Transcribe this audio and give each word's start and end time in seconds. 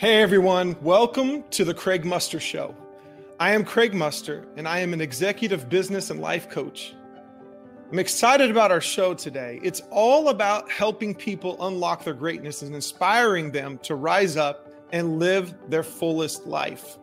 Hey 0.00 0.22
everyone, 0.22 0.76
welcome 0.80 1.44
to 1.50 1.62
the 1.62 1.74
Craig 1.74 2.06
Muster 2.06 2.40
Show. 2.40 2.74
I 3.38 3.50
am 3.50 3.66
Craig 3.66 3.92
Muster, 3.92 4.46
and 4.56 4.66
I 4.66 4.78
am 4.78 4.94
an 4.94 5.00
executive 5.02 5.68
business 5.68 6.08
and 6.08 6.22
life 6.22 6.48
coach. 6.48 6.94
I'm 7.92 7.98
excited 7.98 8.50
about 8.50 8.72
our 8.72 8.80
show 8.80 9.12
today. 9.12 9.60
It's 9.62 9.82
all 9.90 10.30
about 10.30 10.70
helping 10.70 11.14
people 11.14 11.66
unlock 11.66 12.02
their 12.02 12.14
greatness 12.14 12.62
and 12.62 12.74
inspiring 12.74 13.52
them 13.52 13.76
to 13.82 13.94
rise 13.94 14.38
up 14.38 14.72
and 14.90 15.18
live 15.18 15.52
their 15.68 15.82
fullest 15.82 16.46
life. 16.46 16.96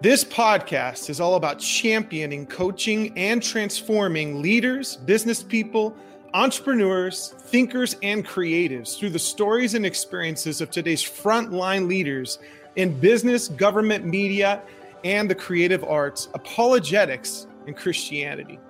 This 0.00 0.24
podcast 0.24 1.08
is 1.08 1.20
all 1.20 1.36
about 1.36 1.60
championing, 1.60 2.46
coaching, 2.46 3.16
and 3.16 3.40
transforming 3.40 4.42
leaders, 4.42 4.96
business 4.96 5.44
people, 5.44 5.96
entrepreneurs, 6.36 7.34
thinkers, 7.38 7.96
and 8.02 8.22
creatives 8.22 8.98
through 8.98 9.08
the 9.08 9.18
stories 9.18 9.72
and 9.72 9.86
experiences 9.86 10.60
of 10.60 10.70
today's 10.70 11.02
frontline 11.02 11.88
leaders 11.88 12.40
in 12.76 12.92
business, 13.00 13.48
government, 13.48 14.04
media, 14.04 14.60
and 15.02 15.30
the 15.30 15.34
creative 15.34 15.82
arts, 15.82 16.28
apologetics, 16.34 17.46
and 17.66 17.74
Christianity. 17.74 18.60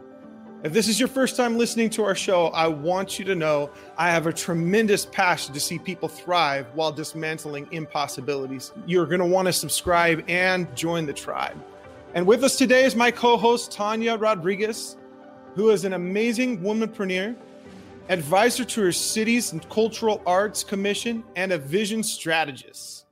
If 0.63 0.73
this 0.73 0.87
is 0.87 1.01
your 1.01 1.09
first 1.09 1.37
time 1.37 1.59
listening 1.59 1.91
to 1.91 2.05
our 2.05 2.15
show, 2.15 2.47
I 2.49 2.69
want 2.69 3.19
you 3.19 3.25
to 3.25 3.35
know 3.35 3.73
I 3.99 4.11
have 4.11 4.29
a 4.29 4.33
tremendous 4.33 5.05
passion 5.05 5.53
to 5.53 5.59
see 5.59 5.81
people 5.81 6.09
thrive 6.09 6.69
while 6.75 6.93
dismantling 6.93 7.67
impossibilities. 7.73 8.71
You're 8.87 9.07
going 9.07 9.19
to 9.19 9.27
want 9.27 9.47
to 9.47 9.53
subscribe 9.53 10.23
and 10.29 10.73
join 10.77 11.05
the 11.05 11.13
tribe. 11.13 11.61
And 12.15 12.29
with 12.29 12.45
us 12.45 12.57
today 12.57 12.85
is 12.85 12.95
my 12.95 13.11
co 13.11 13.37
host, 13.37 13.73
Tanya 13.73 14.15
Rodriguez, 14.15 14.97
who 15.57 15.71
is 15.71 15.85
an 15.85 15.95
amazing 15.95 16.61
womanpreneur 16.61 17.35
advisor 18.09 18.65
to 18.65 18.83
her 18.83 18.93
city's 18.93 19.55
cultural 19.69 20.23
arts 20.27 20.63
commission, 20.63 21.25
and 21.35 21.53
a 21.53 21.59
vision 21.59 22.03
strategist. 22.03 23.05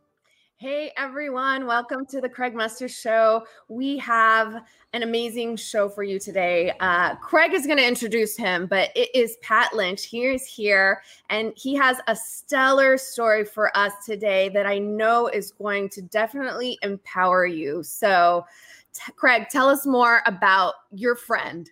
Hey 0.57 0.93
everyone, 0.97 1.67
welcome 1.67 2.07
to 2.07 2.21
the 2.21 2.29
Craig 2.29 2.55
Muster 2.55 2.89
Show. 2.89 3.45
We 3.69 3.99
have 3.99 4.63
an 4.93 5.03
amazing 5.03 5.57
show 5.57 5.89
for 5.89 6.05
you 6.05 6.19
today. 6.19 6.73
Uh, 6.81 7.17
Craig 7.17 7.53
is 7.53 7.67
going 7.67 7.79
to 7.79 7.87
introduce 7.87 8.37
him, 8.37 8.67
but 8.67 8.91
it 8.95 9.11
is 9.15 9.37
Pat 9.43 9.75
Lynch. 9.75 10.07
He 10.07 10.25
is 10.25 10.47
here, 10.47 11.03
and 11.29 11.53
he 11.57 11.75
has 11.75 11.99
a 12.07 12.17
stellar 12.17 12.97
story 12.97 13.45
for 13.45 13.77
us 13.77 13.93
today 14.07 14.49
that 14.51 14.65
I 14.65 14.79
know 14.79 15.27
is 15.27 15.51
going 15.51 15.89
to 15.91 16.03
definitely 16.03 16.79
empower 16.83 17.45
you. 17.45 17.83
So, 17.83 18.47
t- 18.95 19.13
Craig, 19.17 19.49
tell 19.51 19.69
us 19.69 19.85
more 19.85 20.23
about 20.27 20.75
your 20.93 21.17
friend. 21.17 21.69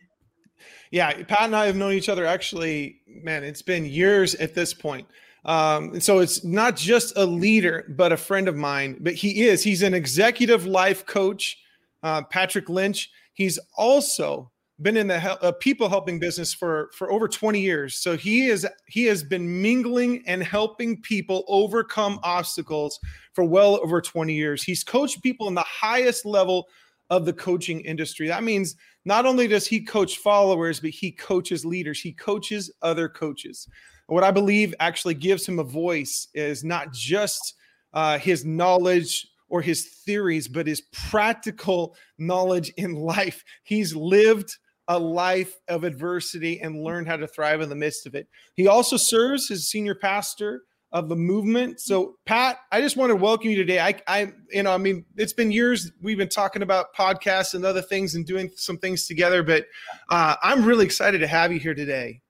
Yeah, 0.93 1.11
Pat 1.23 1.41
and 1.41 1.57
I 1.57 1.67
have 1.67 1.75
known 1.75 1.95
each 1.95 2.11
other 2.11 2.27
actually, 2.27 3.01
man, 3.07 3.45
it's 3.45 3.63
been 3.63 3.87
years 3.87 4.35
at 4.35 4.55
this 4.55 4.75
point. 4.75 5.09
Um, 5.47 5.95
and 5.95 6.03
so 6.03 6.19
it's 6.19 6.45
not 6.45 6.77
just 6.77 7.17
a 7.17 7.25
leader, 7.25 7.87
but 7.97 8.13
a 8.13 8.17
friend 8.17 8.47
of 8.47 8.57
mine. 8.57 8.99
But 9.01 9.15
he 9.15 9.45
is, 9.49 9.65
he's 9.65 9.81
an 9.83 9.95
executive 9.95 10.67
life 10.67 11.07
coach, 11.07 11.57
uh, 12.03 12.23
Patrick 12.25 12.69
Lynch. 12.69 13.11
He's 13.33 13.59
also 13.77 14.53
been 14.83 14.99
in 14.99 15.07
the 15.07 15.19
he- 15.19 15.29
uh, 15.29 15.53
people 15.53 15.89
helping 15.89 16.19
business 16.19 16.53
for 16.53 16.91
for 16.93 17.11
over 17.11 17.27
20 17.27 17.59
years. 17.59 17.97
So 17.97 18.17
he 18.17 18.49
is 18.49 18.67
he 18.87 19.05
has 19.07 19.25
been 19.25 19.63
mingling 19.63 20.23
and 20.27 20.43
helping 20.43 21.01
people 21.01 21.45
overcome 21.49 22.21
obstacles 22.23 23.01
for 23.33 23.45
well 23.45 23.81
over 23.83 24.03
20 24.03 24.35
years. 24.35 24.63
He's 24.63 24.85
coached 24.85 25.23
people 25.23 25.49
in 25.49 25.55
the 25.55 25.63
highest 25.63 26.27
level 26.27 26.69
of 27.11 27.25
the 27.25 27.33
coaching 27.33 27.81
industry. 27.81 28.29
That 28.29 28.45
means 28.45 28.77
not 29.05 29.27
only 29.27 29.49
does 29.49 29.67
he 29.67 29.81
coach 29.81 30.19
followers, 30.19 30.81
but 30.81 30.91
he 30.91 31.11
coaches 31.11 31.65
leaders, 31.65 32.01
he 32.01 32.13
coaches 32.13 32.71
other 32.83 33.09
coaches. 33.09 33.69
What 34.07 34.25
I 34.25 34.31
believe 34.31 34.75
actually 34.81 35.15
gives 35.15 35.47
him 35.47 35.59
a 35.59 35.65
voice 35.65 36.29
is 36.35 36.65
not 36.65 36.93
just 36.93 37.55
uh, 37.93 38.19
his 38.19 38.45
knowledge 38.45 39.27
or 39.49 39.61
his 39.61 39.87
theories, 40.05 40.49
but 40.49 40.67
his 40.67 40.83
practical 40.93 41.97
knowledge 42.19 42.73
in 42.77 42.95
life. 42.95 43.45
He's 43.65 43.95
lived 43.95 44.57
a 44.89 44.99
life 44.99 45.61
of 45.69 45.85
adversity 45.85 46.61
and 46.61 46.83
learned 46.83 47.07
how 47.07 47.17
to 47.17 47.27
thrive 47.27 47.61
in 47.61 47.69
the 47.69 47.75
midst 47.75 48.07
of 48.07 48.15
it. 48.15 48.29
He 48.55 48.67
also 48.67 48.97
serves 48.97 49.51
as 49.51 49.69
senior 49.69 49.95
pastor 49.95 50.63
of 50.93 51.09
the 51.09 51.17
movement. 51.17 51.81
So, 51.81 52.17
Pat, 52.27 52.59
I 52.71 52.81
just 52.81 52.97
want 52.97 53.11
to 53.11 53.17
welcome 53.17 53.51
you 53.51 53.57
today. 53.57 53.81
I, 53.81 53.95
I, 54.07 54.33
you 54.51 54.63
know, 54.63 54.73
I 54.73 54.77
mean, 54.77 55.05
it's 55.17 55.33
been 55.33 55.51
years 55.51 55.91
we've 56.03 56.19
been 56.19 56.29
talking 56.29 56.63
about 56.63 56.95
podcasts 56.95 57.55
and 57.55 57.65
other 57.65 57.83
things 57.83 58.15
and 58.15 58.27
doing 58.27 58.51
some 58.57 58.77
things 58.77 59.07
together, 59.07 59.43
but 59.43 59.67
uh, 60.11 60.37
I'm 60.43 60.65
really 60.65 60.85
excited 60.85 61.19
to 61.21 61.27
have 61.27 61.53
you 61.53 61.59
here 61.59 61.75
today. 61.75 62.21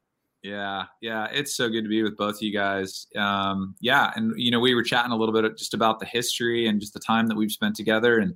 Yeah, 0.42 0.84
yeah, 1.00 1.28
it's 1.30 1.54
so 1.54 1.68
good 1.68 1.82
to 1.82 1.88
be 1.88 2.02
with 2.02 2.16
both 2.16 2.36
of 2.36 2.42
you 2.42 2.52
guys. 2.52 3.06
Um, 3.16 3.76
yeah, 3.80 4.12
and 4.16 4.32
you 4.36 4.50
know, 4.50 4.58
we 4.58 4.74
were 4.74 4.82
chatting 4.82 5.12
a 5.12 5.16
little 5.16 5.32
bit 5.32 5.56
just 5.56 5.72
about 5.72 6.00
the 6.00 6.06
history 6.06 6.66
and 6.66 6.80
just 6.80 6.94
the 6.94 7.00
time 7.00 7.28
that 7.28 7.36
we've 7.36 7.52
spent 7.52 7.76
together 7.76 8.18
and 8.18 8.34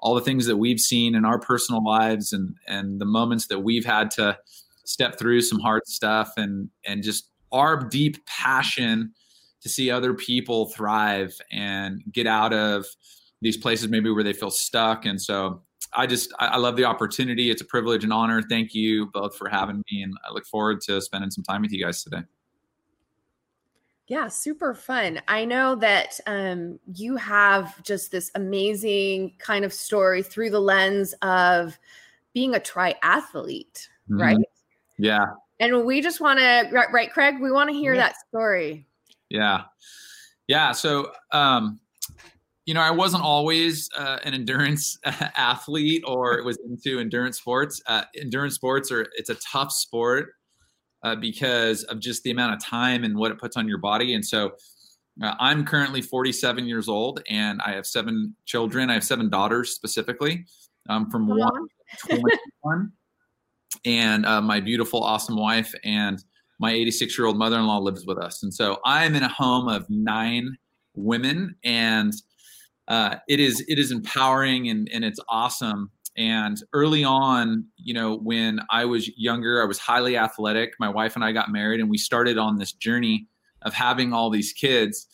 all 0.00 0.14
the 0.14 0.20
things 0.20 0.46
that 0.46 0.56
we've 0.56 0.80
seen 0.80 1.14
in 1.14 1.24
our 1.24 1.38
personal 1.38 1.84
lives 1.84 2.32
and 2.32 2.54
and 2.68 3.00
the 3.00 3.04
moments 3.04 3.48
that 3.48 3.60
we've 3.60 3.84
had 3.84 4.10
to 4.12 4.38
step 4.84 5.18
through 5.18 5.40
some 5.40 5.58
hard 5.58 5.86
stuff 5.86 6.32
and 6.36 6.70
and 6.86 7.02
just 7.02 7.30
our 7.52 7.76
deep 7.88 8.24
passion 8.26 9.12
to 9.62 9.68
see 9.68 9.90
other 9.90 10.14
people 10.14 10.66
thrive 10.70 11.38
and 11.50 12.02
get 12.12 12.26
out 12.26 12.52
of 12.52 12.86
these 13.42 13.56
places 13.56 13.88
maybe 13.88 14.10
where 14.10 14.24
they 14.24 14.32
feel 14.32 14.50
stuck. 14.50 15.06
And 15.06 15.20
so 15.20 15.62
I 15.92 16.06
just 16.06 16.32
I 16.38 16.56
love 16.58 16.76
the 16.76 16.84
opportunity. 16.84 17.50
It's 17.50 17.62
a 17.62 17.64
privilege 17.64 18.04
and 18.04 18.12
honor. 18.12 18.42
Thank 18.42 18.74
you 18.74 19.06
both 19.06 19.36
for 19.36 19.48
having 19.48 19.82
me, 19.90 20.02
and 20.02 20.14
I 20.28 20.32
look 20.32 20.46
forward 20.46 20.80
to 20.82 21.00
spending 21.00 21.30
some 21.30 21.42
time 21.42 21.62
with 21.62 21.72
you 21.72 21.84
guys 21.84 22.04
today. 22.04 22.22
Yeah, 24.06 24.28
super 24.28 24.74
fun. 24.74 25.20
I 25.28 25.44
know 25.44 25.76
that 25.76 26.18
um, 26.26 26.80
you 26.94 27.16
have 27.16 27.80
just 27.84 28.10
this 28.10 28.30
amazing 28.34 29.34
kind 29.38 29.64
of 29.64 29.72
story 29.72 30.22
through 30.22 30.50
the 30.50 30.60
lens 30.60 31.12
of 31.22 31.78
being 32.34 32.54
a 32.54 32.60
triathlete, 32.60 33.88
mm-hmm. 34.10 34.20
right? 34.20 34.36
Yeah. 34.98 35.26
And 35.60 35.84
we 35.84 36.00
just 36.00 36.20
want 36.20 36.40
to, 36.40 36.68
right, 36.72 37.12
Craig? 37.12 37.36
We 37.40 37.52
want 37.52 37.70
to 37.70 37.76
hear 37.76 37.94
yeah. 37.94 38.08
that 38.08 38.16
story. 38.28 38.86
Yeah. 39.30 39.62
Yeah. 40.48 40.72
So, 40.72 41.12
um, 41.32 41.80
you 42.66 42.74
know, 42.74 42.80
I 42.80 42.90
wasn't 42.90 43.22
always 43.22 43.88
uh, 43.96 44.18
an 44.24 44.34
endurance 44.34 44.98
athlete 45.04 46.02
or 46.06 46.42
was 46.44 46.58
into 46.68 47.00
endurance 47.00 47.38
sports. 47.38 47.80
Uh, 47.86 48.02
endurance 48.20 48.54
sports 48.54 48.92
are 48.92 49.06
it's 49.16 49.30
a 49.30 49.36
tough 49.36 49.72
sport 49.72 50.30
uh, 51.02 51.16
because 51.16 51.84
of 51.84 52.00
just 52.00 52.22
the 52.24 52.30
amount 52.30 52.54
of 52.54 52.62
time 52.62 53.04
and 53.04 53.16
what 53.16 53.30
it 53.30 53.38
puts 53.38 53.56
on 53.56 53.66
your 53.66 53.78
body. 53.78 54.14
And 54.14 54.24
so, 54.24 54.52
uh, 55.22 55.34
I'm 55.38 55.64
currently 55.64 56.00
47 56.00 56.66
years 56.66 56.88
old, 56.88 57.22
and 57.28 57.60
I 57.62 57.72
have 57.72 57.86
seven 57.86 58.34
children. 58.46 58.88
I 58.88 58.94
have 58.94 59.04
seven 59.04 59.28
daughters 59.28 59.70
specifically, 59.74 60.46
um, 60.88 61.10
from 61.10 61.26
one, 61.26 61.68
21, 62.06 62.92
and 63.84 64.24
uh, 64.24 64.40
my 64.40 64.60
beautiful, 64.60 65.02
awesome 65.02 65.36
wife 65.36 65.74
and 65.84 66.22
my 66.60 66.70
86 66.72 67.18
year 67.18 67.26
old 67.26 67.38
mother 67.38 67.58
in 67.58 67.66
law 67.66 67.78
lives 67.78 68.06
with 68.06 68.18
us. 68.18 68.42
And 68.42 68.52
so 68.52 68.78
I'm 68.84 69.14
in 69.14 69.22
a 69.22 69.28
home 69.28 69.66
of 69.66 69.88
nine 69.88 70.56
women 70.94 71.56
and 71.64 72.12
uh, 72.86 73.16
it 73.28 73.40
is 73.40 73.64
it 73.66 73.78
is 73.78 73.90
empowering 73.90 74.68
and, 74.68 74.88
and 74.92 75.04
it's 75.04 75.20
awesome. 75.28 75.90
And 76.16 76.62
early 76.72 77.02
on, 77.02 77.64
you 77.76 77.94
know, 77.94 78.18
when 78.18 78.60
I 78.68 78.84
was 78.84 79.08
younger, 79.16 79.62
I 79.62 79.64
was 79.64 79.78
highly 79.78 80.16
athletic. 80.16 80.74
My 80.78 80.88
wife 80.88 81.14
and 81.14 81.24
I 81.24 81.32
got 81.32 81.50
married 81.50 81.80
and 81.80 81.88
we 81.88 81.98
started 81.98 82.36
on 82.36 82.58
this 82.58 82.72
journey 82.72 83.26
of 83.62 83.72
having 83.72 84.12
all 84.12 84.28
these 84.28 84.52
kids. 84.52 85.06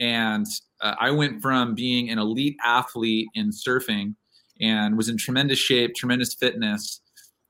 And 0.00 0.46
uh, 0.80 0.96
I 0.98 1.10
went 1.10 1.40
from 1.40 1.74
being 1.74 2.10
an 2.10 2.18
elite 2.18 2.56
athlete 2.64 3.28
in 3.34 3.50
surfing 3.50 4.14
and 4.60 4.96
was 4.96 5.08
in 5.08 5.18
tremendous 5.18 5.58
shape, 5.58 5.94
tremendous 5.94 6.34
fitness. 6.34 7.00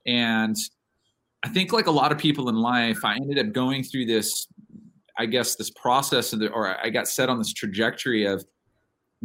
And 0.05 0.57
I 1.43 1.49
think 1.49 1.73
like 1.73 1.87
a 1.87 1.93
lot 1.93 2.13
of 2.13 2.19
people 2.19 2.49
in 2.49 2.57
life, 2.57 3.05
I 3.05 3.17
ended 3.17 3.39
up 3.39 3.53
going 3.53 3.83
through 3.83 4.07
this, 4.07 4.47
I 5.19 5.27
guess, 5.27 5.57
this 5.57 5.71
process 5.71 6.31
the, 6.31 6.51
or 6.51 6.77
I 6.85 6.91
got 6.91 7.09
set 7.09 7.29
on 7.29 7.39
this 7.39 7.53
trajectory 7.53 8.27
of 8.27 8.45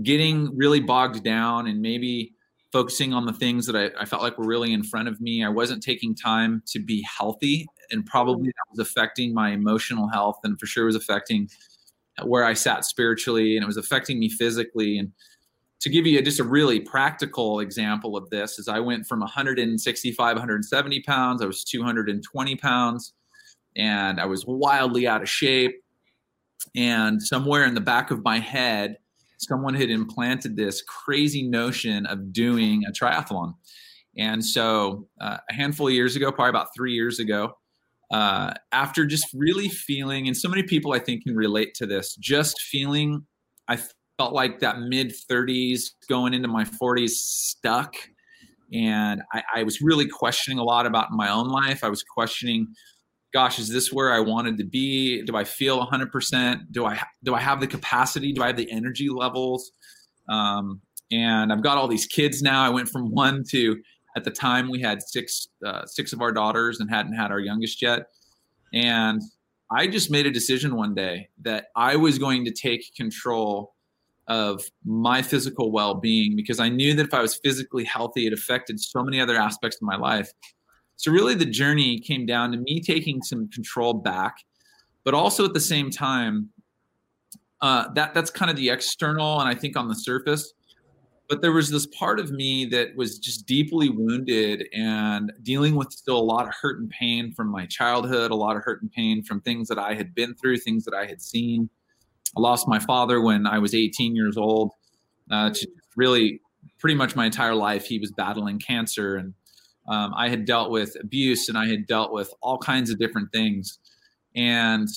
getting 0.02 0.56
really 0.56 0.80
bogged 0.80 1.24
down 1.24 1.68
and 1.68 1.82
maybe 1.82 2.34
focusing 2.72 3.14
on 3.14 3.26
the 3.26 3.34
things 3.34 3.66
that 3.66 3.76
I, 3.76 4.02
I, 4.02 4.06
felt 4.06 4.22
like 4.22 4.38
were 4.38 4.46
really 4.46 4.74
in 4.74 4.84
front 4.84 5.08
of 5.08 5.22
me. 5.22 5.46
I 5.46 5.50
wasn't 5.50 5.82
taking 5.82 6.14
time 6.14 6.62
to 6.68 6.80
be 6.80 7.02
healthy, 7.04 7.66
and 7.92 8.06
probably 8.06 8.48
that 8.48 8.66
was 8.70 8.80
affecting 8.80 9.34
my 9.34 9.52
emotional 9.52 10.10
health, 10.10 10.40
and 10.44 10.60
for 10.60 10.66
sure 10.66 10.86
was 10.86 10.96
affecting 10.96 11.48
where 12.24 12.44
I 12.44 12.54
sat 12.54 12.84
spiritually, 12.84 13.56
and 13.56 13.64
it 13.64 13.68
was 13.68 13.78
affecting 13.78 14.20
me 14.20 14.30
physically. 14.30 14.98
And 14.98 15.12
to 15.82 15.90
give 15.90 16.06
you 16.06 16.22
just 16.22 16.40
a 16.40 16.44
really 16.44 16.80
practical 16.80 17.60
example 17.60 18.18
of 18.18 18.30
this 18.30 18.60
is 18.60 18.68
i 18.68 18.80
went 18.80 19.06
from 19.06 19.20
165 19.20 20.36
170 20.36 21.02
pounds 21.02 21.42
i 21.42 21.46
was 21.46 21.64
220 21.64 22.56
pounds 22.56 23.14
and 23.76 24.20
i 24.20 24.26
was 24.26 24.46
wildly 24.46 25.08
out 25.08 25.22
of 25.22 25.30
shape. 25.30 25.82
And 26.76 27.22
somewhere 27.22 27.64
in 27.66 27.76
the 27.76 27.82
back 27.82 28.12
of 28.12 28.24
my 28.24 28.40
head 28.40 28.98
someone 29.38 29.74
had 29.74 29.90
implanted 29.90 30.56
this 30.56 30.82
crazy 30.82 31.44
notion 31.44 32.06
of 32.06 32.32
doing 32.32 32.84
a 32.86 32.92
triathlon. 32.92 33.54
And 34.18 34.44
so 34.44 35.08
uh, 35.20 35.38
a 35.50 35.54
handful 35.54 35.88
of 35.88 35.94
years 35.94 36.16
ago 36.16 36.32
probably 36.32 36.50
about 36.50 36.70
three 36.76 36.94
years 36.94 37.20
ago 37.20 37.58
uh, 38.12 38.54
after 38.72 39.06
just 39.06 39.28
really 39.34 39.68
feeling 39.68 40.28
and 40.28 40.38
so 40.38 40.48
many 40.48 40.64
people 40.64 40.94
i 40.94 41.00
think 41.00 41.24
can 41.24 41.36
relate 41.36 41.74
to 41.74 41.86
this 41.86 42.16
just 42.16 42.62
feeling 42.62 43.26
i 43.68 43.78
felt 44.18 44.34
like 44.34 44.60
that 44.60 44.80
mid 44.80 45.14
30s 45.30 45.92
going 46.08 46.34
into 46.34 46.48
my 46.48 46.64
40s 46.64 47.10
stuck. 47.10 47.96
And 48.74 49.22
I, 49.34 49.44
I, 49.58 49.64
was 49.64 49.82
really 49.82 50.08
questioning 50.08 50.58
a 50.58 50.64
lot 50.64 50.86
about 50.86 51.12
my 51.12 51.30
own 51.30 51.48
life. 51.50 51.84
I 51.84 51.90
was 51.90 52.04
questioning 52.04 52.68
gosh 53.36 53.60
is 53.60 53.68
this 53.68 53.92
where 53.92 54.14
i 54.14 54.20
wanted 54.20 54.58
to 54.58 54.64
be? 54.64 55.22
Do 55.24 55.36
i 55.36 55.44
feel 55.44 55.86
100% 55.86 56.72
do 56.72 56.86
i 56.86 56.98
do 57.24 57.36
i 57.36 57.40
have 57.40 57.60
the 57.60 57.68
capacity? 57.68 58.32
Do 58.32 58.42
i 58.42 58.48
have 58.48 58.56
the 58.56 58.72
energy 58.72 59.10
levels? 59.10 59.72
Um, 60.30 60.82
and 61.12 61.52
i've 61.52 61.62
got 61.62 61.78
all 61.78 61.90
these 61.90 62.08
kids 62.08 62.42
now. 62.42 62.64
I 62.64 62.70
went 62.70 62.88
from 62.88 63.12
one 63.12 63.44
to 63.50 63.76
at 64.16 64.24
the 64.24 64.32
time 64.32 64.72
we 64.72 64.80
had 64.82 65.02
six 65.02 65.50
uh, 65.66 65.86
six 65.86 66.14
of 66.14 66.22
our 66.22 66.32
daughters 66.32 66.80
and 66.80 66.90
hadn't 66.90 67.14
had 67.14 67.30
our 67.30 67.42
youngest 67.42 67.82
yet. 67.82 68.08
And 68.74 69.22
i 69.70 69.86
just 69.86 70.10
made 70.10 70.26
a 70.26 70.32
decision 70.32 70.76
one 70.76 70.96
day 70.96 71.28
that 71.42 71.66
i 71.76 71.98
was 71.98 72.18
going 72.18 72.46
to 72.46 72.52
take 72.52 72.96
control 72.96 73.75
of 74.28 74.64
my 74.84 75.22
physical 75.22 75.72
well-being 75.72 76.36
because 76.36 76.60
I 76.60 76.70
knew 76.70 76.94
that 76.96 77.06
if 77.06 77.14
I 77.14 77.22
was 77.22 77.36
physically 77.36 77.84
healthy, 77.84 78.26
it 78.28 78.34
affected 78.34 78.80
so 78.80 79.04
many 79.04 79.20
other 79.20 79.36
aspects 79.36 79.78
of 79.78 79.84
my 79.84 79.96
life. 79.96 80.32
So 80.96 81.12
really, 81.12 81.36
the 81.36 81.46
journey 81.46 82.00
came 82.00 82.26
down 82.26 82.52
to 82.54 82.58
me 82.58 82.80
taking 82.80 83.22
some 83.22 83.50
control 83.50 83.94
back, 83.94 84.38
but 85.04 85.14
also 85.14 85.46
at 85.46 85.54
the 85.54 85.60
same 85.60 85.90
time, 85.90 86.50
uh, 87.62 87.92
that 87.94 88.14
that's 88.14 88.32
kind 88.32 88.50
of 88.50 88.58
the 88.58 88.70
external, 88.70 89.40
and 89.40 89.50
I 89.50 89.56
think 89.56 89.78
on 89.78 89.88
the 89.88 89.96
surface. 89.96 90.54
But 91.28 91.42
there 91.42 91.52
was 91.52 91.72
this 91.72 91.88
part 91.88 92.20
of 92.20 92.32
me 92.32 92.66
that 92.66 92.96
was 92.96 93.18
just 93.18 93.48
deeply 93.48 93.90
wounded 93.90 94.68
and 94.74 95.34
dealing 95.42 95.76
with 95.76 95.92
still 95.92 96.18
a 96.18 96.22
lot 96.22 96.48
of 96.48 96.54
hurt 96.54 96.80
and 96.80 96.90
pain 96.90 97.34
from 97.34 97.48
my 97.48 97.66
childhood, 97.66 98.30
a 98.30 98.36
lot 98.36 98.56
of 98.56 98.64
hurt 98.64 98.84
and 98.84 98.92
pain 98.92 99.24
from 99.24 99.42
things 99.42 99.68
that 99.70 99.80
I 99.80 99.96
had 99.96 100.14
been 100.14 100.36
through, 100.36 100.58
things 100.58 100.86
that 100.86 100.94
I 100.94 101.06
had 101.08 101.22
seen 101.22 101.70
I 102.36 102.42
lost 102.42 102.68
my 102.68 102.80
father 102.80 103.22
when 103.22 103.48
I 103.48 103.60
was 103.60 103.74
18 103.74 104.16
years 104.16 104.38
old. 104.38 104.72
Uh, 105.32 105.50
to 105.50 105.68
really, 105.96 106.40
pretty 106.80 106.96
much 106.96 107.16
my 107.16 107.26
entire 107.26 107.56
life, 107.56 107.86
he 107.86 107.98
was 107.98 108.12
battling 108.12 108.60
cancer, 108.60 109.16
and 109.16 109.34
um, 109.88 110.14
I 110.16 110.30
had 110.30 110.46
dealt 110.46 110.72
with 110.72 110.96
abuse, 111.02 111.50
and 111.50 111.58
I 111.58 111.68
had 111.68 111.88
dealt 111.88 112.12
with 112.12 112.32
all 112.42 112.58
kinds 112.58 112.90
of 112.90 113.00
different 113.00 113.32
things. 113.32 113.80
And 114.36 114.88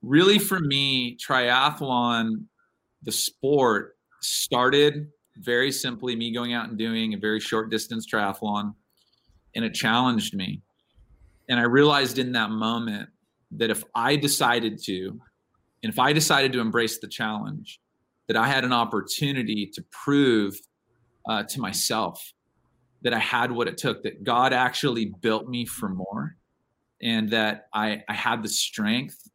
really, 0.00 0.38
for 0.38 0.60
me, 0.60 1.16
triathlon, 1.16 2.46
the 3.02 3.12
sport, 3.12 3.96
started 4.20 5.08
very 5.36 5.72
simply 5.72 6.14
me 6.14 6.32
going 6.32 6.52
out 6.52 6.68
and 6.68 6.78
doing 6.78 7.14
a 7.14 7.18
very 7.18 7.40
short 7.40 7.70
distance 7.70 8.06
triathlon, 8.06 8.74
and 9.54 9.64
it 9.64 9.74
challenged 9.74 10.34
me. 10.34 10.62
And 11.48 11.58
I 11.58 11.64
realized 11.64 12.18
in 12.18 12.32
that 12.32 12.50
moment 12.50 13.08
that 13.52 13.70
if 13.70 13.84
I 13.94 14.16
decided 14.16 14.78
to, 14.84 15.20
and 15.82 15.92
if 15.92 15.98
I 15.98 16.12
decided 16.12 16.52
to 16.52 16.60
embrace 16.60 16.98
the 16.98 17.08
challenge, 17.08 17.80
that 18.28 18.36
I 18.36 18.46
had 18.46 18.64
an 18.64 18.72
opportunity 18.72 19.70
to 19.74 19.84
prove 19.90 20.54
uh, 21.28 21.42
to 21.44 21.60
myself 21.60 22.32
that 23.02 23.12
I 23.12 23.18
had 23.18 23.50
what 23.50 23.68
it 23.68 23.76
took, 23.76 24.02
that 24.04 24.22
God 24.22 24.52
actually 24.52 25.12
built 25.20 25.48
me 25.48 25.66
for 25.66 25.88
more, 25.88 26.36
and 27.02 27.30
that 27.30 27.66
I, 27.74 28.02
I 28.08 28.14
had 28.14 28.42
the 28.42 28.48
strength, 28.48 29.28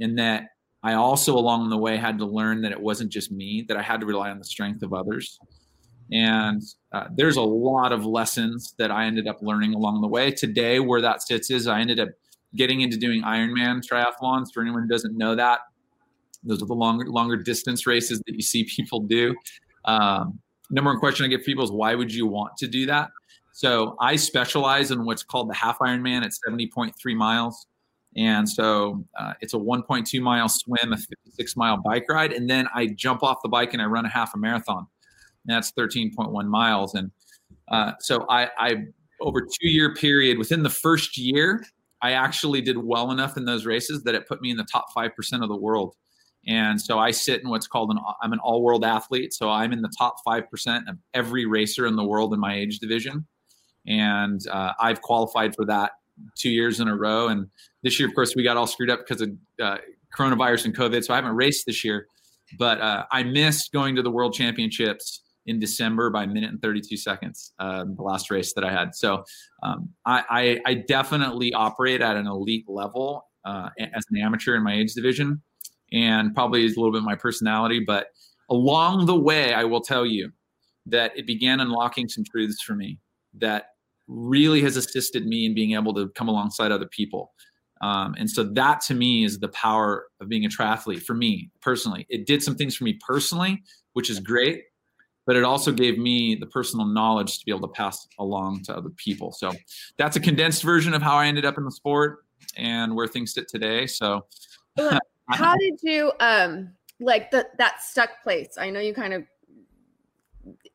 and 0.00 0.18
that 0.18 0.44
I 0.82 0.94
also 0.94 1.36
along 1.36 1.68
the 1.68 1.76
way 1.76 1.96
had 1.96 2.18
to 2.18 2.26
learn 2.26 2.62
that 2.62 2.72
it 2.72 2.80
wasn't 2.80 3.12
just 3.12 3.30
me, 3.30 3.64
that 3.68 3.76
I 3.76 3.82
had 3.82 4.00
to 4.00 4.06
rely 4.06 4.30
on 4.30 4.38
the 4.38 4.44
strength 4.44 4.82
of 4.82 4.92
others. 4.92 5.38
And 6.10 6.62
uh, 6.92 7.04
there's 7.14 7.36
a 7.36 7.42
lot 7.42 7.92
of 7.92 8.04
lessons 8.04 8.74
that 8.78 8.90
I 8.90 9.04
ended 9.04 9.28
up 9.28 9.38
learning 9.40 9.74
along 9.74 10.00
the 10.00 10.08
way. 10.08 10.30
Today, 10.30 10.80
where 10.80 11.00
that 11.00 11.22
sits 11.22 11.50
is 11.50 11.66
I 11.66 11.80
ended 11.80 12.00
up 12.00 12.08
getting 12.56 12.80
into 12.80 12.96
doing 12.96 13.22
Ironman 13.22 13.82
triathlons. 13.82 14.48
For 14.52 14.62
anyone 14.62 14.82
who 14.82 14.88
doesn't 14.88 15.16
know 15.16 15.34
that, 15.36 15.60
those 16.42 16.62
are 16.62 16.66
the 16.66 16.74
longer 16.74 17.06
longer 17.06 17.36
distance 17.36 17.86
races 17.86 18.20
that 18.26 18.34
you 18.34 18.42
see 18.42 18.64
people 18.76 19.00
do. 19.00 19.34
Um, 19.84 20.38
number 20.70 20.90
one 20.90 20.98
question 20.98 21.26
I 21.26 21.28
get 21.28 21.44
people 21.44 21.64
is 21.64 21.70
why 21.70 21.94
would 21.94 22.12
you 22.12 22.26
want 22.26 22.56
to 22.58 22.66
do 22.66 22.86
that? 22.86 23.10
So 23.52 23.96
I 24.00 24.16
specialize 24.16 24.90
in 24.90 25.04
what's 25.04 25.22
called 25.22 25.50
the 25.50 25.54
half 25.54 25.78
Ironman 25.78 26.24
at 26.24 26.32
70.3 26.48 26.92
miles. 27.14 27.66
And 28.16 28.48
so 28.48 29.04
uh, 29.18 29.34
it's 29.40 29.54
a 29.54 29.58
1.2 29.58 30.20
mile 30.20 30.48
swim, 30.48 30.92
a 30.92 30.96
56 30.96 31.56
mile 31.56 31.78
bike 31.78 32.06
ride, 32.08 32.32
and 32.32 32.48
then 32.48 32.66
I 32.74 32.88
jump 32.88 33.22
off 33.22 33.38
the 33.42 33.48
bike 33.48 33.72
and 33.72 33.80
I 33.80 33.86
run 33.86 34.04
a 34.04 34.08
half 34.08 34.34
a 34.34 34.38
marathon. 34.38 34.86
And 35.46 35.56
that's 35.56 35.72
13.1 35.72 36.46
miles. 36.46 36.94
And 36.94 37.10
uh, 37.68 37.92
so 38.00 38.26
I, 38.28 38.48
I, 38.58 38.76
over 39.20 39.40
two 39.40 39.68
year 39.68 39.94
period, 39.94 40.38
within 40.38 40.62
the 40.62 40.70
first 40.70 41.16
year, 41.16 41.64
I 42.02 42.12
actually 42.12 42.60
did 42.60 42.76
well 42.76 43.12
enough 43.12 43.36
in 43.36 43.44
those 43.44 43.64
races 43.64 44.02
that 44.04 44.14
it 44.14 44.26
put 44.26 44.42
me 44.42 44.50
in 44.50 44.56
the 44.56 44.66
top 44.70 44.86
5% 44.96 45.10
of 45.42 45.48
the 45.48 45.56
world. 45.56 45.94
And 46.46 46.80
so 46.80 46.98
I 46.98 47.12
sit 47.12 47.40
in 47.42 47.48
what's 47.48 47.66
called 47.66 47.90
an 47.90 47.98
I'm 48.20 48.32
an 48.32 48.40
all 48.40 48.62
world 48.62 48.84
athlete. 48.84 49.32
So 49.32 49.48
I'm 49.48 49.72
in 49.72 49.80
the 49.80 49.92
top 49.96 50.16
5% 50.26 50.88
of 50.88 50.98
every 51.14 51.46
racer 51.46 51.86
in 51.86 51.96
the 51.96 52.04
world 52.04 52.34
in 52.34 52.40
my 52.40 52.56
age 52.56 52.78
division. 52.78 53.26
And 53.86 54.40
uh, 54.50 54.72
I've 54.80 55.02
qualified 55.02 55.54
for 55.54 55.64
that 55.66 55.92
two 56.36 56.50
years 56.50 56.80
in 56.80 56.88
a 56.88 56.96
row. 56.96 57.28
And 57.28 57.46
this 57.82 57.98
year, 57.98 58.08
of 58.08 58.14
course, 58.14 58.34
we 58.34 58.42
got 58.42 58.56
all 58.56 58.66
screwed 58.66 58.90
up 58.90 59.00
because 59.00 59.22
of 59.22 59.30
uh, 59.60 59.78
coronavirus 60.16 60.66
and 60.66 60.76
COVID. 60.76 61.04
So 61.04 61.12
I 61.14 61.16
haven't 61.16 61.36
raced 61.36 61.66
this 61.66 61.84
year. 61.84 62.06
But 62.58 62.80
uh, 62.80 63.04
I 63.10 63.22
missed 63.22 63.72
going 63.72 63.96
to 63.96 64.02
the 64.02 64.10
world 64.10 64.34
championships 64.34 65.22
in 65.46 65.58
December 65.58 66.10
by 66.10 66.24
a 66.24 66.26
minute 66.26 66.50
and 66.50 66.60
32 66.60 66.96
seconds, 66.96 67.52
um, 67.58 67.96
the 67.96 68.02
last 68.02 68.30
race 68.30 68.52
that 68.54 68.62
I 68.62 68.70
had. 68.70 68.94
So 68.94 69.24
um, 69.62 69.88
I, 70.06 70.22
I, 70.30 70.70
I, 70.70 70.74
definitely 70.74 71.52
operate 71.52 72.00
at 72.00 72.14
an 72.14 72.28
elite 72.28 72.66
level 72.68 73.26
uh, 73.44 73.70
as 73.80 74.04
an 74.10 74.20
amateur 74.20 74.54
in 74.54 74.62
my 74.62 74.74
age 74.74 74.94
division 74.94 75.42
and 75.92 76.34
probably 76.34 76.64
is 76.64 76.76
a 76.76 76.80
little 76.80 76.92
bit 76.92 77.02
my 77.02 77.14
personality. 77.14 77.80
But 77.80 78.08
along 78.50 79.06
the 79.06 79.18
way, 79.18 79.54
I 79.54 79.64
will 79.64 79.80
tell 79.80 80.06
you 80.06 80.32
that 80.86 81.16
it 81.16 81.26
began 81.26 81.60
unlocking 81.60 82.08
some 82.08 82.24
truths 82.24 82.62
for 82.62 82.74
me 82.74 82.98
that 83.34 83.66
really 84.08 84.60
has 84.62 84.76
assisted 84.76 85.26
me 85.26 85.46
in 85.46 85.54
being 85.54 85.72
able 85.72 85.94
to 85.94 86.08
come 86.10 86.28
alongside 86.28 86.72
other 86.72 86.86
people. 86.86 87.32
Um, 87.82 88.14
and 88.16 88.30
so 88.30 88.44
that 88.44 88.80
to 88.82 88.94
me 88.94 89.24
is 89.24 89.40
the 89.40 89.48
power 89.48 90.06
of 90.20 90.28
being 90.28 90.44
a 90.44 90.48
triathlete 90.48 91.02
for 91.02 91.14
me 91.14 91.50
personally. 91.60 92.06
It 92.08 92.26
did 92.26 92.42
some 92.42 92.54
things 92.54 92.76
for 92.76 92.84
me 92.84 92.98
personally, 93.06 93.62
which 93.94 94.08
is 94.08 94.20
great, 94.20 94.62
but 95.26 95.34
it 95.34 95.44
also 95.44 95.72
gave 95.72 95.98
me 95.98 96.36
the 96.36 96.46
personal 96.46 96.86
knowledge 96.86 97.38
to 97.38 97.44
be 97.44 97.50
able 97.50 97.66
to 97.68 97.72
pass 97.74 98.06
along 98.18 98.62
to 98.64 98.76
other 98.76 98.90
people. 98.90 99.32
So 99.32 99.52
that's 99.98 100.16
a 100.16 100.20
condensed 100.20 100.62
version 100.62 100.94
of 100.94 101.02
how 101.02 101.16
I 101.16 101.26
ended 101.26 101.44
up 101.44 101.58
in 101.58 101.64
the 101.64 101.72
sport 101.72 102.24
and 102.56 102.94
where 102.94 103.08
things 103.08 103.34
sit 103.34 103.48
today. 103.48 103.86
So 103.86 104.26
how 105.28 105.56
did 105.56 105.78
you 105.82 106.12
um 106.20 106.72
like 107.00 107.30
the 107.30 107.46
that 107.58 107.82
stuck 107.82 108.22
place? 108.22 108.56
I 108.58 108.70
know 108.70 108.80
you 108.80 108.94
kind 108.94 109.14
of 109.14 109.24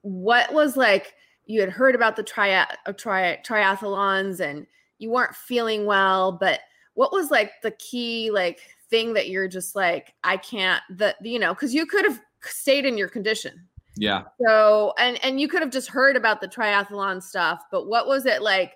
what 0.01 0.53
was 0.53 0.77
like 0.77 1.13
you 1.45 1.61
had 1.61 1.69
heard 1.69 1.95
about 1.95 2.15
the 2.15 2.23
tri- 2.23 2.53
uh, 2.85 2.91
tri- 2.93 3.39
triathlons 3.45 4.39
and 4.39 4.67
you 4.99 5.09
weren't 5.09 5.35
feeling 5.35 5.85
well, 5.85 6.31
but 6.31 6.59
what 6.93 7.11
was 7.11 7.31
like 7.31 7.51
the 7.63 7.71
key 7.71 8.31
like 8.31 8.59
thing 8.89 9.13
that 9.13 9.29
you're 9.29 9.47
just 9.47 9.75
like 9.75 10.13
I 10.23 10.37
can't 10.37 10.81
that 10.91 11.15
you 11.21 11.39
know 11.39 11.53
because 11.53 11.73
you 11.73 11.85
could 11.85 12.05
have 12.05 12.19
stayed 12.41 12.85
in 12.85 12.97
your 12.97 13.09
condition. 13.09 13.67
Yeah. 13.95 14.23
So 14.45 14.93
and 14.97 15.23
and 15.23 15.39
you 15.39 15.47
could 15.47 15.61
have 15.61 15.71
just 15.71 15.89
heard 15.89 16.15
about 16.15 16.41
the 16.41 16.47
triathlon 16.47 17.21
stuff, 17.21 17.63
but 17.71 17.87
what 17.87 18.07
was 18.07 18.25
it 18.25 18.41
like? 18.41 18.73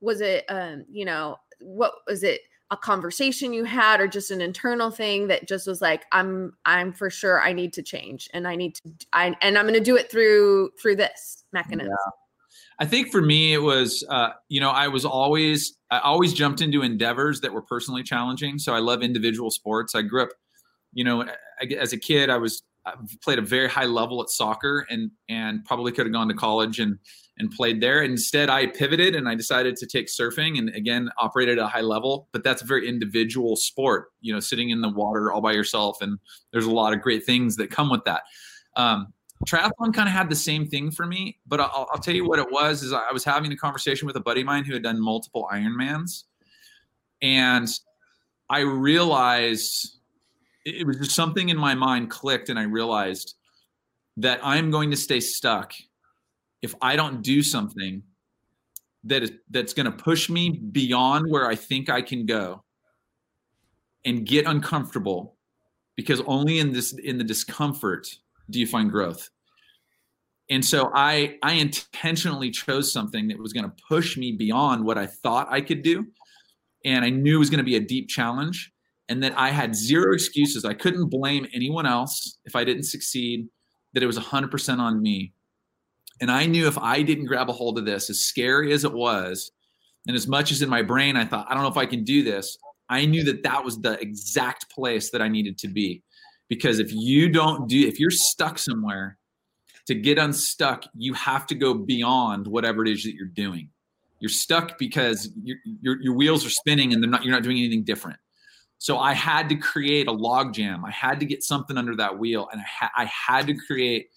Was 0.00 0.20
it 0.20 0.44
um 0.48 0.84
you 0.90 1.04
know 1.04 1.36
what 1.60 1.92
was 2.06 2.22
it? 2.22 2.40
A 2.74 2.76
conversation 2.76 3.52
you 3.52 3.62
had 3.62 4.00
or 4.00 4.08
just 4.08 4.32
an 4.32 4.40
internal 4.40 4.90
thing 4.90 5.28
that 5.28 5.46
just 5.46 5.66
was 5.66 5.80
like 5.80 6.04
i'm 6.10 6.52
i'm 6.66 6.92
for 6.92 7.08
sure 7.08 7.40
i 7.40 7.52
need 7.52 7.72
to 7.72 7.82
change 7.82 8.28
and 8.34 8.48
i 8.48 8.56
need 8.56 8.74
to 8.74 8.82
i 9.12 9.34
and 9.40 9.56
i'm 9.56 9.64
going 9.64 9.74
to 9.74 9.80
do 9.80 9.96
it 9.96 10.10
through 10.10 10.70
through 10.82 10.96
this 10.96 11.44
mechanism. 11.52 11.88
Yeah. 11.88 12.10
i 12.80 12.84
think 12.84 13.12
for 13.12 13.22
me 13.22 13.54
it 13.54 13.62
was 13.62 14.04
uh, 14.10 14.30
you 14.48 14.60
know 14.60 14.70
i 14.70 14.88
was 14.88 15.04
always 15.04 15.78
i 15.92 16.00
always 16.00 16.34
jumped 16.34 16.60
into 16.60 16.82
endeavors 16.82 17.40
that 17.40 17.52
were 17.52 17.62
personally 17.62 18.02
challenging. 18.02 18.58
So 18.58 18.74
i 18.74 18.80
love 18.80 19.02
individual 19.02 19.50
sports. 19.50 19.94
I 19.94 20.02
grew 20.02 20.24
up 20.24 20.30
you 20.92 21.04
know 21.04 21.24
as 21.78 21.92
a 21.92 21.98
kid 21.98 22.30
i 22.30 22.36
was 22.36 22.62
I 22.86 22.92
played 23.22 23.38
a 23.38 23.42
very 23.42 23.68
high 23.68 23.86
level 23.86 24.20
at 24.22 24.28
soccer 24.28 24.86
and 24.90 25.10
and 25.28 25.64
probably 25.64 25.90
could 25.92 26.04
have 26.04 26.12
gone 26.12 26.28
to 26.28 26.34
college 26.34 26.80
and 26.80 26.98
and 27.38 27.50
played 27.50 27.80
there. 27.80 28.02
Instead, 28.02 28.48
I 28.48 28.66
pivoted 28.66 29.14
and 29.14 29.28
I 29.28 29.34
decided 29.34 29.76
to 29.76 29.86
take 29.86 30.06
surfing 30.06 30.58
and 30.58 30.68
again 30.70 31.10
operated 31.18 31.58
at 31.58 31.64
a 31.64 31.68
high 31.68 31.80
level. 31.80 32.28
But 32.32 32.44
that's 32.44 32.62
a 32.62 32.66
very 32.66 32.88
individual 32.88 33.56
sport, 33.56 34.12
you 34.20 34.32
know, 34.32 34.40
sitting 34.40 34.70
in 34.70 34.80
the 34.80 34.88
water 34.88 35.32
all 35.32 35.40
by 35.40 35.52
yourself. 35.52 36.00
And 36.00 36.18
there's 36.52 36.66
a 36.66 36.70
lot 36.70 36.92
of 36.92 37.00
great 37.00 37.24
things 37.24 37.56
that 37.56 37.70
come 37.70 37.90
with 37.90 38.04
that. 38.04 38.22
Um, 38.76 39.12
triathlon 39.46 39.92
kind 39.92 40.08
of 40.08 40.14
had 40.14 40.30
the 40.30 40.36
same 40.36 40.66
thing 40.66 40.90
for 40.90 41.06
me, 41.06 41.38
but 41.46 41.60
I'll, 41.60 41.88
I'll, 41.92 42.00
tell 42.00 42.14
you 42.14 42.26
what 42.26 42.38
it 42.38 42.50
was. 42.50 42.82
Is 42.82 42.92
I 42.92 43.12
was 43.12 43.24
having 43.24 43.52
a 43.52 43.56
conversation 43.56 44.06
with 44.06 44.16
a 44.16 44.20
buddy 44.20 44.40
of 44.40 44.46
mine 44.46 44.64
who 44.64 44.72
had 44.72 44.82
done 44.82 45.00
multiple 45.00 45.48
Ironmans, 45.52 46.24
and 47.20 47.68
I 48.48 48.60
realized 48.60 49.98
it 50.64 50.86
was 50.86 50.98
just 50.98 51.12
something 51.12 51.50
in 51.50 51.56
my 51.56 51.74
mind 51.74 52.10
clicked, 52.10 52.48
and 52.48 52.58
I 52.58 52.62
realized 52.62 53.34
that 54.16 54.40
I'm 54.42 54.70
going 54.70 54.90
to 54.90 54.96
stay 54.96 55.20
stuck 55.20 55.72
if 56.64 56.74
I 56.80 56.96
don't 56.96 57.20
do 57.20 57.42
something 57.42 58.02
that 59.04 59.22
is 59.22 59.32
that's 59.50 59.74
going 59.74 59.84
to 59.84 59.92
push 59.92 60.30
me 60.30 60.48
beyond 60.48 61.30
where 61.30 61.46
I 61.46 61.54
think 61.54 61.90
I 61.90 62.00
can 62.00 62.24
go 62.24 62.64
and 64.06 64.26
get 64.26 64.46
uncomfortable 64.46 65.36
because 65.94 66.22
only 66.26 66.58
in 66.60 66.72
this 66.72 66.94
in 66.94 67.18
the 67.18 67.24
discomfort 67.24 68.08
do 68.48 68.58
you 68.58 68.66
find 68.66 68.90
growth. 68.90 69.28
And 70.48 70.64
so 70.64 70.90
i 70.94 71.38
i 71.42 71.52
intentionally 71.52 72.50
chose 72.50 72.90
something 72.90 73.28
that 73.28 73.38
was 73.38 73.52
going 73.52 73.68
to 73.70 73.76
push 73.88 74.16
me 74.16 74.32
beyond 74.32 74.84
what 74.84 74.98
i 74.98 75.06
thought 75.06 75.46
i 75.50 75.60
could 75.62 75.82
do 75.82 76.06
and 76.84 77.02
i 77.02 77.08
knew 77.08 77.36
it 77.36 77.38
was 77.38 77.48
going 77.48 77.64
to 77.64 77.70
be 77.72 77.76
a 77.76 77.86
deep 77.94 78.08
challenge 78.10 78.70
and 79.08 79.22
that 79.22 79.32
i 79.38 79.48
had 79.50 79.74
zero 79.74 80.12
excuses. 80.12 80.66
I 80.66 80.74
couldn't 80.74 81.08
blame 81.08 81.46
anyone 81.54 81.86
else 81.86 82.38
if 82.44 82.54
i 82.54 82.62
didn't 82.62 82.88
succeed 82.94 83.48
that 83.94 84.02
it 84.02 84.06
was 84.06 84.18
100% 84.18 84.78
on 84.78 85.00
me 85.00 85.32
and 86.20 86.30
i 86.30 86.46
knew 86.46 86.66
if 86.66 86.78
i 86.78 87.02
didn't 87.02 87.26
grab 87.26 87.48
a 87.48 87.52
hold 87.52 87.78
of 87.78 87.84
this 87.84 88.10
as 88.10 88.20
scary 88.20 88.72
as 88.72 88.84
it 88.84 88.92
was 88.92 89.50
and 90.06 90.16
as 90.16 90.26
much 90.26 90.52
as 90.52 90.62
in 90.62 90.68
my 90.68 90.82
brain 90.82 91.16
i 91.16 91.24
thought 91.24 91.46
i 91.48 91.54
don't 91.54 91.62
know 91.62 91.68
if 91.68 91.76
i 91.76 91.86
can 91.86 92.04
do 92.04 92.22
this 92.22 92.58
i 92.88 93.04
knew 93.04 93.24
that 93.24 93.42
that 93.42 93.64
was 93.64 93.80
the 93.80 94.00
exact 94.00 94.70
place 94.70 95.10
that 95.10 95.22
i 95.22 95.28
needed 95.28 95.58
to 95.58 95.68
be 95.68 96.02
because 96.48 96.78
if 96.78 96.92
you 96.92 97.28
don't 97.28 97.68
do 97.68 97.86
if 97.86 97.98
you're 97.98 98.10
stuck 98.10 98.58
somewhere 98.58 99.18
to 99.86 99.94
get 99.94 100.18
unstuck, 100.18 100.84
you 100.94 101.12
have 101.14 101.46
to 101.46 101.54
go 101.54 101.74
beyond 101.74 102.46
whatever 102.46 102.84
it 102.84 102.90
is 102.90 103.04
that 103.04 103.14
you're 103.14 103.26
doing. 103.26 103.68
You're 104.20 104.30
stuck 104.30 104.78
because 104.78 105.30
your, 105.42 105.58
your, 105.80 106.00
your 106.00 106.14
wheels 106.14 106.46
are 106.46 106.50
spinning 106.50 106.92
and 106.92 107.02
they're 107.02 107.10
not, 107.10 107.24
you're 107.24 107.34
not 107.34 107.42
doing 107.42 107.58
anything 107.58 107.84
different. 107.84 108.18
So 108.78 108.98
I 108.98 109.12
had 109.12 109.48
to 109.50 109.56
create 109.56 110.08
a 110.08 110.12
log 110.12 110.54
jam. 110.54 110.84
I 110.84 110.90
had 110.90 111.20
to 111.20 111.26
get 111.26 111.42
something 111.42 111.76
under 111.76 111.96
that 111.96 112.18
wheel, 112.18 112.48
and 112.52 112.60
I, 112.60 112.64
ha- 112.64 112.92
I 112.96 113.04
had 113.04 113.46
to 113.46 113.54
create, 113.54 114.08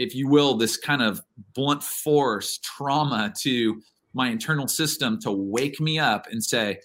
if 0.00 0.14
you 0.14 0.28
will, 0.28 0.56
this 0.56 0.76
kind 0.76 1.02
of 1.02 1.20
blunt 1.54 1.82
force 1.82 2.58
trauma 2.62 3.32
to 3.40 3.82
my 4.14 4.28
internal 4.28 4.66
system 4.66 5.20
to 5.20 5.30
wake 5.30 5.78
me 5.80 5.98
up 5.98 6.26
and 6.30 6.42
say, 6.42 6.78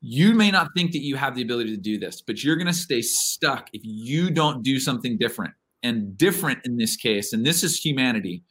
you 0.00 0.32
may 0.32 0.50
not 0.50 0.68
think 0.76 0.92
that 0.92 1.02
you 1.02 1.16
have 1.16 1.34
the 1.34 1.42
ability 1.42 1.74
to 1.74 1.82
do 1.82 1.98
this, 1.98 2.22
but 2.22 2.44
you're 2.44 2.54
going 2.54 2.68
to 2.68 2.72
stay 2.72 3.02
stuck 3.02 3.68
if 3.72 3.80
you 3.84 4.30
don't 4.30 4.62
do 4.62 4.78
something 4.78 5.18
different 5.18 5.52
and 5.82 6.16
different 6.16 6.60
in 6.64 6.76
this 6.76 6.94
case, 6.96 7.32
and 7.32 7.44
this 7.44 7.64
is 7.64 7.80
humanity, 7.80 8.44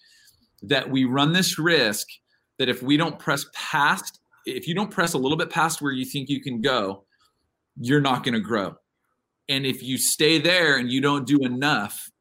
that 0.61 0.89
we 0.89 1.05
run 1.05 1.31
this 1.31 1.57
risk 1.57 2.07
that 2.57 2.67
if 2.67 2.83
we 2.83 2.97
don't 2.97 3.17
press 3.17 3.45
past, 3.53 4.19
if 4.45 4.67
you 4.67 4.75
don't 4.75 4.91
press 4.91 5.13
a 5.13 5.17
little 5.17 5.37
bit 5.37 5.49
past 5.49 5.81
where 5.81 5.93
you 5.93 6.03
think 6.03 6.29
you 6.29 6.41
can 6.41 6.61
go, 6.61 7.05
you're 7.79 8.01
not 8.01 8.23
going 8.23 8.33
to 8.33 8.41
grow. 8.41 8.75
And 9.47 9.65
if 9.65 9.81
you 9.81 9.97
stay 9.97 10.39
there 10.39 10.77
and 10.77 10.91
you 10.91 10.99
don't 10.99 11.25
do 11.25 11.39
enough, 11.39 12.11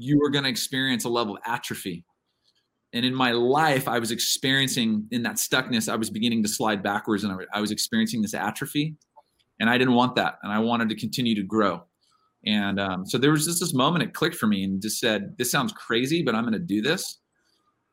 you 0.00 0.22
are 0.24 0.30
going 0.30 0.44
to 0.44 0.50
experience 0.50 1.04
a 1.04 1.08
level 1.08 1.36
of 1.36 1.42
atrophy. 1.46 2.04
And 2.92 3.04
in 3.04 3.14
my 3.14 3.32
life, 3.32 3.86
I 3.86 3.98
was 3.98 4.10
experiencing 4.10 5.06
in 5.10 5.22
that 5.22 5.36
stuckness, 5.36 5.92
I 5.92 5.96
was 5.96 6.10
beginning 6.10 6.42
to 6.42 6.48
slide 6.48 6.82
backwards 6.82 7.22
and 7.22 7.46
I 7.52 7.60
was 7.60 7.70
experiencing 7.70 8.22
this 8.22 8.34
atrophy. 8.34 8.96
And 9.60 9.68
I 9.68 9.76
didn't 9.76 9.94
want 9.94 10.16
that. 10.16 10.38
And 10.42 10.50
I 10.50 10.58
wanted 10.58 10.88
to 10.88 10.96
continue 10.96 11.34
to 11.34 11.42
grow. 11.42 11.84
And 12.46 12.80
um, 12.80 13.06
so 13.06 13.18
there 13.18 13.30
was 13.30 13.44
just 13.44 13.60
this 13.60 13.74
moment 13.74 14.02
it 14.02 14.14
clicked 14.14 14.36
for 14.36 14.46
me 14.46 14.64
and 14.64 14.80
just 14.80 14.98
said, 14.98 15.36
"This 15.36 15.50
sounds 15.50 15.72
crazy, 15.72 16.22
but 16.22 16.34
I'm 16.34 16.44
going 16.44 16.54
to 16.54 16.58
do 16.58 16.80
this." 16.80 17.18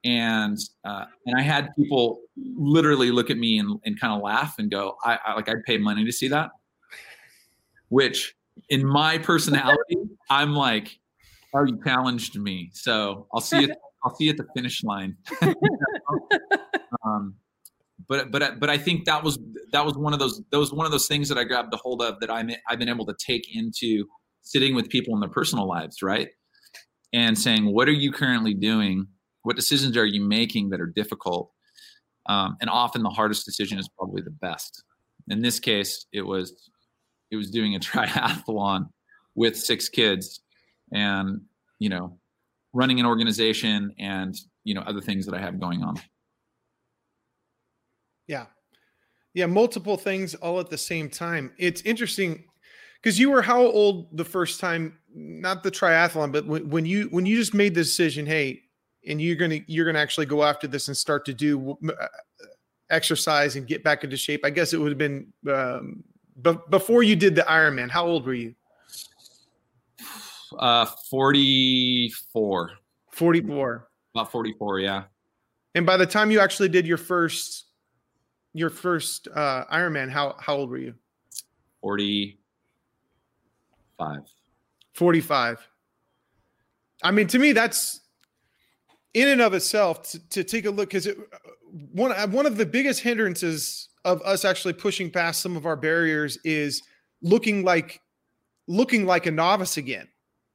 And 0.06 0.58
uh, 0.86 1.04
and 1.26 1.36
I 1.38 1.42
had 1.42 1.76
people 1.76 2.22
literally 2.38 3.12
look 3.12 3.30
at 3.30 3.38
me 3.38 3.60
and, 3.60 3.78
and 3.84 4.00
kind 4.00 4.14
of 4.14 4.22
laugh 4.22 4.56
and 4.58 4.72
go, 4.72 4.96
I, 5.04 5.20
"I 5.26 5.34
like 5.34 5.50
I'd 5.50 5.64
pay 5.66 5.78
money 5.78 6.06
to 6.06 6.14
see 6.14 6.30
that." 6.30 6.52
Which 7.90 8.36
in 8.70 8.88
my 8.88 9.18
personality, 9.18 9.98
I'm 10.30 10.54
like, 10.54 10.98
"Oh, 11.58 11.66
you 11.66 11.80
challenged 11.84 12.40
me, 12.40 12.70
so 12.74 13.28
I'll 13.34 13.42
see 13.42 13.62
you. 13.62 13.76
I'll 14.04 14.16
see 14.16 14.26
you 14.26 14.32
at 14.32 14.38
the 14.38 14.48
finish 14.56 14.84
line." 14.84 15.18
um, 17.06 17.36
but 18.08 18.32
but 18.32 18.60
but 18.60 18.70
I 18.70 18.78
think 18.78 19.06
that 19.06 19.24
was 19.24 19.40
that 19.72 19.86
was 19.86 19.98
one 19.98 20.14
of 20.14 20.20
those 20.20 20.42
those 20.52 20.72
one 20.72 20.86
of 20.86 20.92
those 20.92 21.08
things 21.08 21.30
that 21.30 21.38
I 21.38 21.44
grabbed 21.44 21.74
a 21.74 21.78
hold 21.78 22.02
of 22.02 22.20
that 22.20 22.32
I'm 22.32 22.50
I've 22.70 22.80
been 22.80 22.90
able 22.90 23.06
to 23.08 23.16
take 23.26 23.56
into 23.56 24.06
sitting 24.42 24.76
with 24.76 24.90
people 24.90 25.14
in 25.14 25.20
their 25.20 25.30
personal 25.30 25.68
lives, 25.68 26.02
right? 26.02 26.30
And 27.14 27.38
saying, 27.38 27.74
what 27.74 27.88
are 27.88 27.94
you 27.94 28.12
currently 28.12 28.54
doing? 28.54 29.08
What 29.44 29.56
decisions 29.56 29.98
are 29.98 30.06
you 30.06 30.22
making 30.22 30.70
that 30.70 30.82
are 30.82 30.92
difficult? 30.94 31.52
Um, 32.28 32.58
and 32.60 32.70
often 32.70 33.04
the 33.04 33.10
hardest 33.10 33.46
decision 33.46 33.80
is 33.80 33.90
probably 33.98 34.22
the 34.22 34.32
best. 34.32 34.84
In 35.30 35.42
this 35.42 35.60
case, 35.60 36.06
it 36.12 36.22
was 36.22 36.54
it 37.32 37.36
was 37.36 37.52
doing 37.52 37.76
a 37.76 37.80
triathlon 37.80 38.90
with 39.36 39.58
six 39.58 39.90
kids, 39.90 40.42
and 40.92 41.42
you 41.80 41.90
know, 41.90 42.18
running 42.74 43.00
an 43.00 43.06
organization 43.06 43.94
and 44.00 44.36
you 44.64 44.74
know 44.74 44.82
other 44.82 45.02
things 45.02 45.26
that 45.26 45.36
I 45.36 45.40
have 45.40 45.60
going 45.60 45.84
on. 45.84 46.00
Yeah, 48.28 48.46
yeah, 49.34 49.46
multiple 49.46 49.98
things 49.98 50.36
all 50.36 50.60
at 50.60 50.70
the 50.70 50.78
same 50.78 51.10
time. 51.10 51.54
It's 51.58 51.82
interesting 51.82 52.44
because 53.02 53.20
you 53.20 53.30
were 53.30 53.42
how 53.42 53.62
old 53.62 54.16
the 54.18 54.26
first 54.26 54.60
time 54.60 54.98
not 55.14 55.64
the 55.64 55.72
triathlon 55.72 56.32
but 56.32 56.46
when, 56.46 56.70
when 56.70 56.86
you 56.86 57.08
when 57.12 57.26
you 57.26 57.38
just 57.38 57.54
made 57.54 57.74
the 57.74 57.82
decision 57.82 58.26
hey 58.26 58.62
and 59.08 59.22
you're 59.22 59.36
gonna 59.36 59.60
you're 59.68 59.86
gonna 59.86 60.00
actually 60.00 60.26
go 60.26 60.44
after 60.44 60.68
this 60.68 60.88
and 60.88 60.98
start 60.98 61.26
to 61.26 61.34
do 61.34 61.78
uh, 61.88 62.08
exercise 62.90 63.56
and 63.56 63.68
get 63.68 63.84
back 63.84 64.04
into 64.04 64.18
shape 64.18 64.42
i 64.44 64.50
guess 64.50 64.74
it 64.74 64.78
would 64.78 64.90
have 64.90 64.98
been 64.98 65.32
um, 65.50 66.04
before 66.70 67.04
you 67.04 67.16
did 67.16 67.36
the 67.36 67.42
ironman 67.44 67.90
how 67.90 68.06
old 68.06 68.26
were 68.26 68.34
you 68.34 68.54
uh 70.60 70.86
44 71.10 72.72
44 73.12 73.88
about 74.16 74.32
44 74.32 74.80
yeah 74.80 75.04
and 75.76 75.86
by 75.86 75.98
the 75.98 76.06
time 76.06 76.32
you 76.32 76.40
actually 76.40 76.70
did 76.70 76.88
your 76.88 76.98
first 76.98 77.66
your 78.54 78.70
first 78.70 79.28
uh 79.34 79.66
ironman 79.72 80.10
how 80.10 80.36
how 80.40 80.56
old 80.56 80.70
were 80.70 80.78
you 80.78 80.94
45. 81.82 84.22
45. 84.94 85.68
I 87.04 87.12
mean, 87.12 87.28
to 87.28 87.40
me, 87.40 87.52
that's 87.52 88.02
in 89.14 89.30
and 89.30 89.42
of 89.42 89.54
itself 89.54 90.04
to, 90.12 90.30
to 90.30 90.44
take 90.44 90.66
a 90.66 90.70
look 90.70 90.90
because 90.90 91.08
one 91.94 92.12
one 92.32 92.46
of 92.46 92.58
the 92.58 92.66
biggest 92.66 93.02
hindrances 93.02 93.90
of 94.06 94.22
us 94.24 94.46
actually 94.46 94.74
pushing 94.74 95.12
past 95.12 95.42
some 95.42 95.56
of 95.56 95.66
our 95.66 95.76
barriers 95.76 96.38
is 96.44 96.84
looking 97.22 97.64
like 97.64 98.02
looking 98.68 99.06
like 99.06 99.26
a 99.26 99.32
novice 99.32 99.78
again. 99.78 100.08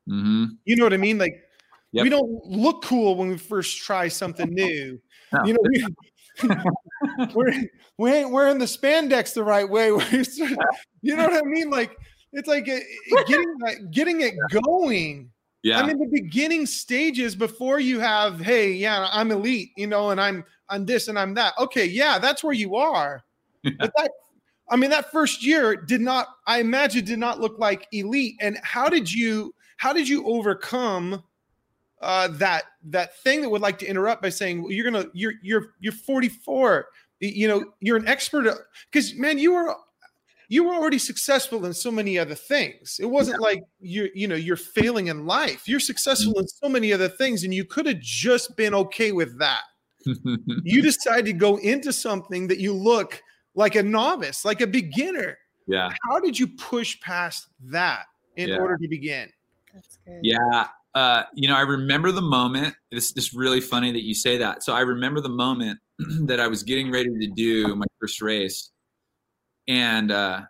Mm-hmm. 0.09 0.45
You 0.65 0.77
know 0.77 0.85
what 0.85 0.93
I 0.93 0.99
mean? 0.99 1.19
Like 1.19 1.45
yep. 1.93 2.05
we 2.05 2.09
don't 2.09 2.45
look 2.47 2.83
cool 2.85 3.17
when 3.17 3.29
we 3.29 3.39
first 3.39 3.79
try 3.79 4.09
something 4.09 4.53
new. 4.53 5.01
No. 5.33 5.45
You 5.45 5.55
know, 5.55 5.61
we, 5.69 7.27
we're 7.35 7.53
we 7.99 8.13
ain't 8.13 8.31
wearing 8.31 8.59
the 8.59 8.65
spandex 8.65 9.35
the 9.35 9.45
right 9.45 9.69
way. 9.69 9.87
you 11.03 11.17
know 11.17 11.25
what 11.25 11.35
I 11.35 11.47
mean? 11.47 11.71
Like 11.71 11.97
it's 12.33 12.49
like 12.49 12.65
getting 12.65 13.59
getting 13.91 14.21
it 14.23 14.35
going. 14.65 15.31
Yeah. 15.63 15.79
I'm 15.79 15.91
in 15.91 15.99
the 15.99 16.09
beginning 16.09 16.67
stages 16.67 17.37
before 17.37 17.79
you 17.79 18.01
have, 18.01 18.41
hey, 18.41 18.73
yeah, 18.73 19.09
I'm 19.13 19.31
elite, 19.31 19.71
you 19.77 19.87
know, 19.87 20.11
and 20.11 20.21
I'm 20.21 20.45
I'm 20.69 20.85
this 20.85 21.07
and 21.07 21.17
I'm 21.17 21.35
that. 21.35 21.55
Okay, 21.59 21.87
yeah, 21.87 22.19
that's 22.19 22.43
where 22.43 22.53
you 22.53 22.75
are. 22.75 23.23
But 23.63 23.93
that 23.97 24.11
I 24.73 24.77
mean, 24.77 24.91
that 24.91 25.13
first 25.13 25.45
year 25.45 25.77
did 25.77 26.01
not, 26.01 26.29
I 26.47 26.61
imagine, 26.61 27.05
did 27.05 27.19
not 27.19 27.41
look 27.41 27.59
like 27.59 27.87
elite. 27.93 28.37
And 28.41 28.59
how 28.63 28.89
did 28.89 29.13
you 29.13 29.55
how 29.83 29.93
did 29.93 30.09
you 30.09 30.25
overcome 30.29 31.25
uh, 32.03 32.29
that 32.29 32.63
that 32.85 33.19
thing 33.25 33.41
that 33.41 33.49
would 33.49 33.61
like 33.61 33.81
to 33.81 33.87
interrupt 33.87 34.23
by 34.23 34.29
saying 34.29 34.63
well, 34.63 34.71
you're 34.71 34.89
gonna 34.89 35.07
you're 35.13 35.33
you're 35.43 35.75
you're 35.81 35.93
44 35.93 36.87
you 37.19 37.49
know 37.49 37.65
you're 37.81 37.97
an 37.97 38.07
expert 38.07 38.47
because 38.93 39.13
man 39.17 39.39
you 39.39 39.53
were 39.53 39.75
you 40.49 40.63
were 40.63 40.75
already 40.75 40.99
successful 40.99 41.65
in 41.65 41.73
so 41.73 41.91
many 41.91 42.19
other 42.19 42.35
things. 42.35 42.99
It 43.01 43.07
wasn't 43.07 43.39
yeah. 43.41 43.47
like 43.47 43.63
you're, 43.81 44.09
you 44.15 44.29
know, 44.29 44.35
you're 44.35 44.57
failing 44.57 45.07
in 45.07 45.25
life. 45.25 45.67
You're 45.67 45.81
successful 45.81 46.39
in 46.39 46.47
so 46.47 46.69
many 46.69 46.93
other 46.93 47.09
things, 47.09 47.45
and 47.45 47.55
you 47.55 47.65
could 47.65 47.87
have 47.87 48.01
just 48.01 48.55
been 48.55 48.75
okay 48.75 49.13
with 49.13 49.39
that. 49.39 49.63
you 50.63 50.83
decided 50.83 51.25
to 51.25 51.33
go 51.33 51.57
into 51.57 51.91
something 51.91 52.49
that 52.49 52.59
you 52.59 52.75
look 52.75 53.23
like 53.55 53.77
a 53.77 53.83
novice, 53.83 54.45
like 54.45 54.61
a 54.61 54.67
beginner. 54.67 55.39
Yeah. 55.67 55.91
How 56.07 56.21
did 56.21 56.39
you 56.39 56.49
push 56.49 57.01
past 57.01 57.47
that 57.71 58.05
in 58.37 58.51
yeah. 58.51 58.59
order 58.59 58.77
to 58.77 58.89
begin? 58.89 59.31
That's 59.73 59.99
good. 60.05 60.21
Yeah. 60.23 60.69
Uh, 60.95 61.23
you 61.35 61.49
know, 61.49 61.57
I 61.57 61.63
remember 61.63 62.13
the 62.13 62.23
moment. 62.23 62.75
It's 62.91 63.13
just 63.13 63.33
really 63.33 63.61
funny 63.61 63.93
that 63.93 64.05
you 64.05 64.15
say 64.15 64.39
that. 64.39 64.63
So 64.63 64.75
I 64.75 64.81
remember 64.81 65.21
the 65.21 65.31
moment 65.31 65.79
that 66.27 66.39
I 66.41 66.49
was 66.49 66.63
getting 66.63 66.91
ready 66.91 67.09
to 67.09 67.33
do 67.35 67.75
my 67.75 67.87
first 68.01 68.21
race 68.21 68.71
and 69.69 70.11
uh, 70.11 70.43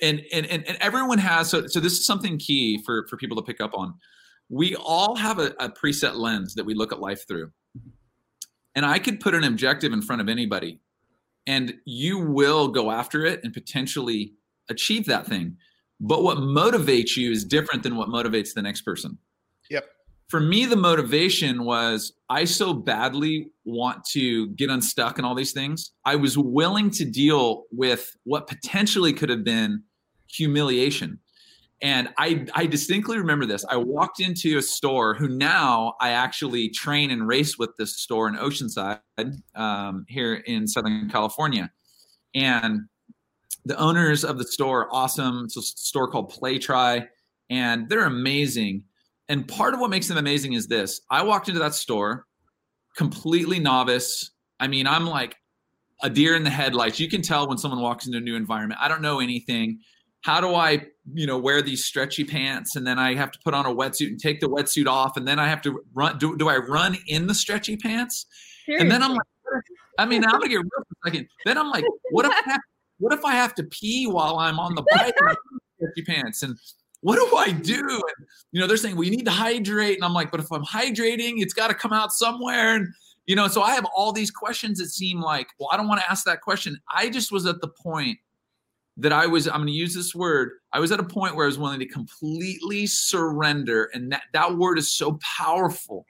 and 0.00 0.22
and 0.32 0.46
and 0.46 0.76
everyone 0.80 1.18
has 1.18 1.48
so 1.48 1.66
so 1.66 1.80
this 1.80 1.92
is 1.92 2.04
something 2.04 2.38
key 2.38 2.82
for 2.84 3.06
for 3.08 3.16
people 3.16 3.36
to 3.36 3.42
pick 3.42 3.60
up 3.60 3.72
on. 3.74 3.94
We 4.48 4.76
all 4.76 5.16
have 5.16 5.38
a, 5.38 5.54
a 5.58 5.68
preset 5.68 6.16
lens 6.16 6.54
that 6.54 6.64
we 6.64 6.74
look 6.74 6.92
at 6.92 7.00
life 7.00 7.26
through, 7.26 7.50
and 8.74 8.86
I 8.86 8.98
could 8.98 9.20
put 9.20 9.34
an 9.34 9.44
objective 9.44 9.92
in 9.92 10.02
front 10.02 10.22
of 10.22 10.28
anybody, 10.28 10.80
and 11.46 11.74
you 11.84 12.18
will 12.18 12.68
go 12.68 12.90
after 12.90 13.24
it 13.24 13.40
and 13.42 13.52
potentially 13.52 14.34
achieve 14.68 15.06
that 15.06 15.26
thing. 15.26 15.56
But 16.00 16.22
what 16.22 16.38
motivates 16.38 17.16
you 17.16 17.30
is 17.30 17.44
different 17.44 17.82
than 17.82 17.96
what 17.96 18.08
motivates 18.08 18.54
the 18.54 18.62
next 18.62 18.82
person. 18.82 19.18
Yep 19.70 19.86
for 20.28 20.40
me, 20.40 20.66
the 20.66 20.76
motivation 20.76 21.64
was 21.64 22.12
I 22.28 22.44
so 22.44 22.74
badly 22.74 23.48
want 23.64 24.04
to 24.06 24.48
get 24.50 24.70
unstuck 24.70 25.18
and 25.18 25.26
all 25.26 25.34
these 25.34 25.52
things. 25.52 25.92
I 26.04 26.16
was 26.16 26.36
willing 26.36 26.90
to 26.92 27.04
deal 27.04 27.64
with 27.70 28.16
what 28.24 28.48
potentially 28.48 29.12
could 29.12 29.28
have 29.28 29.44
been 29.44 29.84
humiliation. 30.28 31.20
And 31.82 32.08
I, 32.18 32.46
I 32.54 32.66
distinctly 32.66 33.18
remember 33.18 33.46
this. 33.46 33.64
I 33.68 33.76
walked 33.76 34.18
into 34.18 34.56
a 34.58 34.62
store 34.62 35.14
who 35.14 35.28
now 35.28 35.94
I 36.00 36.10
actually 36.10 36.70
train 36.70 37.10
and 37.10 37.28
race 37.28 37.58
with 37.58 37.70
this 37.78 37.98
store 37.98 38.28
in 38.28 38.34
Oceanside 38.34 39.00
um, 39.54 40.06
here 40.08 40.34
in 40.34 40.66
Southern 40.66 41.08
California. 41.10 41.70
And 42.34 42.86
the 43.64 43.78
owners 43.78 44.24
of 44.24 44.38
the 44.38 44.44
store, 44.44 44.88
awesome. 44.92 45.44
It's 45.44 45.56
a 45.56 45.62
store 45.62 46.08
called 46.08 46.30
Play 46.30 46.58
Try, 46.58 47.06
and 47.50 47.88
they're 47.88 48.04
amazing. 48.04 48.84
And 49.28 49.46
part 49.48 49.74
of 49.74 49.80
what 49.80 49.90
makes 49.90 50.08
them 50.08 50.18
amazing 50.18 50.52
is 50.52 50.66
this 50.68 51.00
I 51.10 51.22
walked 51.22 51.48
into 51.48 51.60
that 51.60 51.74
store 51.74 52.26
completely 52.96 53.58
novice. 53.58 54.30
I 54.60 54.68
mean, 54.68 54.86
I'm 54.86 55.06
like 55.06 55.36
a 56.02 56.10
deer 56.10 56.36
in 56.36 56.44
the 56.44 56.50
headlights. 56.50 57.00
You 57.00 57.08
can 57.08 57.22
tell 57.22 57.48
when 57.48 57.58
someone 57.58 57.80
walks 57.80 58.06
into 58.06 58.18
a 58.18 58.20
new 58.20 58.36
environment. 58.36 58.80
I 58.82 58.88
don't 58.88 59.02
know 59.02 59.20
anything 59.20 59.80
how 60.26 60.40
do 60.40 60.56
I, 60.56 60.84
you 61.14 61.24
know, 61.24 61.38
wear 61.38 61.62
these 61.62 61.84
stretchy 61.84 62.24
pants 62.24 62.74
and 62.74 62.84
then 62.84 62.98
I 62.98 63.14
have 63.14 63.30
to 63.30 63.38
put 63.44 63.54
on 63.54 63.64
a 63.64 63.72
wetsuit 63.72 64.08
and 64.08 64.18
take 64.18 64.40
the 64.40 64.48
wetsuit 64.48 64.88
off 64.88 65.16
and 65.16 65.26
then 65.26 65.38
I 65.38 65.46
have 65.46 65.62
to 65.62 65.84
run. 65.94 66.18
Do, 66.18 66.36
do 66.36 66.48
I 66.48 66.56
run 66.56 66.96
in 67.06 67.28
the 67.28 67.34
stretchy 67.34 67.76
pants? 67.76 68.26
Seriously. 68.64 68.82
And 68.82 68.90
then 68.90 69.04
I'm 69.04 69.12
like, 69.12 69.62
I 70.00 70.04
mean, 70.04 70.24
I'm 70.24 70.32
gonna 70.32 70.48
get 70.48 70.56
real 70.56 70.68
for 70.74 70.82
a 70.82 71.10
second. 71.10 71.28
Then 71.44 71.56
I'm 71.56 71.70
like, 71.70 71.84
what 72.10 72.26
if 72.26 72.32
I 72.32 72.50
have, 72.50 72.60
what 72.98 73.12
if 73.12 73.24
I 73.24 73.32
have 73.32 73.54
to 73.56 73.64
pee 73.64 74.06
while 74.06 74.38
I'm 74.38 74.58
on 74.58 74.74
the 74.74 74.84
bike 74.90 75.14
stretchy 75.76 76.02
pants 76.06 76.42
and 76.42 76.56
what 77.00 77.16
do 77.16 77.36
I 77.36 77.52
do? 77.52 77.78
And 77.78 78.26
you 78.52 78.60
know, 78.60 78.66
they're 78.66 78.76
saying 78.76 78.96
we 78.96 79.10
need 79.10 79.26
to 79.26 79.30
hydrate, 79.30 79.96
and 79.96 80.04
I'm 80.04 80.14
like, 80.14 80.30
but 80.30 80.40
if 80.40 80.50
I'm 80.50 80.64
hydrating, 80.64 81.34
it's 81.36 81.52
got 81.52 81.68
to 81.68 81.74
come 81.74 81.92
out 81.92 82.12
somewhere. 82.12 82.74
And 82.74 82.88
you 83.26 83.36
know, 83.36 83.48
so 83.48 83.62
I 83.62 83.74
have 83.74 83.86
all 83.94 84.12
these 84.12 84.30
questions 84.30 84.78
that 84.78 84.88
seem 84.88 85.20
like, 85.20 85.48
well, 85.58 85.68
I 85.72 85.76
don't 85.76 85.88
want 85.88 86.00
to 86.00 86.10
ask 86.10 86.24
that 86.24 86.40
question. 86.40 86.78
I 86.94 87.10
just 87.10 87.30
was 87.30 87.46
at 87.46 87.60
the 87.60 87.68
point 87.68 88.18
that 88.96 89.12
I 89.12 89.26
was, 89.26 89.46
I'm 89.46 89.56
going 89.56 89.66
to 89.66 89.72
use 89.72 89.94
this 89.94 90.14
word. 90.14 90.52
I 90.72 90.80
was 90.80 90.90
at 90.90 91.00
a 91.00 91.04
point 91.04 91.36
where 91.36 91.44
I 91.44 91.48
was 91.48 91.58
willing 91.58 91.80
to 91.80 91.86
completely 91.86 92.86
surrender. 92.86 93.90
And 93.92 94.10
that, 94.12 94.22
that 94.32 94.56
word 94.56 94.78
is 94.78 94.92
so 94.92 95.18
powerful. 95.38 96.06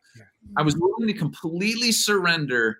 I 0.56 0.62
was 0.62 0.76
willing 0.76 1.08
to 1.08 1.14
completely 1.14 1.90
surrender 1.90 2.78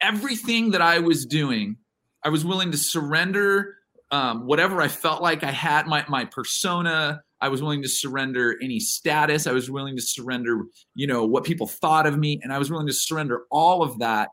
everything 0.00 0.70
that 0.70 0.80
I 0.80 0.98
was 0.98 1.26
doing. 1.26 1.76
I 2.24 2.28
was 2.28 2.44
willing 2.44 2.70
to 2.72 2.78
surrender 2.78 3.76
um, 4.10 4.46
whatever 4.46 4.80
I 4.80 4.88
felt 4.88 5.22
like 5.22 5.44
I 5.44 5.50
had, 5.50 5.86
my, 5.86 6.04
my 6.08 6.24
persona. 6.24 7.22
I 7.40 7.48
was 7.48 7.62
willing 7.62 7.82
to 7.82 7.88
surrender 7.88 8.56
any 8.62 8.80
status. 8.80 9.46
I 9.46 9.52
was 9.52 9.70
willing 9.70 9.96
to 9.96 10.02
surrender, 10.02 10.64
you 10.94 11.06
know, 11.06 11.24
what 11.24 11.44
people 11.44 11.66
thought 11.66 12.06
of 12.06 12.18
me. 12.18 12.40
And 12.42 12.52
I 12.52 12.58
was 12.58 12.70
willing 12.70 12.86
to 12.86 12.92
surrender 12.92 13.42
all 13.50 13.82
of 13.82 13.98
that 14.00 14.30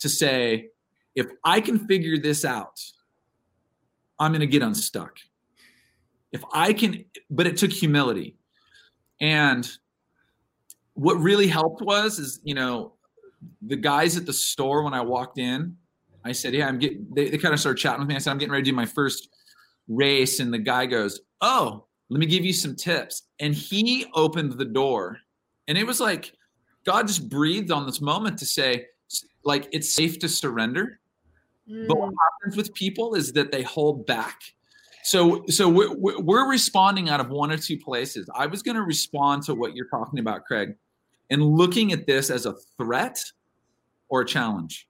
to 0.00 0.08
say, 0.08 0.68
if 1.14 1.26
I 1.44 1.60
can 1.60 1.86
figure 1.86 2.18
this 2.18 2.44
out, 2.44 2.80
I'm 4.18 4.32
going 4.32 4.40
to 4.40 4.46
get 4.46 4.62
unstuck. 4.62 5.18
If 6.32 6.42
I 6.52 6.72
can, 6.72 7.04
but 7.30 7.46
it 7.46 7.56
took 7.56 7.70
humility. 7.70 8.36
And 9.20 9.68
what 10.94 11.14
really 11.14 11.46
helped 11.46 11.82
was, 11.82 12.18
is, 12.18 12.40
you 12.42 12.54
know, 12.54 12.94
the 13.62 13.76
guys 13.76 14.16
at 14.16 14.26
the 14.26 14.32
store 14.32 14.82
when 14.82 14.94
I 14.94 15.02
walked 15.02 15.38
in, 15.38 15.76
I 16.24 16.32
said, 16.32 16.54
Yeah, 16.54 16.68
I'm 16.68 16.78
getting, 16.78 17.06
they, 17.12 17.28
they 17.28 17.38
kind 17.38 17.54
of 17.54 17.60
started 17.60 17.78
chatting 17.78 18.00
with 18.00 18.08
me. 18.08 18.14
I 18.14 18.18
said, 18.18 18.30
I'm 18.30 18.38
getting 18.38 18.52
ready 18.52 18.64
to 18.64 18.70
do 18.70 18.76
my 18.76 18.86
first 18.86 19.28
race. 19.88 20.40
And 20.40 20.52
the 20.52 20.58
guy 20.58 20.86
goes, 20.86 21.20
Oh, 21.40 21.84
let 22.08 22.20
me 22.20 22.26
give 22.26 22.44
you 22.44 22.52
some 22.52 22.76
tips. 22.76 23.22
And 23.40 23.54
he 23.54 24.06
opened 24.14 24.52
the 24.52 24.64
door. 24.64 25.18
And 25.68 25.78
it 25.78 25.86
was 25.86 26.00
like 26.00 26.32
God 26.84 27.06
just 27.06 27.28
breathed 27.28 27.70
on 27.70 27.86
this 27.86 28.00
moment 28.00 28.38
to 28.38 28.46
say, 28.46 28.86
like, 29.44 29.68
it's 29.72 29.94
safe 29.94 30.18
to 30.20 30.28
surrender. 30.28 31.00
Mm. 31.68 31.88
But 31.88 31.98
what 31.98 32.12
happens 32.20 32.56
with 32.56 32.74
people 32.74 33.14
is 33.14 33.32
that 33.32 33.52
they 33.52 33.62
hold 33.62 34.06
back. 34.06 34.40
So, 35.02 35.44
so 35.48 35.68
we're, 35.68 35.94
we're 35.94 36.48
responding 36.48 37.10
out 37.10 37.20
of 37.20 37.28
one 37.28 37.50
or 37.50 37.58
two 37.58 37.78
places. 37.78 38.28
I 38.34 38.46
was 38.46 38.62
going 38.62 38.76
to 38.76 38.82
respond 38.82 39.42
to 39.44 39.54
what 39.54 39.76
you're 39.76 39.88
talking 39.88 40.18
about, 40.18 40.44
Craig, 40.44 40.76
and 41.30 41.42
looking 41.42 41.92
at 41.92 42.06
this 42.06 42.30
as 42.30 42.46
a 42.46 42.54
threat 42.78 43.18
or 44.08 44.22
a 44.22 44.26
challenge. 44.26 44.88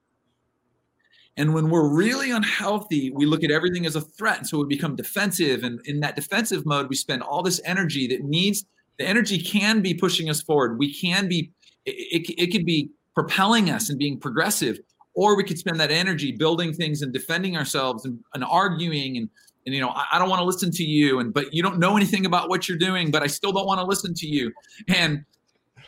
And 1.37 1.53
when 1.53 1.69
we're 1.69 1.89
really 1.89 2.31
unhealthy, 2.31 3.11
we 3.11 3.25
look 3.25 3.43
at 3.43 3.51
everything 3.51 3.85
as 3.85 3.95
a 3.95 4.01
threat. 4.01 4.37
And 4.39 4.47
so 4.47 4.59
we 4.59 4.65
become 4.65 4.95
defensive. 4.95 5.63
And 5.63 5.81
in 5.85 5.99
that 5.99 6.15
defensive 6.15 6.65
mode, 6.65 6.87
we 6.89 6.95
spend 6.95 7.23
all 7.23 7.43
this 7.43 7.59
energy 7.65 8.07
that 8.07 8.23
needs 8.23 8.65
the 8.97 9.05
energy 9.05 9.37
can 9.37 9.81
be 9.81 9.93
pushing 9.93 10.29
us 10.29 10.41
forward. 10.41 10.79
We 10.79 10.93
can 10.93 11.27
be, 11.27 11.51
it, 11.85 11.91
it, 12.29 12.41
it 12.41 12.51
could 12.53 12.65
be 12.65 12.91
propelling 13.13 13.69
us 13.69 13.89
and 13.89 13.99
being 13.99 14.19
progressive 14.19 14.79
or 15.15 15.35
we 15.35 15.43
could 15.43 15.57
spend 15.57 15.79
that 15.79 15.91
energy 15.91 16.31
building 16.33 16.73
things 16.73 17.01
and 17.01 17.11
defending 17.11 17.57
ourselves 17.57 18.05
and, 18.05 18.19
and 18.33 18.43
arguing 18.43 19.17
and 19.17 19.29
and 19.65 19.73
you 19.73 19.81
know 19.81 19.89
I, 19.89 20.05
I 20.13 20.19
don't 20.19 20.29
want 20.29 20.41
to 20.41 20.45
listen 20.45 20.69
to 20.71 20.83
you 20.83 21.19
and 21.19 21.33
but 21.33 21.53
you 21.53 21.63
don't 21.63 21.79
know 21.79 21.95
anything 21.95 22.25
about 22.25 22.49
what 22.49 22.67
you're 22.67 22.77
doing 22.77 23.09
but 23.09 23.23
i 23.23 23.27
still 23.27 23.51
don't 23.51 23.65
want 23.65 23.79
to 23.79 23.85
listen 23.85 24.13
to 24.13 24.27
you 24.27 24.51
and 24.89 25.23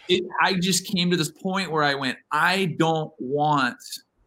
it, 0.07 0.23
i 0.41 0.53
just 0.53 0.87
came 0.87 1.11
to 1.11 1.17
this 1.17 1.29
point 1.29 1.71
where 1.71 1.83
i 1.83 1.93
went 1.93 2.17
i 2.31 2.73
don't 2.79 3.11
want 3.19 3.77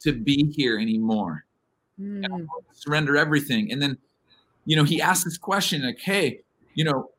to 0.00 0.12
be 0.12 0.50
here 0.54 0.78
anymore 0.78 1.44
mm. 2.00 2.46
surrender 2.72 3.16
everything 3.16 3.70
and 3.70 3.80
then 3.80 3.96
you 4.64 4.76
know 4.76 4.84
he 4.84 5.00
asked 5.00 5.24
this 5.24 5.38
question 5.38 5.82
like 5.82 6.00
hey 6.00 6.40
you 6.74 6.84
know 6.84 7.10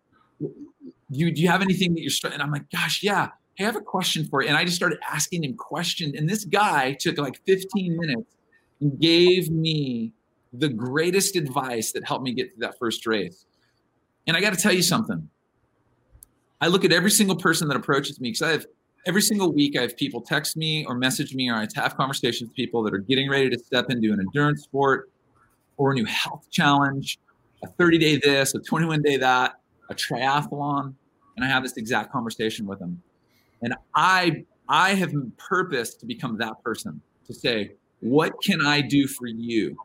you 1.10 1.32
do 1.32 1.42
you 1.42 1.48
have 1.48 1.62
anything 1.62 1.94
that 1.94 2.02
you're 2.02 2.32
and 2.32 2.42
i'm 2.42 2.52
like 2.52 2.70
gosh 2.72 3.04
yeah 3.04 3.30
hey, 3.56 3.66
I 3.66 3.68
have 3.68 3.76
a 3.76 3.82
question 3.82 4.26
for 4.26 4.42
you. 4.42 4.50
And 4.50 4.58
I 4.58 4.66
just 4.66 4.76
started 4.76 5.00
asking 5.10 5.44
him 5.44 5.56
questions. 5.56 6.16
And 6.16 6.30
this 6.30 6.46
guy 6.46 6.94
took 6.94 7.18
like 7.18 7.42
15 7.46 7.98
minutes 7.98 8.36
and 8.80 9.00
gave 9.00 9.50
me 9.50 10.14
the 10.54 10.70
greatest 10.70 11.36
advice 11.36 11.92
that 11.94 12.06
helped 12.06 12.24
me 12.24 12.34
get 12.34 12.52
through 12.52 12.62
that 12.62 12.78
first 12.78 13.06
race. 13.06 13.46
And 14.28 14.36
I 14.36 14.42
got 14.42 14.54
to 14.54 14.60
tell 14.60 14.74
you 14.74 14.84
something. 14.84 15.30
I 16.60 16.68
look 16.68 16.86
at 16.86 16.92
every 16.92 17.12
single 17.12 17.36
person 17.36 17.68
that 17.70 17.78
approaches 17.78 18.20
me 18.20 18.30
because 18.30 18.42
I 18.42 18.52
have 18.52 18.66
every 19.06 19.22
single 19.22 19.52
week 19.52 19.78
I 19.78 19.82
have 19.82 19.98
people 19.98 20.22
text 20.22 20.56
me 20.56 20.86
or 20.86 20.96
message 20.96 21.34
me 21.34 21.50
or 21.50 21.56
I 21.56 21.68
have 21.76 21.98
conversations 21.98 22.50
with 22.50 22.56
people 22.56 22.84
that 22.84 22.94
are 22.94 23.00
getting 23.00 23.30
ready 23.30 23.50
to 23.50 23.60
step 23.60 23.90
into 23.90 24.14
an 24.14 24.20
endurance 24.20 24.64
sport 24.64 25.10
or 25.78 25.92
a 25.92 25.94
new 25.94 26.06
health 26.06 26.48
challenge, 26.52 27.20
a 27.64 27.68
30 27.68 27.98
day 27.98 28.18
this, 28.18 28.54
a 28.54 28.60
21 28.60 29.02
day 29.02 29.18
that, 29.18 29.54
a 29.90 29.96
triathlon. 29.96 30.94
And 31.36 31.46
I 31.46 31.48
have 31.48 31.64
this 31.64 31.78
exact 31.78 32.12
conversation 32.12 32.66
with 32.66 32.80
them. 32.80 33.02
And 33.62 33.76
I 33.96 34.46
I 34.68 34.94
have 34.94 35.14
purpose 35.38 35.96
to 35.96 36.06
become 36.06 36.38
that 36.38 36.64
person 36.64 37.02
to 37.28 37.34
say, 37.34 37.72
what 38.00 38.34
can 38.42 38.62
I 38.62 38.82
do 38.82 39.08
for 39.08 39.28
you? 39.28 39.78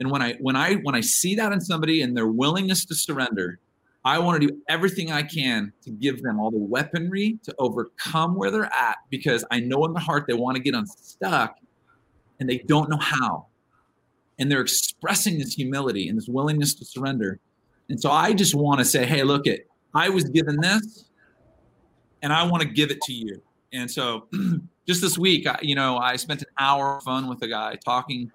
And 0.00 0.10
when 0.10 0.22
I 0.22 0.34
when 0.34 0.56
I 0.56 0.74
when 0.76 0.94
I 0.94 1.00
see 1.00 1.34
that 1.36 1.52
in 1.52 1.60
somebody 1.60 2.02
and 2.02 2.16
their 2.16 2.26
willingness 2.26 2.84
to 2.86 2.94
surrender, 2.94 3.58
I 4.04 4.18
want 4.18 4.40
to 4.40 4.48
do 4.48 4.58
everything 4.68 5.10
I 5.10 5.22
can 5.22 5.72
to 5.82 5.90
give 5.90 6.22
them 6.22 6.38
all 6.38 6.50
the 6.50 6.58
weaponry 6.58 7.38
to 7.44 7.54
overcome 7.58 8.34
where 8.34 8.50
they're 8.50 8.72
at 8.72 8.98
because 9.08 9.44
I 9.50 9.60
know 9.60 9.84
in 9.86 9.94
the 9.94 10.00
heart 10.00 10.26
they 10.26 10.34
want 10.34 10.56
to 10.56 10.62
get 10.62 10.74
unstuck 10.74 11.56
and 12.38 12.48
they 12.48 12.58
don't 12.58 12.90
know 12.90 12.98
how. 12.98 13.46
And 14.38 14.50
they're 14.50 14.60
expressing 14.60 15.38
this 15.38 15.54
humility 15.54 16.08
and 16.08 16.18
this 16.18 16.28
willingness 16.28 16.74
to 16.74 16.84
surrender. 16.84 17.38
And 17.88 18.00
so 18.00 18.10
I 18.10 18.34
just 18.34 18.54
want 18.54 18.80
to 18.80 18.84
say, 18.84 19.06
hey, 19.06 19.22
look 19.22 19.46
it, 19.46 19.68
I 19.94 20.08
was 20.10 20.24
given 20.24 20.60
this 20.60 21.06
and 22.22 22.32
I 22.32 22.42
want 22.44 22.62
to 22.62 22.68
give 22.68 22.90
it 22.90 23.00
to 23.02 23.12
you. 23.12 23.40
And 23.72 23.90
so 23.90 24.26
just 24.86 25.00
this 25.00 25.16
week, 25.16 25.46
I, 25.46 25.58
you 25.62 25.74
know, 25.74 25.98
I 25.98 26.16
spent 26.16 26.42
an 26.42 26.48
hour 26.58 27.00
fun 27.00 27.28
with 27.28 27.42
a 27.42 27.48
guy 27.48 27.76
talking 27.76 28.30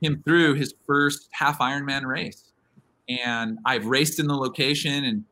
him 0.00 0.22
through 0.24 0.54
his 0.54 0.74
first 0.86 1.28
half 1.32 1.58
Ironman 1.58 2.04
race. 2.06 2.47
And 3.08 3.58
I've 3.64 3.86
raced 3.86 4.20
in 4.20 4.26
the 4.26 4.34
location 4.34 5.04
and 5.04 5.24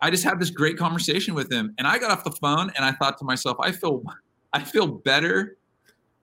I 0.00 0.10
just 0.10 0.24
had 0.24 0.38
this 0.38 0.50
great 0.50 0.76
conversation 0.76 1.34
with 1.34 1.50
him. 1.50 1.74
And 1.78 1.86
I 1.86 1.98
got 1.98 2.10
off 2.10 2.24
the 2.24 2.30
phone 2.30 2.70
and 2.76 2.84
I 2.84 2.92
thought 2.92 3.18
to 3.18 3.24
myself, 3.24 3.56
I 3.60 3.72
feel 3.72 4.02
I 4.52 4.62
feel 4.62 4.86
better 4.86 5.56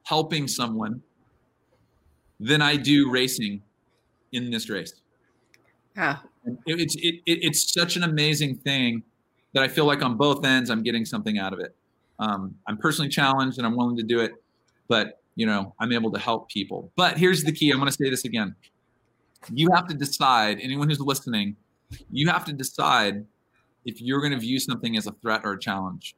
helping 0.03 0.47
someone 0.47 1.01
than 2.39 2.62
I 2.62 2.75
do 2.75 3.12
racing 3.12 3.62
in 4.31 4.49
this 4.49 4.69
race. 4.69 4.93
Yeah. 5.95 6.17
It, 6.45 6.79
it's 6.79 6.95
it, 6.95 7.15
it, 7.25 7.39
it's 7.43 7.73
such 7.73 7.95
an 7.95 8.03
amazing 8.03 8.58
thing 8.58 9.03
that 9.53 9.63
I 9.63 9.67
feel 9.67 9.86
like 9.86 10.01
on 10.01 10.15
both 10.15 10.45
ends 10.45 10.69
I'm 10.69 10.84
getting 10.84 11.05
something 11.05 11.38
out 11.38 11.53
of 11.53 11.60
it. 11.60 11.75
Um, 12.19 12.55
I'm 12.67 12.77
personally 12.77 13.10
challenged 13.10 13.58
and 13.58 13.67
I'm 13.67 13.75
willing 13.75 13.97
to 13.97 14.03
do 14.03 14.19
it, 14.21 14.34
but 14.88 15.21
you 15.36 15.45
know 15.45 15.73
I'm 15.79 15.91
able 15.91 16.12
to 16.12 16.19
help 16.19 16.49
people. 16.49 16.91
But 16.95 17.17
here's 17.17 17.43
the 17.43 17.51
key: 17.51 17.71
I'm 17.71 17.77
going 17.77 17.91
to 17.91 17.97
say 17.97 18.10
this 18.10 18.25
again. 18.25 18.55
You 19.53 19.69
have 19.73 19.88
to 19.88 19.93
decide. 19.93 20.60
Anyone 20.62 20.89
who's 20.89 20.99
listening, 20.99 21.55
you 22.12 22.27
have 22.29 22.45
to 22.45 22.53
decide 22.53 23.25
if 23.86 24.01
you're 24.01 24.19
going 24.19 24.34
to 24.34 24.39
view 24.39 24.60
something 24.60 24.97
as 24.97 25.08
a 25.08 25.12
threat 25.21 25.41
or 25.43 25.53
a 25.53 25.60
challenge. 25.60 26.15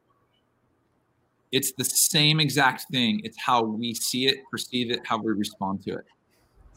It's 1.51 1.71
the 1.73 1.83
same 1.85 2.39
exact 2.39 2.85
thing. 2.91 3.21
It's 3.23 3.37
how 3.39 3.63
we 3.63 3.93
see 3.93 4.27
it, 4.27 4.37
perceive 4.51 4.91
it, 4.91 4.99
how 5.05 5.17
we 5.17 5.31
respond 5.31 5.83
to 5.83 5.91
it. 5.91 6.05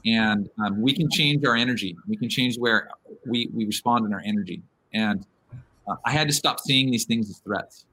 And 0.06 0.48
um, 0.64 0.80
we 0.80 0.92
can 0.94 1.10
change 1.10 1.44
our 1.44 1.56
energy. 1.56 1.96
We 2.08 2.16
can 2.16 2.28
change 2.28 2.56
where 2.58 2.88
we, 3.26 3.50
we 3.52 3.64
respond 3.66 4.06
in 4.06 4.12
our 4.12 4.22
energy. 4.24 4.62
And 4.94 5.26
uh, 5.88 5.96
I 6.04 6.12
had 6.12 6.28
to 6.28 6.34
stop 6.34 6.60
seeing 6.60 6.90
these 6.90 7.04
things 7.04 7.28
as 7.30 7.38
threats. 7.38 7.84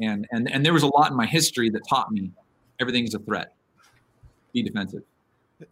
And, 0.00 0.26
and, 0.30 0.50
and 0.52 0.64
there 0.64 0.74
was 0.74 0.82
a 0.82 0.88
lot 0.88 1.10
in 1.10 1.16
my 1.16 1.26
history 1.26 1.70
that 1.70 1.80
taught 1.88 2.10
me 2.10 2.30
everything 2.80 3.04
is 3.04 3.14
a 3.14 3.18
threat. 3.20 3.54
Be 4.52 4.62
defensive. 4.62 5.02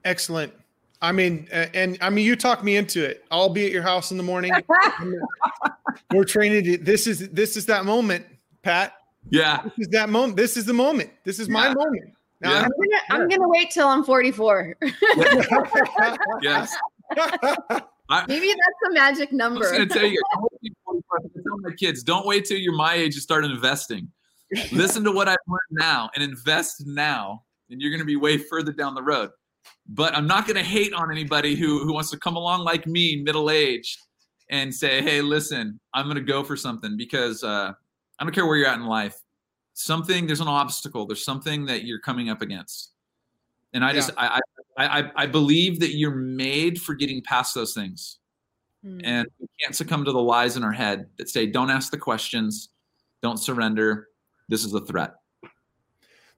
Excellent. 0.05 0.53
I 1.05 1.13
mean, 1.13 1.47
and 1.53 1.99
I 2.01 2.09
mean, 2.09 2.25
you 2.25 2.35
talked 2.35 2.65
me 2.65 2.77
into 2.77 3.05
it. 3.05 3.25
I'll 3.31 3.51
be 3.51 3.67
at 3.67 3.73
your 3.73 3.83
house 3.83 4.11
in 4.11 4.17
the 4.17 4.23
morning. 4.23 4.53
we're 6.15 6.25
training 6.25 6.65
to, 6.65 6.79
this 6.79 7.07
is 7.07 7.29
this 7.29 7.59
is 7.59 7.67
that 7.67 7.85
moment, 7.85 8.25
Pat. 8.63 8.95
Yeah. 9.29 9.61
This 9.63 9.87
is 9.87 9.89
that 9.89 10.09
moment. 10.09 10.37
This 10.37 10.57
is 10.57 10.65
the 10.65 10.73
moment. 10.73 11.11
This 11.25 11.39
is 11.39 11.49
my 11.51 11.75
moment. 11.75 12.15
Now, 12.41 12.53
Yeah. 12.53 12.63
I'm 12.63 12.71
gonna, 12.71 13.23
I'm 13.23 13.29
gonna 13.29 13.49
wait 13.49 13.71
till 13.71 13.87
I'm 13.87 14.03
44. 14.03 14.77
Yes. 16.43 16.75
I, 17.17 18.25
Maybe 18.29 18.49
that's 18.49 18.91
a 18.91 18.95
magic 18.95 19.31
number. 19.33 19.67
I'm 19.67 19.73
number. 19.79 19.87
gonna 19.95 20.01
tell 20.01 20.11
you, 20.11 20.23
don't 20.35 20.53
wait 20.63 20.73
till 20.87 21.03
45. 21.11 21.31
I 21.37 21.41
tell 21.43 21.59
my 21.59 21.71
kids, 21.77 22.03
don't 22.03 22.27
wait 22.27 22.45
till 22.47 22.59
you're 22.59 22.75
my 22.75 22.95
age 22.95 23.15
to 23.15 23.21
start 23.21 23.45
investing. 23.45 24.11
Listen 24.73 25.05
to 25.05 25.13
what 25.13 25.29
I've 25.29 25.37
learned 25.49 25.61
now 25.73 26.11
and 26.15 26.25
invest 26.25 26.87
now, 26.87 27.43
and 27.71 27.81
you're 27.81 27.91
gonna 27.91 28.05
be 28.07 28.17
way 28.17 28.39
further 28.39 28.73
down 28.73 28.95
the 28.95 29.03
road. 29.03 29.31
But 29.87 30.15
I'm 30.15 30.27
not 30.27 30.47
gonna 30.47 30.63
hate 30.63 30.93
on 30.95 31.11
anybody 31.11 31.55
who 31.57 31.85
who 31.85 31.93
wants 31.93 32.11
to 32.11 32.19
come 32.19 32.37
along 32.37 32.65
like 32.65 32.87
me, 32.87 33.17
middle 33.17 33.51
aged, 33.51 33.99
and 34.51 34.75
say, 34.75 35.03
hey, 35.03 35.21
listen, 35.21 35.79
I'm 35.93 36.07
gonna 36.07 36.21
go 36.21 36.43
for 36.43 36.57
something 36.57 36.97
because 36.97 37.45
uh, 37.45 37.73
I 38.19 38.25
don't 38.25 38.35
care 38.35 38.47
where 38.47 38.57
you're 38.57 38.69
at 38.69 38.79
in 38.79 38.87
life. 38.87 39.21
Something 39.75 40.27
there's 40.27 40.41
an 40.41 40.49
obstacle. 40.49 41.07
There's 41.07 41.25
something 41.25 41.67
that 41.67 41.85
you're 41.85 42.01
coming 42.01 42.31
up 42.31 42.43
against, 42.43 42.93
and 43.73 43.85
I 43.85 43.93
just 43.93 44.11
I, 44.17 44.41
I 44.77 44.87
I 44.87 45.11
I 45.17 45.27
believe 45.27 45.81
that 45.81 45.97
you're 45.97 46.15
made 46.15 46.81
for 46.81 46.95
getting 46.95 47.23
past 47.23 47.55
those 47.55 47.75
things 47.75 48.19
Hmm. 48.85 49.01
and 49.03 49.27
we 49.39 49.47
can't 49.63 49.75
succumb 49.75 50.05
to 50.05 50.13
the 50.13 50.21
lies 50.21 50.59
in 50.59 50.63
our 50.63 50.73
head 50.73 51.07
that 51.17 51.31
say 51.31 51.47
don't 51.47 51.71
ask 51.71 51.91
the 51.91 51.97
questions 51.97 52.69
don't 53.23 53.39
surrender 53.39 54.09
this 54.51 54.63
is 54.63 54.75
a 54.75 54.81
threat 54.81 55.15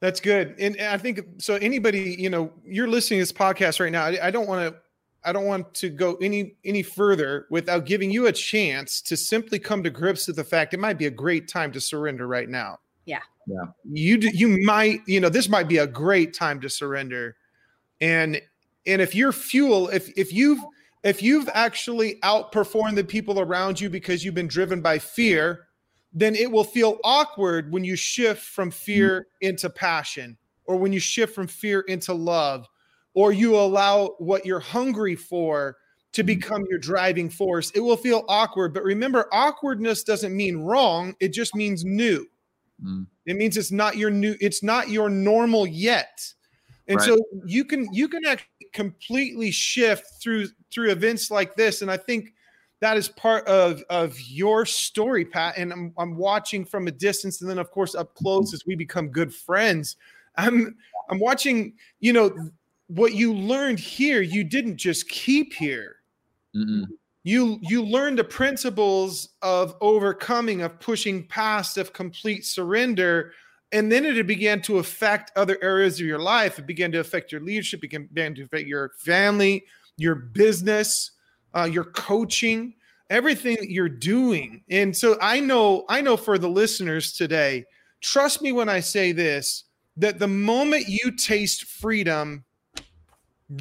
That's 0.00 0.20
good. 0.20 0.54
And 0.58 0.76
and 0.76 0.88
I 0.88 0.98
think 0.98 1.20
so 1.38 1.54
anybody, 1.54 2.16
you 2.18 2.30
know, 2.30 2.52
you're 2.64 2.88
listening 2.88 3.18
to 3.18 3.22
this 3.22 3.32
podcast 3.32 3.80
right 3.80 3.92
now. 3.92 4.04
I, 4.04 4.26
I 4.26 4.30
don't 4.30 4.46
want 4.46 4.68
to 4.68 4.80
I 5.24 5.32
don't 5.32 5.46
want 5.46 5.74
to 5.74 5.88
go 5.88 6.16
any 6.16 6.54
any 6.64 6.82
further 6.82 7.46
without 7.50 7.86
giving 7.86 8.10
you 8.10 8.26
a 8.26 8.32
chance 8.32 9.00
to 9.02 9.16
simply 9.16 9.58
come 9.58 9.82
to 9.82 9.90
grips 9.90 10.26
with 10.26 10.36
the 10.36 10.44
fact 10.44 10.74
it 10.74 10.80
might 10.80 10.98
be 10.98 11.06
a 11.06 11.10
great 11.10 11.48
time 11.48 11.72
to 11.72 11.80
surrender 11.80 12.26
right 12.26 12.48
now. 12.48 12.78
Yeah. 13.06 13.20
Yeah. 13.46 13.64
You 13.90 14.18
d- 14.18 14.32
you 14.34 14.58
might, 14.64 15.00
you 15.06 15.20
know, 15.20 15.28
this 15.28 15.48
might 15.48 15.68
be 15.68 15.78
a 15.78 15.86
great 15.86 16.34
time 16.34 16.60
to 16.60 16.68
surrender. 16.68 17.36
And 18.00 18.40
and 18.86 19.00
if 19.00 19.14
your 19.14 19.32
fuel, 19.32 19.88
if 19.88 20.10
if 20.16 20.32
you've 20.32 20.60
if 21.02 21.22
you've 21.22 21.48
actually 21.54 22.16
outperformed 22.22 22.96
the 22.96 23.04
people 23.04 23.40
around 23.40 23.80
you 23.80 23.88
because 23.88 24.24
you've 24.24 24.34
been 24.34 24.48
driven 24.48 24.80
by 24.80 24.98
fear, 24.98 25.65
then 26.16 26.34
it 26.34 26.50
will 26.50 26.64
feel 26.64 26.98
awkward 27.04 27.70
when 27.70 27.84
you 27.84 27.94
shift 27.94 28.42
from 28.42 28.70
fear 28.70 29.26
into 29.42 29.68
passion 29.68 30.38
or 30.64 30.76
when 30.76 30.90
you 30.90 30.98
shift 30.98 31.34
from 31.34 31.46
fear 31.46 31.80
into 31.82 32.14
love 32.14 32.66
or 33.12 33.32
you 33.32 33.54
allow 33.54 34.08
what 34.18 34.46
you're 34.46 34.58
hungry 34.58 35.14
for 35.14 35.76
to 36.12 36.22
become 36.22 36.64
your 36.70 36.78
driving 36.78 37.28
force. 37.28 37.70
It 37.72 37.80
will 37.80 37.98
feel 37.98 38.24
awkward, 38.28 38.72
but 38.72 38.82
remember 38.82 39.28
awkwardness 39.30 40.02
doesn't 40.04 40.34
mean 40.34 40.56
wrong, 40.56 41.14
it 41.20 41.34
just 41.34 41.54
means 41.54 41.84
new. 41.84 42.26
Mm. 42.82 43.06
It 43.26 43.36
means 43.36 43.58
it's 43.58 43.70
not 43.70 43.98
your 43.98 44.10
new 44.10 44.36
it's 44.40 44.62
not 44.62 44.88
your 44.88 45.10
normal 45.10 45.66
yet. 45.66 46.32
And 46.88 46.98
Right. 46.98 47.04
so 47.04 47.18
you 47.44 47.66
can 47.66 47.92
you 47.92 48.08
can 48.08 48.24
actually 48.24 48.48
completely 48.72 49.50
shift 49.50 50.06
through 50.22 50.48
through 50.72 50.92
events 50.92 51.30
like 51.30 51.56
this 51.56 51.82
and 51.82 51.90
I 51.90 51.98
think 51.98 52.32
that 52.80 52.96
is 52.96 53.08
part 53.08 53.46
of 53.46 53.82
of 53.88 54.20
your 54.20 54.66
story 54.66 55.24
Pat 55.24 55.56
and 55.56 55.72
I'm 55.72 55.92
I'm 55.96 56.16
watching 56.16 56.64
from 56.64 56.88
a 56.88 56.90
distance 56.90 57.40
and 57.40 57.50
then 57.50 57.58
of 57.58 57.70
course 57.70 57.94
up 57.94 58.14
close 58.14 58.52
as 58.52 58.66
we 58.66 58.74
become 58.74 59.08
good 59.08 59.34
friends. 59.34 59.96
I'm 60.36 60.76
I'm 61.08 61.18
watching, 61.18 61.74
you 62.00 62.12
know, 62.12 62.50
what 62.88 63.14
you 63.14 63.34
learned 63.34 63.78
here 63.78 64.22
you 64.22 64.44
didn't 64.44 64.76
just 64.76 65.08
keep 65.08 65.52
here 65.52 65.96
Mm-mm. 66.54 66.84
you 67.24 67.58
you 67.62 67.82
learn 67.82 68.14
the 68.16 68.24
principles 68.24 69.30
of 69.42 69.74
overcoming 69.80 70.62
of 70.62 70.78
pushing 70.78 71.26
past 71.26 71.78
of 71.78 71.92
complete 71.92 72.44
surrender 72.44 73.32
and 73.72 73.90
then 73.90 74.04
it 74.04 74.24
began 74.26 74.62
to 74.62 74.78
affect 74.78 75.32
other 75.36 75.58
areas 75.62 75.98
of 75.98 76.06
your 76.06 76.20
life 76.20 76.58
it 76.58 76.66
began 76.66 76.92
to 76.92 77.00
affect 77.00 77.32
your 77.32 77.40
leadership 77.40 77.82
it 77.82 77.90
began 78.14 78.34
to 78.34 78.42
affect 78.42 78.68
your 78.68 78.92
family 78.98 79.64
your 79.96 80.14
business 80.14 81.12
uh, 81.56 81.64
your 81.64 81.84
coaching 81.84 82.74
everything 83.10 83.56
that 83.60 83.70
you're 83.70 83.88
doing. 83.88 84.62
And 84.70 84.96
so 84.96 85.16
i 85.20 85.40
know 85.40 85.84
i 85.88 86.00
know 86.00 86.16
for 86.16 86.38
the 86.38 86.48
listeners 86.48 87.12
today 87.12 87.64
trust 88.00 88.42
me 88.42 88.52
when 88.52 88.68
i 88.68 88.80
say 88.80 89.12
this 89.12 89.64
that 89.96 90.18
the 90.18 90.28
moment 90.28 90.86
you 90.88 91.10
taste 91.12 91.64
freedom 91.64 92.44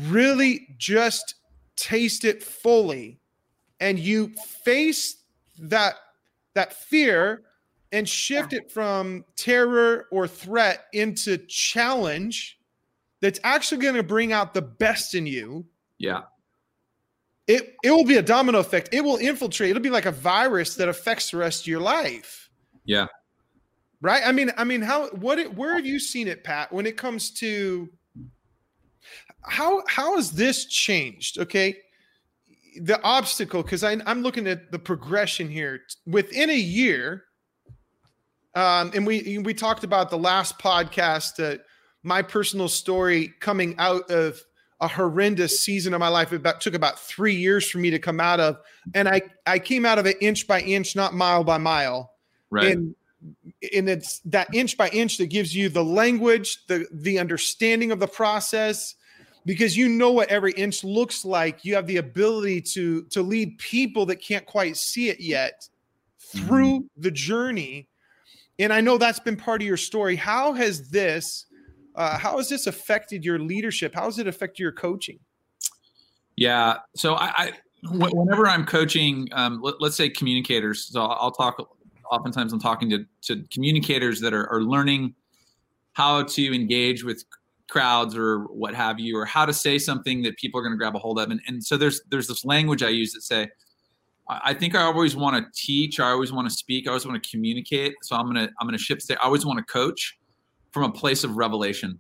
really 0.04 0.68
just 0.78 1.36
taste 1.76 2.26
it 2.26 2.44
fully 2.44 3.20
and 3.80 3.98
you 3.98 4.30
face 4.64 5.18
that 5.60 5.96
that 6.54 6.74
fear 6.74 7.44
and 7.92 8.10
shift 8.10 8.52
it 8.52 8.70
from 8.72 9.24
terror 9.38 10.08
or 10.12 10.28
threat 10.28 10.86
into 10.92 11.38
challenge 11.48 12.60
that's 13.22 13.40
actually 13.44 13.82
going 13.82 13.96
to 13.96 14.04
bring 14.04 14.34
out 14.34 14.54
the 14.54 14.62
best 14.62 15.16
in 15.16 15.26
you. 15.26 15.66
Yeah 15.98 16.24
it 17.48 17.76
it 17.84 17.92
will 17.92 18.06
be 18.06 18.18
a 18.18 18.22
domino 18.22 18.60
effect. 18.60 18.90
It 18.92 19.02
will 19.02 19.18
infiltrate. 19.18 19.70
It'll 19.70 19.82
be 19.82 19.90
like 19.90 20.06
a 20.06 20.12
virus 20.12 20.76
that 20.76 20.90
affects 20.90 21.32
the 21.32 21.38
rest 21.38 21.62
of 21.62 21.68
your 21.68 21.80
life. 21.82 22.50
Yeah. 22.86 23.08
right? 24.02 24.22
I 24.26 24.32
mean 24.32 24.52
i 24.58 24.64
mean 24.64 24.82
how 24.82 25.10
what 25.10 25.40
it, 25.40 25.56
where 25.56 25.76
have 25.76 25.86
you 25.86 26.00
seen 26.00 26.28
it 26.28 26.44
pat 26.44 26.72
when 26.72 26.86
it 26.86 26.98
comes 26.98 27.32
to 27.40 27.90
how 29.44 29.84
how 29.88 30.16
has 30.16 30.32
this 30.32 30.66
changed? 30.66 31.40
Okay? 31.40 31.78
The 32.82 33.02
obstacle 33.04 33.64
because 33.64 33.84
i'm 33.84 34.22
looking 34.22 34.48
at 34.48 34.72
the 34.72 34.80
progression 34.80 35.50
here. 35.50 35.82
Within 36.06 36.50
a 36.50 36.58
year 36.58 37.24
um 38.56 38.92
and 38.94 39.06
we 39.06 39.38
we 39.40 39.54
talked 39.54 39.84
about 39.84 40.10
the 40.10 40.18
last 40.18 40.60
podcast 40.60 41.36
that 41.36 41.62
my 42.04 42.22
personal 42.22 42.70
story 42.70 43.34
coming 43.40 43.76
out 43.80 44.10
of 44.12 44.40
a 44.82 44.88
horrendous 44.88 45.62
season 45.62 45.94
of 45.94 46.00
my 46.00 46.08
life. 46.08 46.34
It 46.34 46.38
about, 46.38 46.62
took 46.62 46.74
about 46.74 47.00
three 47.00 47.36
years 47.36 47.70
for 47.70 47.78
me 47.78 47.90
to 47.92 48.00
come 48.00 48.20
out 48.20 48.40
of 48.40 48.58
and 48.94 49.08
i 49.08 49.22
i 49.46 49.58
came 49.58 49.86
out 49.86 49.98
of 49.98 50.06
it 50.06 50.18
inch 50.22 50.48
by 50.48 50.62
inch 50.62 50.96
not 50.96 51.14
mile 51.14 51.44
by 51.44 51.58
mile. 51.58 52.12
Right. 52.50 52.72
And 52.74 52.96
and 53.74 53.90
it's 53.90 54.20
that 54.26 54.54
inch 54.54 54.78
by 54.78 54.90
inch 54.90 55.18
that 55.18 55.28
gives 55.28 55.56
you 55.56 55.70
the 55.70 55.84
language 55.84 56.66
the 56.68 56.88
the 56.92 57.20
understanding 57.20 57.92
of 57.92 58.00
the 58.00 58.08
process 58.08 58.96
because 59.46 59.78
you 59.78 59.88
know 59.88 60.12
what 60.12 60.30
every 60.30 60.52
inch 60.54 60.84
looks 60.84 61.24
like. 61.24 61.64
You 61.64 61.76
have 61.76 61.88
the 61.88 61.98
ability 61.98 62.62
to 62.74 63.04
to 63.04 63.22
lead 63.22 63.58
people 63.58 64.06
that 64.08 64.18
can't 64.18 64.46
quite 64.46 64.76
see 64.78 65.10
it 65.10 65.20
yet 65.20 65.68
through 66.20 66.80
mm-hmm. 66.80 67.02
the 67.02 67.12
journey. 67.12 67.88
And 68.60 68.72
i 68.72 68.82
know 68.82 68.98
that's 68.98 69.20
been 69.20 69.38
part 69.38 69.62
of 69.62 69.68
your 69.68 69.78
story. 69.78 70.16
How 70.16 70.54
has 70.54 70.90
this 70.90 71.46
uh, 71.96 72.18
how 72.18 72.38
has 72.38 72.50
this 72.50 72.68
affected 72.68 73.24
your 73.24 73.40
leadership 73.40 73.94
how 73.96 74.06
has 74.06 74.20
it 74.20 74.28
affected 74.28 74.60
your 74.60 74.72
coaching 74.72 75.20
yeah 76.36 76.78
so 76.96 77.16
i, 77.16 77.32
I 77.38 77.52
whenever 77.92 78.48
i'm 78.48 78.66
coaching 78.66 79.28
um, 79.32 79.62
let, 79.62 79.76
us 79.82 79.96
say 79.96 80.10
communicators 80.10 80.90
so 80.92 81.02
i'll, 81.02 81.18
I'll 81.20 81.32
talk 81.32 81.58
oftentimes 82.12 82.54
i'm 82.54 82.60
talking 82.60 82.90
to, 82.90 83.06
to 83.24 83.44
communicators 83.52 84.20
that 84.22 84.34
are, 84.34 84.48
are 84.52 84.62
learning 84.62 85.16
how 85.94 86.24
to 86.24 86.56
engage 86.56 87.04
with 87.04 87.24
crowds 87.68 88.16
or 88.16 88.44
what 88.46 88.76
have 88.76 89.00
you 89.00 89.18
or 89.18 89.26
how 89.26 89.46
to 89.46 89.54
say 89.54 89.78
something 89.78 90.22
that 90.22 90.38
people 90.38 90.60
are 90.60 90.64
going 90.64 90.74
to 90.74 90.78
grab 90.78 90.96
a 90.96 91.00
hold 91.00 91.20
of 91.20 91.30
and, 91.30 91.42
and 91.48 91.64
so 91.64 91.78
there's 91.78 92.02
there's 92.10 92.28
this 92.28 92.46
language 92.46 92.84
i 92.84 92.90
use 92.90 93.14
that 93.14 93.22
say 93.22 93.48
I 94.28 94.54
think 94.56 94.74
I 94.74 94.82
always 94.82 95.16
want 95.16 95.36
to 95.36 95.52
teach. 95.54 96.00
I 96.00 96.10
always 96.10 96.32
want 96.32 96.50
to 96.50 96.54
speak. 96.56 96.88
I 96.88 96.90
always 96.90 97.06
want 97.06 97.22
to 97.22 97.30
communicate. 97.30 97.94
So 98.02 98.16
I'm 98.16 98.26
gonna 98.26 98.50
I'm 98.60 98.68
gonna 98.68 98.78
shift. 98.78 99.04
Say 99.04 99.16
I 99.16 99.26
always 99.26 99.46
want 99.46 99.60
to 99.60 99.72
coach 99.72 100.18
from 100.76 100.84
a 100.84 100.92
place 100.92 101.24
of 101.24 101.38
revelation. 101.38 101.98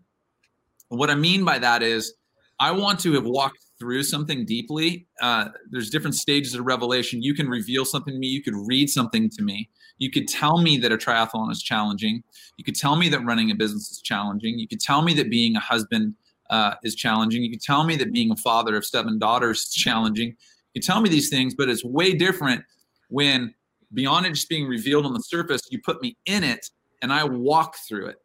What 0.90 1.10
I 1.10 1.16
mean 1.16 1.46
by 1.46 1.60
that 1.60 1.82
is 1.82 2.14
I 2.60 2.72
want 2.72 3.00
to 3.00 3.14
have 3.14 3.24
walked 3.24 3.60
through 3.80 4.04
something 4.04 4.46
deeply. 4.46 5.08
Uh, 5.22 5.46
there's 5.72 5.90
different 5.90 6.16
stages 6.16 6.56
of 6.56 6.66
revelation. 6.66 7.24
You 7.24 7.34
can 7.34 7.48
reveal 7.48 7.86
something 7.86 8.14
to 8.14 8.20
me. 8.20 8.28
You 8.28 8.44
could 8.44 8.54
read 8.68 8.90
something 8.90 9.30
to 9.30 9.42
me. 9.42 9.70
You 9.98 10.12
could 10.12 10.28
tell 10.28 10.62
me 10.62 10.78
that 10.80 10.92
a 10.92 10.98
triathlon 10.98 11.54
is 11.54 11.64
challenging. 11.64 12.22
You 12.58 12.66
could 12.66 12.76
tell 12.76 12.98
me 12.98 13.08
that 13.08 13.24
running 13.24 13.50
a 13.50 13.56
business 13.56 13.92
is 13.92 14.02
challenging. 14.02 14.60
You 14.60 14.68
could 14.68 14.82
tell 14.82 15.02
me 15.02 15.14
that 15.14 15.30
being 15.30 15.56
a 15.56 15.62
husband 15.62 16.14
uh, 16.50 16.74
is 16.84 16.96
challenging. 16.96 17.44
You 17.44 17.52
could 17.52 17.62
tell 17.62 17.86
me 17.86 17.96
that 17.96 18.12
being 18.12 18.30
a 18.30 18.36
father 18.36 18.76
of 18.76 18.86
seven 18.86 19.20
daughters 19.20 19.60
is 19.60 19.74
challenging. 19.74 20.36
You 20.74 20.82
tell 20.82 21.00
me 21.00 21.08
these 21.08 21.30
things, 21.30 21.56
but 21.56 21.70
it's 21.70 21.86
way 21.86 22.12
different 22.12 22.62
when 23.08 23.54
beyond 23.94 24.26
it 24.26 24.32
just 24.32 24.50
being 24.50 24.68
revealed 24.68 25.06
on 25.06 25.14
the 25.14 25.22
surface, 25.22 25.62
you 25.72 25.80
put 25.82 26.02
me 26.02 26.18
in 26.26 26.44
it 26.44 26.70
and 27.02 27.14
I 27.14 27.24
walk 27.24 27.78
through 27.88 28.08
it. 28.08 28.18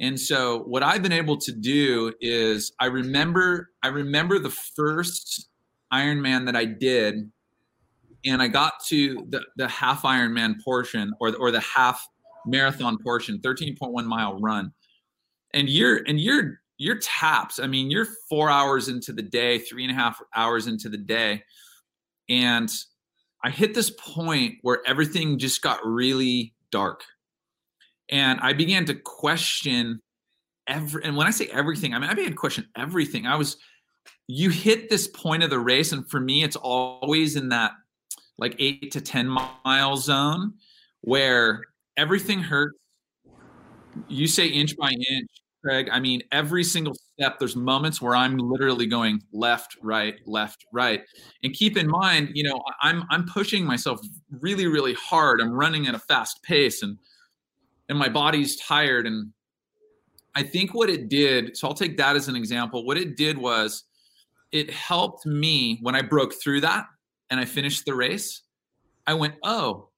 And 0.00 0.18
so 0.18 0.60
what 0.60 0.82
I've 0.82 1.02
been 1.02 1.12
able 1.12 1.36
to 1.38 1.52
do 1.52 2.12
is 2.20 2.72
I 2.80 2.86
remember 2.86 3.70
I 3.82 3.88
remember 3.88 4.38
the 4.38 4.50
first 4.50 5.48
Ironman 5.92 6.46
that 6.46 6.54
I 6.54 6.66
did, 6.66 7.30
and 8.24 8.42
I 8.42 8.48
got 8.48 8.74
to 8.86 9.26
the, 9.28 9.44
the 9.56 9.68
half 9.68 10.02
Ironman 10.02 10.56
portion 10.64 11.12
or 11.20 11.34
or 11.36 11.50
the 11.50 11.60
half 11.60 12.06
marathon 12.46 12.98
portion, 13.02 13.38
13.1 13.40 14.04
mile 14.04 14.38
run. 14.38 14.72
And 15.52 15.68
you're 15.68 16.00
and 16.06 16.20
you're 16.20 16.60
you're 16.76 16.98
taps. 16.98 17.58
I 17.58 17.66
mean, 17.66 17.90
you're 17.90 18.06
four 18.28 18.48
hours 18.50 18.88
into 18.88 19.12
the 19.12 19.22
day, 19.22 19.58
three 19.58 19.84
and 19.84 19.90
a 19.90 19.94
half 19.94 20.20
hours 20.34 20.66
into 20.68 20.88
the 20.88 20.98
day. 20.98 21.42
And 22.28 22.70
I 23.44 23.50
hit 23.50 23.74
this 23.74 23.90
point 23.90 24.54
where 24.62 24.80
everything 24.86 25.38
just 25.38 25.62
got 25.62 25.84
really 25.84 26.54
dark. 26.70 27.02
And 28.10 28.40
I 28.40 28.52
began 28.52 28.84
to 28.86 28.94
question 28.94 30.00
every 30.66 31.04
and 31.04 31.16
when 31.16 31.26
I 31.26 31.30
say 31.30 31.46
everything, 31.46 31.94
I 31.94 31.98
mean 31.98 32.10
I 32.10 32.14
began 32.14 32.30
to 32.30 32.36
question 32.36 32.68
everything. 32.76 33.26
I 33.26 33.36
was 33.36 33.56
you 34.26 34.50
hit 34.50 34.90
this 34.90 35.08
point 35.08 35.42
of 35.42 35.50
the 35.50 35.58
race, 35.58 35.92
and 35.92 36.08
for 36.08 36.20
me, 36.20 36.44
it's 36.44 36.56
always 36.56 37.36
in 37.36 37.48
that 37.48 37.72
like 38.36 38.54
eight 38.58 38.92
to 38.92 39.00
10 39.00 39.28
mile 39.64 39.96
zone 39.96 40.54
where 41.00 41.62
everything 41.96 42.38
hurts. 42.38 42.76
You 44.06 44.28
say 44.28 44.46
inch 44.46 44.76
by 44.76 44.90
inch, 44.90 45.28
Craig. 45.64 45.88
I 45.90 45.98
mean, 45.98 46.22
every 46.30 46.62
single 46.62 46.94
step, 46.94 47.38
there's 47.38 47.56
moments 47.56 48.00
where 48.00 48.14
I'm 48.14 48.38
literally 48.38 48.86
going 48.86 49.20
left, 49.32 49.76
right, 49.82 50.14
left, 50.24 50.64
right. 50.72 51.02
And 51.42 51.52
keep 51.52 51.76
in 51.76 51.88
mind, 51.88 52.30
you 52.34 52.44
know, 52.44 52.62
I'm 52.82 53.04
I'm 53.10 53.26
pushing 53.26 53.64
myself 53.64 53.98
really, 54.30 54.66
really 54.66 54.94
hard. 54.94 55.40
I'm 55.40 55.52
running 55.52 55.88
at 55.88 55.94
a 55.94 55.98
fast 55.98 56.42
pace 56.42 56.82
and 56.82 56.96
and 57.88 57.98
my 57.98 58.08
body's 58.08 58.56
tired. 58.56 59.06
And 59.06 59.32
I 60.34 60.42
think 60.42 60.74
what 60.74 60.90
it 60.90 61.08
did, 61.08 61.56
so 61.56 61.68
I'll 61.68 61.74
take 61.74 61.96
that 61.96 62.16
as 62.16 62.28
an 62.28 62.36
example. 62.36 62.84
What 62.84 62.98
it 62.98 63.16
did 63.16 63.38
was 63.38 63.84
it 64.52 64.70
helped 64.70 65.26
me 65.26 65.78
when 65.82 65.94
I 65.94 66.02
broke 66.02 66.34
through 66.34 66.62
that 66.62 66.86
and 67.30 67.38
I 67.40 67.44
finished 67.44 67.84
the 67.84 67.94
race. 67.94 68.42
I 69.06 69.14
went, 69.14 69.34
oh, 69.42 69.88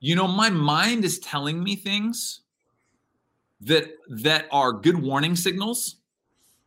you 0.00 0.14
know, 0.14 0.26
my 0.26 0.50
mind 0.50 1.04
is 1.04 1.18
telling 1.18 1.62
me 1.62 1.76
things 1.76 2.42
that 3.62 3.90
that 4.08 4.46
are 4.50 4.72
good 4.72 5.00
warning 5.00 5.36
signals, 5.36 5.96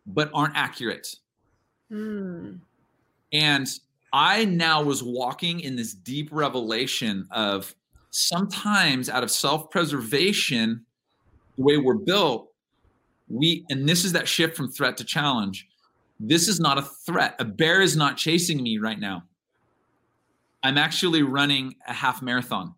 but 0.07 0.31
aren't 0.33 0.55
accurate. 0.55 1.07
Mm. 1.91 2.59
And 3.31 3.67
I 4.11 4.45
now 4.45 4.81
was 4.81 5.03
walking 5.03 5.59
in 5.59 5.75
this 5.75 5.93
deep 5.93 6.29
revelation 6.31 7.27
of 7.29 7.75
sometimes 8.09 9.09
out 9.09 9.23
of 9.23 9.31
self-preservation, 9.31 10.85
the 11.57 11.63
way 11.63 11.77
we're 11.77 11.95
built, 11.95 12.51
we 13.29 13.65
and 13.69 13.87
this 13.87 14.05
is 14.05 14.13
that 14.13 14.27
shift 14.27 14.55
from 14.55 14.71
threat 14.71 14.97
to 14.97 15.03
challenge 15.03 15.67
this 16.19 16.47
is 16.47 16.59
not 16.59 16.77
a 16.77 16.81
threat. 16.81 17.35
A 17.39 17.45
bear 17.45 17.81
is 17.81 17.95
not 17.95 18.17
chasing 18.17 18.61
me 18.61 18.77
right 18.77 18.99
now. 18.99 19.23
I'm 20.63 20.77
actually 20.77 21.21
running 21.21 21.75
a 21.87 21.93
half 21.93 22.21
marathon. 22.21 22.73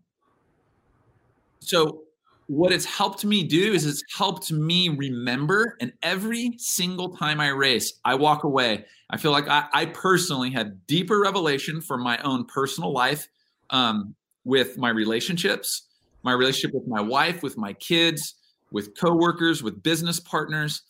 So, 1.59 2.03
what 2.47 2.71
it's 2.71 2.85
helped 2.85 3.23
me 3.23 3.43
do 3.43 3.73
is 3.73 3.85
it's 3.85 4.03
helped 4.17 4.51
me 4.51 4.89
remember. 4.89 5.77
And 5.79 5.93
every 6.01 6.55
single 6.57 7.15
time 7.15 7.39
I 7.39 7.49
race, 7.49 7.99
I 8.03 8.15
walk 8.15 8.43
away. 8.43 8.85
I 9.11 9.17
feel 9.17 9.31
like 9.31 9.47
I, 9.47 9.65
I 9.71 9.85
personally 9.85 10.49
had 10.49 10.87
deeper 10.87 11.19
revelation 11.19 11.79
for 11.79 11.95
my 11.95 12.17
own 12.23 12.45
personal 12.45 12.91
life 12.91 13.27
um, 13.69 14.15
with 14.45 14.77
my 14.77 14.89
relationships, 14.89 15.87
my 16.23 16.33
relationship 16.33 16.73
with 16.73 16.87
my 16.87 17.01
wife, 17.01 17.43
with 17.43 17.57
my 17.57 17.73
kids, 17.73 18.35
with 18.71 18.97
coworkers, 18.99 19.63
with 19.63 19.81
business 19.83 20.19
partners. 20.19 20.83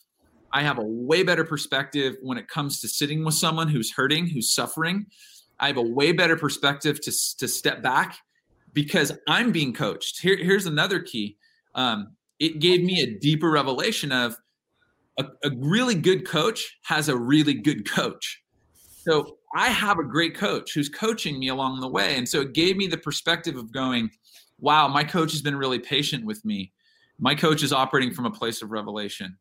I 0.52 0.62
have 0.62 0.78
a 0.78 0.84
way 0.84 1.22
better 1.22 1.44
perspective 1.44 2.16
when 2.22 2.36
it 2.36 2.48
comes 2.48 2.80
to 2.80 2.88
sitting 2.88 3.24
with 3.24 3.34
someone 3.34 3.68
who's 3.68 3.92
hurting, 3.92 4.26
who's 4.26 4.54
suffering. 4.54 5.06
I 5.58 5.68
have 5.68 5.76
a 5.76 5.82
way 5.82 6.12
better 6.12 6.36
perspective 6.36 7.00
to, 7.02 7.12
to 7.38 7.48
step 7.48 7.82
back 7.82 8.18
because 8.72 9.12
I'm 9.28 9.52
being 9.52 9.72
coached. 9.72 10.20
Here, 10.20 10.36
here's 10.36 10.66
another 10.66 11.00
key. 11.00 11.36
Um, 11.74 12.16
it 12.38 12.58
gave 12.58 12.82
me 12.82 13.02
a 13.02 13.18
deeper 13.18 13.50
revelation 13.50 14.10
of 14.10 14.36
a, 15.18 15.24
a 15.44 15.50
really 15.58 15.94
good 15.94 16.26
coach 16.26 16.78
has 16.84 17.08
a 17.08 17.16
really 17.16 17.54
good 17.54 17.88
coach. 17.88 18.42
So 18.74 19.38
I 19.54 19.68
have 19.68 19.98
a 19.98 20.04
great 20.04 20.34
coach 20.34 20.72
who's 20.74 20.88
coaching 20.88 21.38
me 21.38 21.48
along 21.48 21.80
the 21.80 21.88
way. 21.88 22.16
And 22.16 22.28
so 22.28 22.42
it 22.42 22.52
gave 22.52 22.76
me 22.76 22.86
the 22.86 22.98
perspective 22.98 23.56
of 23.56 23.72
going, 23.72 24.10
wow, 24.58 24.86
my 24.86 25.02
coach 25.02 25.32
has 25.32 25.42
been 25.42 25.56
really 25.56 25.78
patient 25.78 26.24
with 26.24 26.44
me. 26.44 26.72
My 27.18 27.34
coach 27.34 27.62
is 27.62 27.72
operating 27.72 28.14
from 28.14 28.26
a 28.26 28.30
place 28.30 28.62
of 28.62 28.70
revelation 28.70 29.36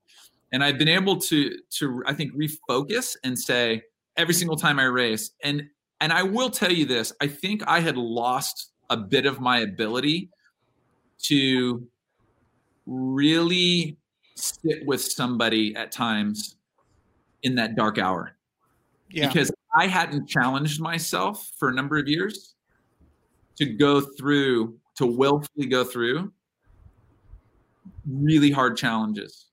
and 0.51 0.63
I've 0.63 0.77
been 0.77 0.87
able 0.89 1.17
to 1.17 1.51
to 1.77 2.03
I 2.05 2.13
think 2.13 2.33
refocus 2.33 3.15
and 3.23 3.37
say 3.37 3.83
every 4.17 4.33
single 4.33 4.57
time 4.57 4.79
I 4.79 4.85
race 4.85 5.31
and 5.43 5.63
and 6.01 6.13
I 6.13 6.23
will 6.23 6.49
tell 6.49 6.71
you 6.71 6.85
this 6.85 7.13
I 7.21 7.27
think 7.27 7.63
I 7.67 7.79
had 7.79 7.97
lost 7.97 8.71
a 8.89 8.97
bit 8.97 9.25
of 9.25 9.39
my 9.39 9.59
ability 9.59 10.29
to 11.23 11.87
really 12.85 13.97
sit 14.35 14.85
with 14.85 15.01
somebody 15.01 15.75
at 15.75 15.91
times 15.91 16.55
in 17.43 17.55
that 17.55 17.75
dark 17.75 17.97
hour 17.97 18.35
yeah. 19.11 19.27
because 19.27 19.51
I 19.75 19.87
hadn't 19.87 20.27
challenged 20.27 20.81
myself 20.81 21.49
for 21.57 21.69
a 21.69 21.73
number 21.73 21.97
of 21.97 22.07
years 22.07 22.55
to 23.57 23.65
go 23.65 24.01
through 24.01 24.77
to 24.95 25.05
willfully 25.05 25.67
go 25.67 25.83
through 25.83 26.31
really 28.05 28.51
hard 28.51 28.77
challenges 28.77 29.49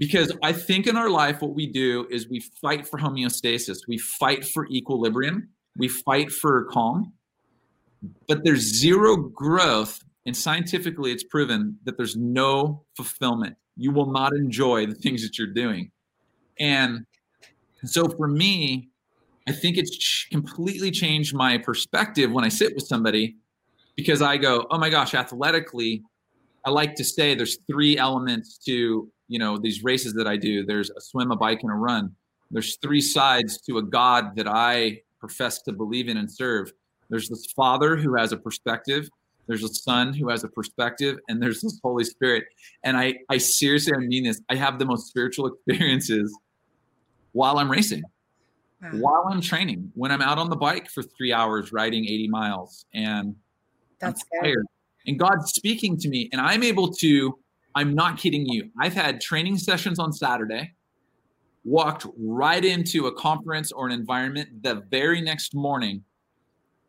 because 0.00 0.32
I 0.42 0.54
think 0.54 0.86
in 0.86 0.96
our 0.96 1.10
life, 1.10 1.42
what 1.42 1.54
we 1.54 1.66
do 1.66 2.06
is 2.10 2.26
we 2.26 2.40
fight 2.40 2.88
for 2.88 2.98
homeostasis, 2.98 3.80
we 3.86 3.98
fight 3.98 4.46
for 4.46 4.66
equilibrium, 4.68 5.50
we 5.76 5.88
fight 5.88 6.32
for 6.32 6.64
calm, 6.70 7.12
but 8.26 8.42
there's 8.42 8.62
zero 8.62 9.14
growth. 9.16 10.02
And 10.24 10.34
scientifically, 10.34 11.12
it's 11.12 11.22
proven 11.22 11.76
that 11.84 11.98
there's 11.98 12.16
no 12.16 12.82
fulfillment. 12.96 13.56
You 13.76 13.90
will 13.90 14.10
not 14.10 14.32
enjoy 14.32 14.86
the 14.86 14.94
things 14.94 15.22
that 15.22 15.38
you're 15.38 15.52
doing. 15.52 15.90
And 16.58 17.04
so 17.84 18.08
for 18.08 18.28
me, 18.28 18.88
I 19.48 19.52
think 19.52 19.76
it's 19.76 20.26
completely 20.30 20.90
changed 20.90 21.34
my 21.34 21.58
perspective 21.58 22.30
when 22.30 22.44
I 22.44 22.48
sit 22.48 22.74
with 22.74 22.86
somebody 22.86 23.36
because 23.96 24.22
I 24.22 24.36
go, 24.36 24.66
oh 24.70 24.78
my 24.78 24.90
gosh, 24.90 25.14
athletically, 25.14 26.02
I 26.64 26.70
like 26.70 26.94
to 26.96 27.04
say 27.04 27.34
there's 27.34 27.58
three 27.70 27.96
elements 27.96 28.58
to 28.66 29.10
you 29.28 29.38
know 29.38 29.56
these 29.56 29.82
races 29.82 30.12
that 30.14 30.26
I 30.26 30.36
do. 30.36 30.66
There's 30.66 30.90
a 30.90 31.00
swim, 31.00 31.30
a 31.30 31.36
bike, 31.36 31.60
and 31.62 31.70
a 31.70 31.74
run. 31.74 32.14
There's 32.50 32.76
three 32.76 33.00
sides 33.00 33.60
to 33.62 33.78
a 33.78 33.82
God 33.82 34.36
that 34.36 34.48
I 34.48 35.00
profess 35.20 35.62
to 35.62 35.72
believe 35.72 36.08
in 36.08 36.16
and 36.16 36.30
serve. 36.30 36.72
There's 37.08 37.28
this 37.28 37.46
Father 37.56 37.96
who 37.96 38.16
has 38.16 38.32
a 38.32 38.36
perspective. 38.36 39.08
There's 39.46 39.64
a 39.64 39.68
Son 39.68 40.12
who 40.12 40.28
has 40.28 40.44
a 40.44 40.48
perspective, 40.48 41.18
and 41.28 41.42
there's 41.42 41.60
this 41.60 41.80
Holy 41.82 42.04
Spirit. 42.04 42.44
And 42.84 42.96
I, 42.96 43.14
I 43.28 43.38
seriously, 43.38 43.92
I 43.94 43.98
mean 43.98 44.24
this. 44.24 44.40
I 44.48 44.54
have 44.54 44.78
the 44.78 44.84
most 44.84 45.08
spiritual 45.08 45.46
experiences 45.68 46.36
while 47.32 47.58
I'm 47.58 47.70
racing, 47.70 48.02
wow. 48.82 48.90
while 48.92 49.24
I'm 49.30 49.40
training, 49.40 49.90
when 49.94 50.10
I'm 50.10 50.22
out 50.22 50.38
on 50.38 50.50
the 50.50 50.56
bike 50.56 50.90
for 50.90 51.02
three 51.02 51.32
hours 51.32 51.72
riding 51.72 52.04
80 52.04 52.28
miles, 52.28 52.86
and 52.94 53.34
that's 54.00 54.22
I'm 54.34 54.42
tired. 54.42 54.66
And 55.06 55.18
God's 55.18 55.52
speaking 55.52 55.96
to 55.98 56.08
me, 56.08 56.28
and 56.32 56.40
I'm 56.40 56.62
able 56.62 56.92
to 56.94 57.38
I'm 57.74 57.94
not 57.94 58.18
kidding 58.18 58.46
you. 58.46 58.70
I've 58.78 58.94
had 58.94 59.20
training 59.20 59.58
sessions 59.58 59.98
on 59.98 60.12
Saturday, 60.12 60.72
walked 61.64 62.06
right 62.18 62.64
into 62.64 63.06
a 63.06 63.12
conference 63.12 63.70
or 63.70 63.86
an 63.86 63.92
environment 63.92 64.62
the 64.62 64.82
very 64.90 65.20
next 65.20 65.54
morning. 65.54 66.02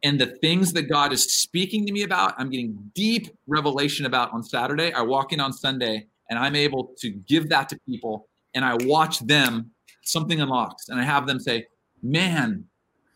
And 0.04 0.20
the 0.20 0.38
things 0.42 0.74
that 0.74 0.84
God 0.84 1.14
is 1.14 1.36
speaking 1.36 1.86
to 1.86 1.94
me 1.94 2.02
about, 2.02 2.34
I'm 2.38 2.50
getting 2.50 2.92
deep 2.96 3.28
revelation 3.46 4.08
about 4.08 4.34
on 4.34 4.42
Saturday. 4.42 4.92
I 4.94 5.02
walk 5.02 5.32
in 5.32 5.40
on 5.40 5.54
Sunday 5.54 6.08
and 6.30 6.40
I'm 6.40 6.56
able 6.56 6.96
to 7.00 7.12
give 7.12 7.50
that 7.50 7.70
to 7.70 7.80
people 7.88 8.28
and 8.56 8.66
I 8.66 8.76
watch 8.82 9.20
them, 9.20 9.72
something 10.02 10.42
unlocks, 10.42 10.90
and 10.90 11.00
I 11.00 11.04
have 11.04 11.28
them 11.28 11.40
say, 11.40 11.68
Man, 12.04 12.66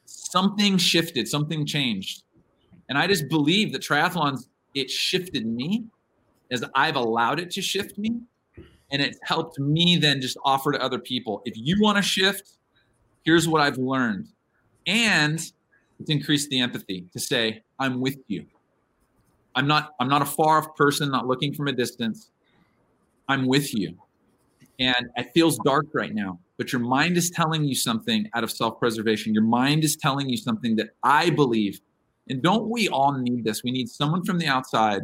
something 0.06 0.78
shifted, 0.78 1.28
something 1.28 1.66
changed. 1.66 2.24
And 2.88 2.98
I 2.98 3.08
just 3.08 3.28
believe 3.30 3.72
that 3.74 3.82
triathlons, 3.82 4.48
it 4.76 4.92
shifted 4.92 5.48
me 5.48 5.86
as 6.52 6.64
I've 6.76 6.96
allowed 6.96 7.40
it 7.40 7.50
to 7.52 7.62
shift 7.62 7.98
me 7.98 8.20
and 8.92 9.02
it's 9.02 9.20
helped 9.24 9.60
me 9.60 9.98
then 9.98 10.22
just 10.22 10.38
offer 10.46 10.72
to 10.72 10.82
other 10.82 11.00
people. 11.00 11.42
If 11.46 11.54
you 11.58 11.78
want 11.82 11.98
to 11.98 12.04
shift, 12.04 12.54
here's 13.24 13.48
what 13.48 13.62
I've 13.62 13.78
learned. 13.78 14.28
And 14.86 15.40
it's 16.00 16.10
increased 16.10 16.50
the 16.50 16.60
empathy 16.60 17.06
to 17.14 17.20
say, 17.20 17.64
I'm 17.80 18.00
with 18.00 18.18
you. 18.28 18.46
I'm 19.56 19.68
not 19.68 19.94
I'm 20.00 20.10
not 20.10 20.22
a 20.22 20.26
far 20.26 20.60
off 20.60 20.76
person, 20.76 21.10
not 21.10 21.28
looking 21.28 21.54
from 21.54 21.68
a 21.68 21.72
distance. 21.72 22.30
I'm 23.28 23.48
with 23.48 23.74
you. 23.74 23.98
And 24.80 25.08
it 25.16 25.32
feels 25.34 25.58
dark 25.60 25.88
right 25.94 26.14
now, 26.14 26.40
but 26.58 26.72
your 26.72 26.82
mind 26.82 27.18
is 27.18 27.30
telling 27.30 27.66
you 27.66 27.76
something 27.76 28.30
out 28.34 28.44
of 28.44 28.52
self-preservation. 28.52 29.34
Your 29.34 29.44
mind 29.44 29.84
is 29.84 29.96
telling 29.96 30.30
you 30.30 30.38
something 30.38 30.76
that 30.78 30.90
I 31.04 31.30
believe. 31.30 31.82
And 32.30 32.42
don't 32.42 32.70
we 32.70 32.88
all 32.88 33.14
need 33.14 33.44
this? 33.44 33.64
We 33.64 33.72
need 33.72 33.90
someone 33.90 34.24
from 34.24 34.40
the 34.40 34.48
outside 34.48 35.02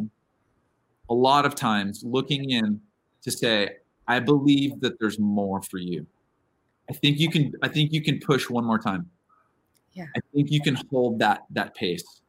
a 1.09 1.13
lot 1.13 1.45
of 1.45 1.55
times 1.55 2.03
looking 2.05 2.51
in 2.51 2.79
to 3.23 3.31
say, 3.31 3.69
I 4.07 4.19
believe 4.19 4.79
that 4.81 4.99
there's 4.99 5.19
more 5.19 5.61
for 5.61 5.77
you. 5.77 6.07
I 6.89 6.93
think 6.93 7.19
you 7.19 7.29
can 7.29 7.53
I 7.61 7.67
think 7.67 7.91
you 7.91 8.01
can 8.01 8.19
push 8.19 8.49
one 8.49 8.65
more 8.65 8.79
time. 8.79 9.09
Yeah. 9.93 10.05
I 10.15 10.19
think 10.33 10.51
you 10.51 10.61
can 10.61 10.75
hold 10.89 11.19
that 11.19 11.43
that 11.51 11.75
pace. 11.75 12.21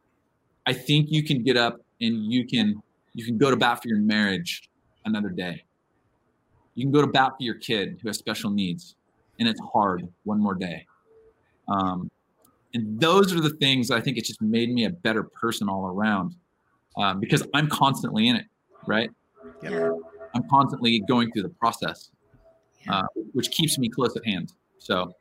I 0.66 0.72
think 0.72 1.10
you 1.10 1.24
can 1.24 1.42
get 1.42 1.56
up 1.56 1.80
and 2.00 2.30
you 2.30 2.46
can 2.46 2.82
you 3.14 3.24
can 3.24 3.38
go 3.38 3.50
to 3.50 3.56
bat 3.56 3.82
for 3.82 3.88
your 3.88 3.98
marriage 3.98 4.68
another 5.04 5.30
day. 5.30 5.64
You 6.74 6.84
can 6.84 6.92
go 6.92 7.00
to 7.00 7.06
bat 7.06 7.32
for 7.38 7.42
your 7.42 7.56
kid 7.56 7.98
who 8.02 8.08
has 8.08 8.18
special 8.18 8.50
needs 8.50 8.96
and 9.42 9.50
it's 9.50 9.60
hard 9.74 10.08
one 10.24 10.40
more 10.40 10.54
day. 10.54 10.86
Um, 11.68 12.10
And 12.74 12.98
those 12.98 13.34
are 13.34 13.40
the 13.48 13.54
things 13.64 13.90
I 13.90 14.00
think 14.00 14.16
it 14.16 14.24
just 14.24 14.40
made 14.40 14.72
me 14.72 14.86
a 14.86 14.90
better 14.90 15.22
person 15.22 15.68
all 15.68 15.84
around 15.92 16.34
um, 16.96 17.20
because 17.20 17.42
I'm 17.52 17.68
constantly 17.68 18.28
in 18.28 18.36
it, 18.36 18.46
right? 18.86 19.10
Yeah. 19.62 19.90
I'm 20.34 20.48
constantly 20.48 21.00
going 21.00 21.30
through 21.30 21.42
the 21.42 21.54
process, 21.60 22.10
uh, 22.88 23.06
which 23.34 23.50
keeps 23.50 23.78
me 23.78 23.90
close 23.90 24.16
at 24.16 24.24
hand. 24.24 24.54
So, 24.78 25.12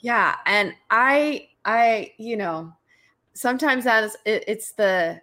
yeah, 0.00 0.36
and 0.44 0.74
I, 0.90 1.48
I, 1.64 2.12
you 2.18 2.36
know, 2.36 2.70
sometimes 3.32 3.86
as 3.86 4.14
it, 4.26 4.44
it's 4.46 4.72
the 4.72 5.22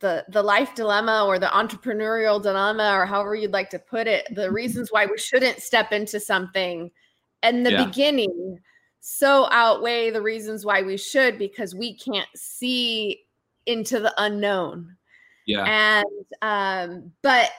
the 0.00 0.24
the 0.28 0.42
life 0.42 0.74
dilemma 0.74 1.24
or 1.26 1.38
the 1.38 1.46
entrepreneurial 1.46 2.42
dilemma 2.42 2.92
or 2.94 3.06
however 3.06 3.34
you'd 3.34 3.52
like 3.52 3.70
to 3.70 3.78
put 3.78 4.06
it 4.06 4.26
the 4.34 4.42
mm-hmm. 4.42 4.54
reasons 4.54 4.90
why 4.90 5.06
we 5.06 5.18
shouldn't 5.18 5.60
step 5.60 5.92
into 5.92 6.20
something 6.20 6.90
in 7.42 7.62
the 7.62 7.72
yeah. 7.72 7.84
beginning 7.84 8.58
so 9.00 9.48
outweigh 9.50 10.10
the 10.10 10.20
reasons 10.20 10.64
why 10.64 10.82
we 10.82 10.96
should 10.96 11.38
because 11.38 11.74
we 11.74 11.96
can't 11.96 12.28
see 12.34 13.22
into 13.66 14.00
the 14.00 14.12
unknown 14.18 14.96
yeah 15.46 16.02
and 16.02 16.06
um 16.42 17.12
but 17.22 17.50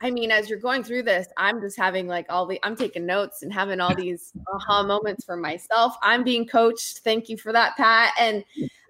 I 0.00 0.10
mean, 0.10 0.30
as 0.30 0.50
you're 0.50 0.58
going 0.58 0.84
through 0.84 1.04
this, 1.04 1.26
I'm 1.38 1.60
just 1.60 1.76
having 1.78 2.06
like 2.06 2.26
all 2.28 2.44
the, 2.46 2.60
I'm 2.62 2.76
taking 2.76 3.06
notes 3.06 3.42
and 3.42 3.50
having 3.52 3.80
all 3.80 3.94
these 3.94 4.32
aha 4.52 4.82
moments 4.82 5.24
for 5.24 5.38
myself. 5.38 5.96
I'm 6.02 6.22
being 6.22 6.46
coached. 6.46 6.98
Thank 6.98 7.30
you 7.30 7.38
for 7.38 7.50
that, 7.52 7.76
Pat. 7.76 8.12
And, 8.20 8.44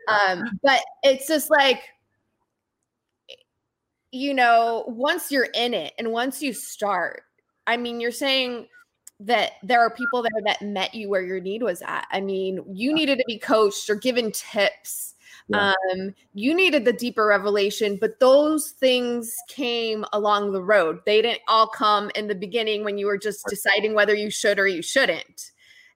um, 0.08 0.58
but 0.64 0.82
it's 1.04 1.28
just 1.28 1.48
like, 1.48 1.80
you 4.16 4.34
know, 4.34 4.84
once 4.88 5.30
you're 5.30 5.48
in 5.54 5.74
it 5.74 5.92
and 5.98 6.12
once 6.12 6.42
you 6.42 6.52
start, 6.52 7.22
I 7.66 7.76
mean, 7.76 8.00
you're 8.00 8.12
saying 8.12 8.68
that 9.20 9.52
there 9.62 9.80
are 9.80 9.90
people 9.90 10.22
there 10.22 10.42
that 10.44 10.62
met 10.62 10.94
you 10.94 11.08
where 11.08 11.22
your 11.22 11.40
need 11.40 11.62
was 11.62 11.82
at. 11.82 12.06
I 12.10 12.20
mean, 12.20 12.64
you 12.70 12.92
needed 12.92 13.18
to 13.18 13.24
be 13.26 13.38
coached 13.38 13.88
or 13.88 13.94
given 13.94 14.32
tips 14.32 15.14
yeah. 15.48 15.74
Um, 15.92 16.14
you 16.34 16.54
needed 16.54 16.84
the 16.84 16.92
deeper 16.92 17.26
revelation, 17.26 17.98
but 18.00 18.18
those 18.18 18.70
things 18.70 19.34
came 19.48 20.04
along 20.12 20.52
the 20.52 20.62
road. 20.62 21.00
They 21.06 21.22
didn't 21.22 21.42
all 21.46 21.68
come 21.68 22.10
in 22.14 22.26
the 22.26 22.34
beginning 22.34 22.82
when 22.84 22.98
you 22.98 23.06
were 23.06 23.18
just 23.18 23.44
deciding 23.48 23.94
whether 23.94 24.14
you 24.14 24.30
should 24.30 24.58
or 24.58 24.66
you 24.66 24.82
shouldn't. 24.82 25.52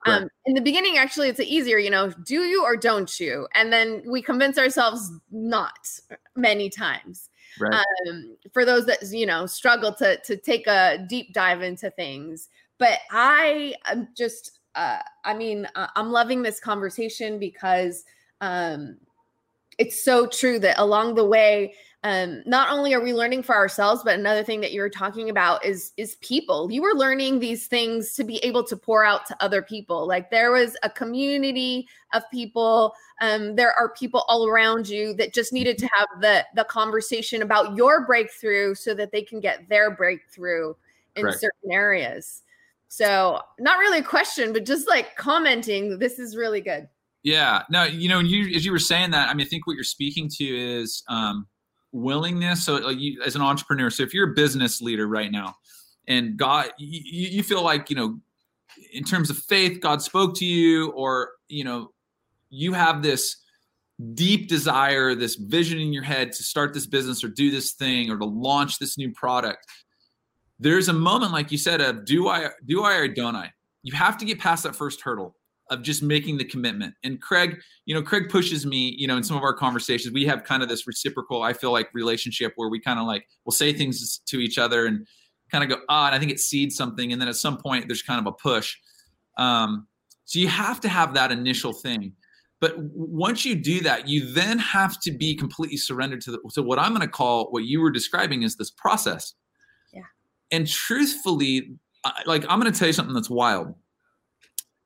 Um, 0.06 0.28
in 0.46 0.54
the 0.54 0.62
beginning, 0.62 0.96
actually, 0.96 1.28
it's 1.28 1.40
easier, 1.40 1.76
you 1.76 1.90
know, 1.90 2.10
do 2.24 2.42
you 2.42 2.64
or 2.64 2.74
don't 2.74 3.20
you? 3.20 3.46
And 3.54 3.70
then 3.70 4.02
we 4.06 4.22
convince 4.22 4.56
ourselves 4.56 5.10
not 5.30 5.88
many 6.34 6.70
times. 6.70 7.28
Right. 7.58 7.84
Um, 8.08 8.36
for 8.52 8.64
those 8.64 8.86
that 8.86 8.98
you 9.10 9.26
know 9.26 9.46
struggle 9.46 9.92
to 9.94 10.18
to 10.20 10.36
take 10.36 10.66
a 10.66 11.04
deep 11.08 11.32
dive 11.32 11.62
into 11.62 11.90
things, 11.90 12.48
but 12.80 12.98
I 13.10 13.74
am 13.86 14.08
just, 14.16 14.58
uh, 14.74 15.00
I 15.24 15.34
mean, 15.34 15.68
uh, 15.76 15.88
I'm 15.96 16.10
loving 16.10 16.42
this 16.42 16.58
conversation 16.58 17.38
because 17.38 18.04
um, 18.40 18.96
it's 19.78 20.02
so 20.02 20.26
true 20.26 20.58
that 20.60 20.78
along 20.78 21.14
the 21.14 21.24
way 21.26 21.74
um, 22.02 22.42
not 22.46 22.70
only 22.70 22.94
are 22.94 23.02
we 23.02 23.12
learning 23.12 23.42
for 23.42 23.54
ourselves 23.54 24.02
but 24.02 24.18
another 24.18 24.42
thing 24.42 24.60
that 24.60 24.72
you 24.72 24.80
were 24.80 24.88
talking 24.90 25.28
about 25.28 25.64
is 25.64 25.92
is 25.96 26.16
people 26.16 26.70
you 26.72 26.80
were 26.80 26.94
learning 26.94 27.38
these 27.38 27.66
things 27.66 28.14
to 28.14 28.24
be 28.24 28.38
able 28.38 28.64
to 28.64 28.76
pour 28.76 29.04
out 29.04 29.26
to 29.26 29.36
other 29.40 29.60
people 29.60 30.06
like 30.06 30.30
there 30.30 30.50
was 30.50 30.76
a 30.82 30.90
community 30.90 31.86
of 32.14 32.22
people 32.30 32.94
um, 33.20 33.54
there 33.54 33.72
are 33.72 33.90
people 33.90 34.24
all 34.28 34.46
around 34.46 34.88
you 34.88 35.12
that 35.14 35.34
just 35.34 35.52
needed 35.52 35.76
to 35.76 35.86
have 35.88 36.08
the 36.20 36.44
the 36.54 36.64
conversation 36.64 37.42
about 37.42 37.76
your 37.76 38.06
breakthrough 38.06 38.74
so 38.74 38.94
that 38.94 39.12
they 39.12 39.22
can 39.22 39.40
get 39.40 39.68
their 39.68 39.90
breakthrough 39.90 40.72
in 41.16 41.22
Correct. 41.22 41.40
certain 41.40 41.70
areas 41.70 42.42
so 42.88 43.40
not 43.58 43.78
really 43.78 43.98
a 43.98 44.04
question 44.04 44.52
but 44.52 44.64
just 44.64 44.88
like 44.88 45.16
commenting 45.16 45.98
this 45.98 46.18
is 46.18 46.36
really 46.36 46.60
good 46.62 46.88
yeah. 47.22 47.64
No, 47.68 47.84
you 47.84 48.08
know, 48.08 48.20
you 48.20 48.54
as 48.56 48.64
you 48.64 48.72
were 48.72 48.78
saying 48.78 49.10
that, 49.10 49.28
I 49.28 49.34
mean, 49.34 49.46
I 49.46 49.48
think 49.48 49.66
what 49.66 49.74
you're 49.74 49.84
speaking 49.84 50.26
to 50.36 50.44
is 50.44 51.02
um, 51.08 51.46
willingness. 51.92 52.64
So, 52.64 52.76
like 52.76 52.98
you, 52.98 53.22
as 53.24 53.36
an 53.36 53.42
entrepreneur, 53.42 53.90
so 53.90 54.02
if 54.02 54.14
you're 54.14 54.30
a 54.30 54.34
business 54.34 54.80
leader 54.80 55.06
right 55.06 55.30
now, 55.30 55.56
and 56.08 56.36
God, 56.36 56.70
you, 56.78 57.00
you 57.28 57.42
feel 57.42 57.62
like 57.62 57.90
you 57.90 57.96
know, 57.96 58.18
in 58.92 59.04
terms 59.04 59.30
of 59.30 59.38
faith, 59.38 59.80
God 59.80 60.02
spoke 60.02 60.34
to 60.36 60.44
you, 60.44 60.90
or 60.90 61.30
you 61.48 61.64
know, 61.64 61.92
you 62.50 62.72
have 62.72 63.02
this 63.02 63.36
deep 64.14 64.48
desire, 64.48 65.14
this 65.14 65.36
vision 65.36 65.78
in 65.78 65.92
your 65.92 66.02
head 66.02 66.32
to 66.32 66.42
start 66.42 66.72
this 66.72 66.86
business 66.86 67.22
or 67.22 67.28
do 67.28 67.50
this 67.50 67.72
thing 67.72 68.10
or 68.10 68.18
to 68.18 68.24
launch 68.24 68.78
this 68.78 68.96
new 68.96 69.12
product. 69.12 69.66
There's 70.58 70.88
a 70.88 70.92
moment, 70.92 71.32
like 71.32 71.52
you 71.52 71.58
said, 71.58 71.80
of 71.80 72.04
do 72.04 72.28
I, 72.28 72.48
do 72.66 72.82
I, 72.82 72.96
or 72.96 73.08
don't 73.08 73.36
I? 73.36 73.52
You 73.82 73.94
have 73.94 74.18
to 74.18 74.24
get 74.24 74.38
past 74.38 74.64
that 74.64 74.76
first 74.76 75.00
hurdle 75.00 75.36
of 75.70 75.82
just 75.82 76.02
making 76.02 76.36
the 76.36 76.44
commitment. 76.44 76.94
And 77.04 77.22
Craig, 77.22 77.58
you 77.86 77.94
know, 77.94 78.02
Craig 78.02 78.28
pushes 78.28 78.66
me, 78.66 78.94
you 78.98 79.06
know, 79.06 79.16
in 79.16 79.22
some 79.22 79.36
of 79.36 79.42
our 79.42 79.54
conversations, 79.54 80.12
we 80.12 80.26
have 80.26 80.44
kind 80.44 80.62
of 80.62 80.68
this 80.68 80.86
reciprocal, 80.86 81.42
I 81.42 81.52
feel 81.52 81.70
like 81.70 81.88
relationship 81.94 82.52
where 82.56 82.68
we 82.68 82.80
kind 82.80 82.98
of 82.98 83.06
like 83.06 83.26
we'll 83.44 83.52
say 83.52 83.72
things 83.72 84.18
to 84.26 84.38
each 84.38 84.58
other 84.58 84.86
and 84.86 85.06
kind 85.50 85.64
of 85.64 85.70
go, 85.70 85.82
ah, 85.88 86.06
and 86.06 86.14
I 86.14 86.18
think 86.18 86.32
it 86.32 86.40
seeds 86.40 86.76
something. 86.76 87.12
And 87.12 87.20
then 87.20 87.28
at 87.28 87.36
some 87.36 87.56
point 87.56 87.86
there's 87.88 88.02
kind 88.02 88.20
of 88.20 88.26
a 88.26 88.32
push. 88.32 88.76
Um, 89.38 89.86
so 90.24 90.38
you 90.38 90.48
have 90.48 90.80
to 90.80 90.88
have 90.88 91.14
that 91.14 91.32
initial 91.32 91.72
thing. 91.72 92.12
But 92.60 92.74
once 92.78 93.44
you 93.44 93.54
do 93.54 93.80
that, 93.80 94.06
you 94.06 94.32
then 94.32 94.58
have 94.58 95.00
to 95.00 95.12
be 95.12 95.34
completely 95.34 95.78
surrendered 95.78 96.20
to 96.22 96.32
the, 96.32 96.40
so 96.50 96.62
what 96.62 96.78
I'm 96.78 96.90
going 96.90 97.00
to 97.00 97.08
call 97.08 97.50
what 97.50 97.64
you 97.64 97.80
were 97.80 97.90
describing 97.90 98.42
is 98.42 98.56
this 98.56 98.70
process. 98.70 99.34
Yeah. 99.94 100.02
And 100.52 100.66
truthfully, 100.66 101.76
like 102.26 102.44
I'm 102.48 102.60
going 102.60 102.70
to 102.70 102.78
tell 102.78 102.88
you 102.88 102.92
something 102.92 103.14
that's 103.14 103.30
wild 103.30 103.74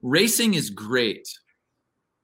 racing 0.04 0.52
is 0.54 0.70
great, 0.70 1.26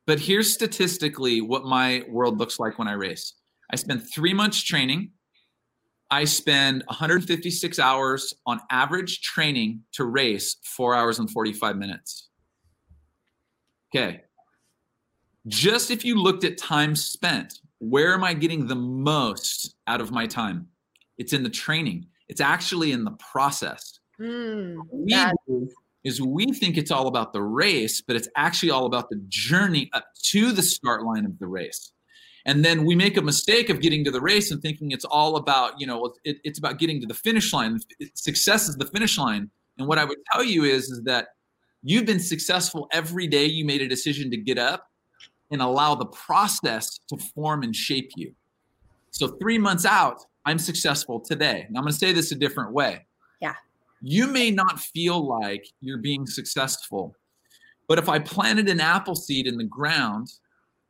but 0.07 0.21
here's 0.21 0.53
statistically 0.53 1.41
what 1.41 1.65
my 1.65 2.05
world 2.09 2.39
looks 2.39 2.61
like 2.61 2.79
when 2.79 2.87
I 2.87 2.93
race. 2.93 3.35
I 3.73 3.77
spend 3.77 4.03
three 4.13 4.35
months 4.35 4.63
training. 4.63 5.13
I 6.11 6.25
spend 6.25 6.85
156 6.89 7.79
hours 7.79 8.35
on 8.45 8.61
average 8.71 9.23
training 9.23 9.83
to 9.93 10.05
race 10.05 10.57
four 10.65 10.95
hours 10.95 11.19
and 11.19 11.31
45 11.31 11.77
minutes. 11.77 12.29
Okay. 13.95 14.23
Just 15.47 15.91
if 15.91 16.05
you 16.05 16.17
looked 16.17 16.45
at 16.45 16.59
time 16.59 16.95
spent, 16.95 17.61
where 17.79 18.13
am 18.13 18.23
I 18.23 18.35
getting 18.35 18.67
the 18.67 18.75
most 18.75 19.75
out 19.87 20.03
of 20.03 20.11
my 20.11 20.27
time? 20.27 20.69
It's 21.17 21.33
in 21.33 21.43
the 21.43 21.51
training, 21.51 22.07
it's 22.29 22.41
actually 22.41 22.93
in 22.93 23.05
the 23.05 23.13
process. 23.33 24.01
Mm, 24.21 24.77
we 24.93 25.15
do 25.47 25.71
is 26.05 26.21
we 26.21 26.53
think 26.53 26.77
it's 26.77 26.91
all 26.91 27.09
about 27.09 27.33
the 27.33 27.43
race, 27.43 28.01
but 28.01 28.17
it's 28.17 28.29
actually 28.37 28.71
all 28.71 28.87
about 28.87 29.11
the 29.11 29.21
journey 29.29 29.91
up 29.93 30.05
to 30.23 30.53
the 30.53 30.63
start 30.63 31.05
line 31.05 31.25
of 31.25 31.39
the 31.39 31.47
race. 31.47 31.93
And 32.47 32.65
then 32.65 32.85
we 32.85 32.95
make 32.95 33.19
a 33.19 33.23
mistake 33.23 33.69
of 33.69 33.81
getting 33.81 34.03
to 34.05 34.11
the 34.11 34.21
race 34.21 34.51
and 34.51 34.63
thinking 34.63 34.93
it's 34.93 35.05
all 35.05 35.37
about, 35.37 35.79
you 35.79 35.87
know, 35.87 36.13
it, 36.25 36.39
it's 36.43 36.59
about 36.59 36.79
getting 36.79 37.01
to 37.01 37.07
the 37.07 37.15
finish 37.15 37.53
line. 37.53 37.79
Success 38.15 38.69
is 38.69 38.77
the 38.77 38.87
finish 38.87 39.19
line. 39.19 39.51
And 39.79 39.87
what 39.87 39.99
I 39.99 40.05
would 40.05 40.19
tell 40.33 40.43
you 40.43 40.65
is, 40.65 40.85
is 40.91 41.03
that 41.05 41.29
you've 41.83 42.07
been 42.07 42.21
successful 42.21 42.89
every 42.93 43.27
day 43.27 43.45
you 43.45 43.67
made 43.67 43.83
a 43.83 43.89
decision 43.89 44.31
to 44.31 44.39
get 44.39 44.59
up 44.59 44.87
and 45.51 45.61
allow 45.61 45.95
the 45.95 46.07
process 46.07 47.01
to 47.09 47.17
form 47.35 47.63
and 47.63 47.77
shape 47.77 48.11
you. 48.17 48.33
So 49.11 49.29
three 49.41 49.59
months 49.59 49.85
out, 49.85 50.25
I'm 50.47 50.59
successful 50.59 51.21
today. 51.21 51.65
And 51.69 51.77
I'm 51.77 51.83
going 51.83 51.93
to 51.93 51.99
say 51.99 52.13
this 52.13 52.33
a 52.33 52.37
different 52.37 52.73
way 52.73 53.05
you 54.01 54.27
may 54.27 54.51
not 54.51 54.81
feel 54.81 55.27
like 55.27 55.67
you're 55.81 55.99
being 55.99 56.27
successful. 56.27 57.15
But 57.89 57.99
if 57.99 58.09
I 58.09 58.19
planted 58.19 58.69
an 58.69 58.81
apple 58.81 59.15
seed 59.15 59.47
in 59.47 59.59
the 59.59 59.65
ground 59.65 60.33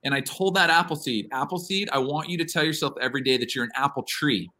and 0.04 0.14
I 0.14 0.20
told 0.20 0.54
that 0.54 0.70
apple 0.70 0.96
seed, 0.96 1.28
apple 1.32 1.58
seed, 1.58 1.88
I 1.92 1.98
want 1.98 2.28
you 2.28 2.38
to 2.38 2.44
tell 2.44 2.64
yourself 2.64 2.94
every 3.00 3.22
day 3.22 3.36
that 3.38 3.54
you're 3.54 3.64
an 3.64 3.72
apple 3.74 4.02
tree. 4.02 4.50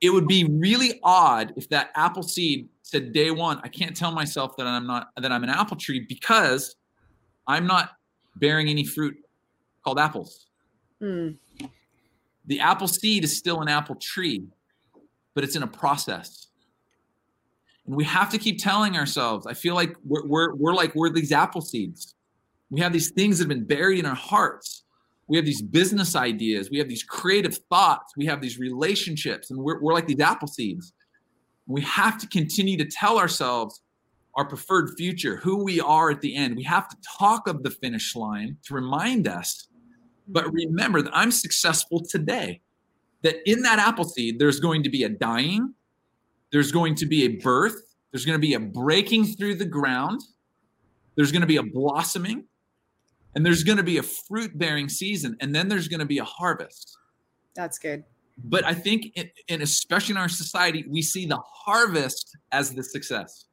It 0.00 0.10
would 0.10 0.26
be 0.26 0.44
really 0.44 1.00
odd 1.02 1.54
if 1.56 1.68
that 1.70 1.90
apple 1.94 2.22
seed 2.22 2.68
said 2.82 3.12
day 3.12 3.30
one, 3.30 3.60
I 3.64 3.68
can't 3.68 3.96
tell 3.96 4.12
myself 4.12 4.56
that 4.58 4.66
I'm 4.66 4.86
not 4.86 5.08
that 5.16 5.32
I'm 5.32 5.42
an 5.42 5.50
apple 5.50 5.76
tree 5.76 6.04
because 6.06 6.76
I'm 7.46 7.66
not 7.66 7.92
bearing 8.36 8.68
any 8.68 8.84
fruit 8.84 9.16
called 9.82 9.98
apples. 9.98 10.46
Mm. 11.00 11.38
The 12.46 12.60
apple 12.60 12.88
seed 12.88 13.24
is 13.24 13.36
still 13.38 13.62
an 13.62 13.68
apple 13.68 13.94
tree 13.94 14.46
but 15.34 15.44
it's 15.44 15.56
in 15.56 15.62
a 15.62 15.68
process. 15.68 16.48
And 17.86 17.96
we 17.96 18.04
have 18.04 18.30
to 18.30 18.38
keep 18.38 18.58
telling 18.58 18.96
ourselves, 18.96 19.46
I 19.46 19.54
feel 19.54 19.74
like 19.74 19.94
we're, 20.04 20.26
we're, 20.26 20.54
we're 20.54 20.74
like, 20.74 20.94
we're 20.94 21.10
these 21.10 21.32
apple 21.32 21.60
seeds. 21.60 22.14
We 22.70 22.80
have 22.80 22.92
these 22.92 23.10
things 23.10 23.38
that 23.38 23.44
have 23.44 23.48
been 23.48 23.66
buried 23.66 23.98
in 23.98 24.06
our 24.06 24.14
hearts. 24.14 24.84
We 25.26 25.36
have 25.36 25.46
these 25.46 25.62
business 25.62 26.16
ideas. 26.16 26.70
We 26.70 26.78
have 26.78 26.88
these 26.88 27.02
creative 27.02 27.58
thoughts. 27.70 28.12
We 28.16 28.26
have 28.26 28.40
these 28.40 28.58
relationships, 28.58 29.50
and 29.50 29.58
we're, 29.58 29.80
we're 29.80 29.94
like 29.94 30.06
these 30.06 30.20
apple 30.20 30.48
seeds. 30.48 30.92
We 31.66 31.82
have 31.82 32.18
to 32.18 32.26
continue 32.28 32.76
to 32.78 32.84
tell 32.84 33.18
ourselves 33.18 33.82
our 34.36 34.44
preferred 34.44 34.90
future, 34.96 35.36
who 35.36 35.62
we 35.62 35.80
are 35.80 36.10
at 36.10 36.20
the 36.20 36.34
end. 36.34 36.56
We 36.56 36.64
have 36.64 36.88
to 36.88 36.96
talk 37.18 37.46
of 37.48 37.62
the 37.62 37.70
finish 37.70 38.16
line 38.16 38.56
to 38.64 38.74
remind 38.74 39.28
us. 39.28 39.68
But 40.26 40.46
mm-hmm. 40.46 40.56
remember 40.56 41.02
that 41.02 41.16
I'm 41.16 41.30
successful 41.30 42.02
today 42.04 42.60
that 43.24 43.36
in 43.50 43.62
that 43.62 43.78
apple 43.80 44.04
seed, 44.04 44.38
there's 44.38 44.60
going 44.60 44.82
to 44.84 44.90
be 44.90 45.02
a 45.02 45.08
dying, 45.08 45.74
there's 46.52 46.70
going 46.70 46.94
to 46.96 47.06
be 47.06 47.24
a 47.24 47.28
birth, 47.38 47.96
there's 48.12 48.24
going 48.24 48.38
to 48.38 48.46
be 48.46 48.54
a 48.54 48.60
breaking 48.60 49.24
through 49.24 49.56
the 49.56 49.64
ground, 49.64 50.20
there's 51.16 51.32
going 51.32 51.40
to 51.40 51.46
be 51.46 51.56
a 51.56 51.62
blossoming 51.62 52.44
and 53.34 53.44
there's 53.44 53.64
going 53.64 53.78
to 53.78 53.82
be 53.82 53.98
a 53.98 54.02
fruit 54.02 54.56
bearing 54.56 54.88
season 54.88 55.36
and 55.40 55.54
then 55.54 55.68
there's 55.68 55.88
going 55.88 56.00
to 56.00 56.06
be 56.06 56.18
a 56.18 56.24
harvest. 56.24 56.96
That's 57.56 57.78
good. 57.78 58.04
But 58.36 58.64
i 58.64 58.74
think 58.74 59.12
in, 59.14 59.30
in, 59.46 59.62
especially 59.62 60.12
in 60.12 60.16
our 60.18 60.28
society 60.28 60.84
we 60.88 61.02
see 61.02 61.24
the 61.24 61.40
harvest 61.64 62.36
as 62.52 62.74
the 62.74 62.82
success. 62.82 63.46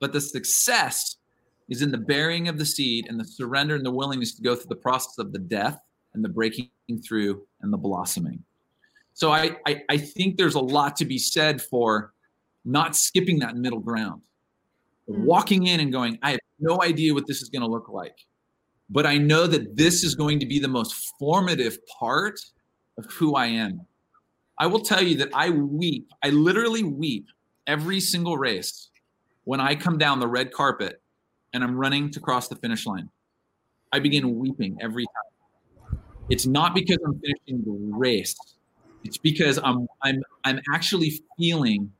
But 0.00 0.12
the 0.12 0.20
success 0.20 1.16
is 1.68 1.82
in 1.82 1.92
the 1.92 1.98
burying 1.98 2.48
of 2.48 2.58
the 2.58 2.66
seed 2.66 3.06
and 3.08 3.18
the 3.18 3.24
surrender 3.24 3.76
and 3.76 3.86
the 3.86 3.92
willingness 3.92 4.34
to 4.34 4.42
go 4.42 4.54
through 4.54 4.68
the 4.68 4.76
process 4.76 5.18
of 5.18 5.32
the 5.32 5.38
death 5.38 5.80
and 6.14 6.24
the 6.24 6.28
breaking 6.28 6.68
through 7.06 7.46
and 7.62 7.72
the 7.72 7.78
blossoming 7.78 8.44
so 9.14 9.30
I, 9.30 9.56
I, 9.66 9.82
I 9.88 9.96
think 9.98 10.36
there's 10.36 10.54
a 10.54 10.60
lot 10.60 10.96
to 10.96 11.04
be 11.04 11.18
said 11.18 11.60
for 11.60 12.12
not 12.64 12.96
skipping 12.96 13.40
that 13.40 13.56
middle 13.56 13.80
ground, 13.80 14.22
mm-hmm. 15.08 15.24
walking 15.24 15.66
in 15.66 15.80
and 15.80 15.92
going, 15.92 16.18
I 16.22 16.32
have 16.32 16.40
no 16.58 16.82
idea 16.82 17.14
what 17.14 17.26
this 17.26 17.42
is 17.42 17.48
going 17.48 17.62
to 17.62 17.68
look 17.68 17.88
like, 17.88 18.16
but 18.88 19.06
I 19.06 19.18
know 19.18 19.46
that 19.46 19.76
this 19.76 20.04
is 20.04 20.14
going 20.14 20.40
to 20.40 20.46
be 20.46 20.58
the 20.58 20.68
most 20.68 21.12
formative 21.18 21.78
part 21.98 22.40
of 22.98 23.06
who 23.12 23.34
I 23.34 23.46
am. 23.46 23.86
I 24.58 24.66
will 24.66 24.80
tell 24.80 25.02
you 25.02 25.16
that 25.16 25.30
I 25.34 25.50
weep, 25.50 26.10
I 26.22 26.30
literally 26.30 26.84
weep 26.84 27.26
every 27.66 28.00
single 28.00 28.38
race 28.38 28.90
when 29.44 29.60
I 29.60 29.74
come 29.74 29.98
down 29.98 30.20
the 30.20 30.28
red 30.28 30.52
carpet 30.52 31.00
and 31.52 31.64
I'm 31.64 31.76
running 31.76 32.10
to 32.12 32.20
cross 32.20 32.48
the 32.48 32.56
finish 32.56 32.86
line. 32.86 33.08
I 33.92 33.98
begin 33.98 34.38
weeping 34.38 34.78
every 34.80 35.04
time. 35.04 35.98
It's 36.30 36.46
not 36.46 36.74
because 36.74 36.98
I'm 37.04 37.20
finishing 37.20 37.64
the 37.64 37.96
race 37.96 38.36
it's 39.04 39.18
because 39.18 39.58
I'm 39.62 39.86
I'm 40.02 40.22
I'm 40.44 40.60
actually 40.72 41.22
feeling 41.38 41.92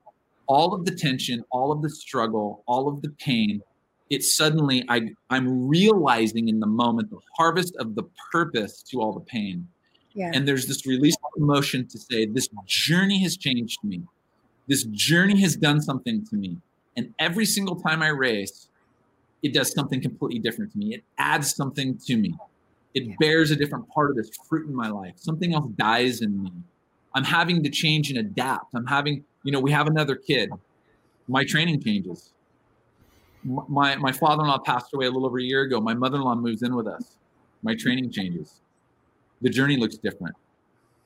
all 0.46 0.74
of 0.74 0.84
the 0.84 0.94
tension, 0.94 1.44
all 1.50 1.72
of 1.72 1.82
the 1.82 1.90
struggle, 1.90 2.62
all 2.66 2.88
of 2.88 3.02
the 3.02 3.10
pain. 3.18 3.62
It's 4.10 4.34
suddenly 4.34 4.84
I 4.88 5.10
I'm 5.30 5.68
realizing 5.68 6.48
in 6.48 6.60
the 6.60 6.66
moment 6.66 7.10
the 7.10 7.18
harvest 7.36 7.74
of 7.76 7.94
the 7.94 8.04
purpose 8.30 8.82
to 8.90 9.00
all 9.00 9.12
the 9.12 9.20
pain. 9.20 9.66
Yeah. 10.14 10.30
And 10.34 10.46
there's 10.46 10.66
this 10.66 10.86
release 10.86 11.16
of 11.16 11.42
emotion 11.42 11.86
to 11.88 11.98
say 11.98 12.26
this 12.26 12.48
journey 12.66 13.22
has 13.22 13.36
changed 13.36 13.82
me. 13.82 14.02
This 14.68 14.84
journey 14.84 15.40
has 15.40 15.56
done 15.56 15.80
something 15.80 16.24
to 16.26 16.36
me. 16.36 16.58
And 16.96 17.14
every 17.18 17.46
single 17.46 17.80
time 17.80 18.02
I 18.02 18.08
race, 18.08 18.68
it 19.42 19.54
does 19.54 19.72
something 19.72 20.02
completely 20.02 20.38
different 20.38 20.72
to 20.72 20.78
me. 20.78 20.94
It 20.94 21.02
adds 21.16 21.56
something 21.56 21.96
to 22.06 22.16
me. 22.16 22.34
It 22.94 23.18
bears 23.18 23.50
a 23.50 23.56
different 23.56 23.88
part 23.88 24.10
of 24.10 24.16
this 24.16 24.30
fruit 24.46 24.68
in 24.68 24.74
my 24.74 24.88
life. 24.88 25.14
Something 25.16 25.54
else 25.54 25.70
dies 25.78 26.20
in 26.20 26.42
me 26.42 26.52
I'm 27.14 27.24
having 27.24 27.62
to 27.62 27.70
change 27.70 28.10
and 28.10 28.18
adapt. 28.18 28.74
I'm 28.74 28.86
having, 28.86 29.24
you 29.42 29.52
know, 29.52 29.60
we 29.60 29.70
have 29.70 29.86
another 29.86 30.16
kid. 30.16 30.50
My 31.28 31.44
training 31.44 31.82
changes. 31.82 32.32
My 33.44 33.96
my 33.96 34.12
father-in-law 34.12 34.58
passed 34.60 34.94
away 34.94 35.06
a 35.06 35.10
little 35.10 35.26
over 35.26 35.38
a 35.38 35.42
year 35.42 35.62
ago. 35.62 35.80
My 35.80 35.94
mother-in-law 35.94 36.36
moves 36.36 36.62
in 36.62 36.74
with 36.74 36.86
us. 36.86 37.16
My 37.62 37.74
training 37.74 38.10
changes. 38.10 38.60
The 39.40 39.50
journey 39.50 39.76
looks 39.76 39.96
different. 39.96 40.36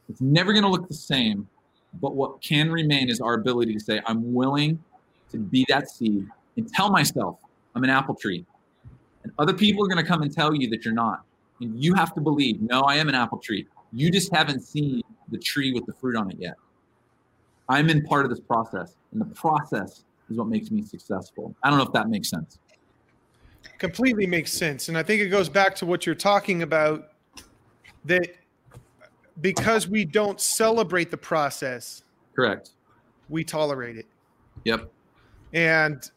It's 0.09 0.21
never 0.21 0.53
going 0.53 0.63
to 0.63 0.71
look 0.71 0.87
the 0.87 0.95
same, 0.95 1.49
but 2.01 2.15
what 2.15 2.41
can 2.41 2.71
remain 2.71 3.09
is 3.09 3.21
our 3.21 3.35
ability 3.35 3.75
to 3.75 3.81
say, 3.81 4.01
I'm 4.07 4.33
willing 4.35 4.83
to 5.33 5.39
be 5.39 5.67
that 5.69 5.91
seed 5.91 6.27
and 6.57 6.69
tell 6.73 6.91
myself 6.91 7.39
I'm 7.75 7.83
an 7.83 7.91
apple 7.91 8.15
tree. 8.15 8.45
And 9.25 9.33
other 9.39 9.53
people 9.53 9.85
are 9.85 9.89
going 9.89 10.03
to 10.03 10.09
come 10.09 10.23
and 10.23 10.33
tell 10.33 10.55
you 10.55 10.69
that 10.71 10.85
you're 10.85 10.95
not. 10.95 11.25
And 11.61 11.83
you 11.83 11.95
have 11.95 12.15
to 12.15 12.21
believe, 12.21 12.61
no, 12.61 12.83
I 12.83 12.97
am 12.97 13.09
an 13.09 13.15
apple 13.15 13.39
tree. 13.39 13.67
You 13.93 14.11
just 14.11 14.33
haven't 14.33 14.61
seen 14.61 15.03
the 15.29 15.39
tree 15.39 15.73
with 15.73 15.87
the 15.87 15.93
fruit 15.93 16.17
on 16.17 16.31
it 16.31 16.37
yet. 16.39 16.55
I'm 17.69 17.89
in 17.89 18.05
part 18.05 18.25
of 18.25 18.31
this 18.31 18.41
process, 18.41 18.95
and 19.13 19.21
the 19.21 19.35
process 19.35 20.05
is 20.31 20.37
what 20.37 20.49
makes 20.49 20.71
me 20.71 20.83
successful. 20.83 21.55
I 21.63 21.71
don't 21.71 21.79
know 21.79 21.85
if 21.85 21.93
that 21.93 22.09
makes 22.09 22.29
sense. 22.29 22.59
Completely 23.79 24.27
makes 24.27 24.53
sense. 24.53 24.89
And 24.89 24.97
I 24.97 25.03
think 25.03 25.21
it 25.21 25.29
goes 25.29 25.49
back 25.49 25.75
to 25.77 25.87
what 25.87 26.07
you're 26.07 26.15
talking 26.15 26.63
about 26.63 27.11
that 28.05 28.29
because 29.41 29.89
we 29.89 30.05
don't 30.05 30.41
celebrate 30.41 31.11
the 31.11 31.17
process, 31.17 32.03
correct, 32.35 32.71
we 33.29 33.45
tolerate 33.45 33.97
it. 33.97 34.07
Yep. 34.65 34.91
And 35.53 36.09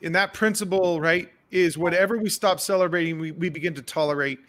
in 0.00 0.12
that 0.12 0.34
principle, 0.34 1.00
right, 1.00 1.30
is 1.50 1.78
whatever 1.78 2.18
we 2.18 2.28
stop 2.28 2.60
celebrating, 2.60 3.18
we, 3.18 3.30
we 3.30 3.48
begin 3.48 3.74
to 3.74 3.82
tolerate. 3.82 4.40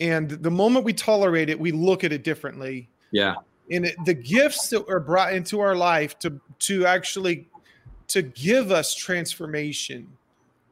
And 0.00 0.30
the 0.30 0.50
moment 0.50 0.84
we 0.84 0.92
tolerate 0.92 1.50
it, 1.50 1.58
we 1.58 1.72
look 1.72 2.04
at 2.04 2.12
it 2.12 2.22
differently. 2.22 2.88
Yeah 3.10 3.34
and 3.70 3.86
it, 3.86 3.96
the 4.04 4.14
gifts 4.14 4.68
that 4.68 4.88
are 4.88 5.00
brought 5.00 5.32
into 5.32 5.60
our 5.60 5.74
life 5.74 6.18
to 6.20 6.40
to 6.60 6.86
actually 6.86 7.48
to 8.08 8.22
give 8.22 8.70
us 8.70 8.94
transformation 8.94 10.06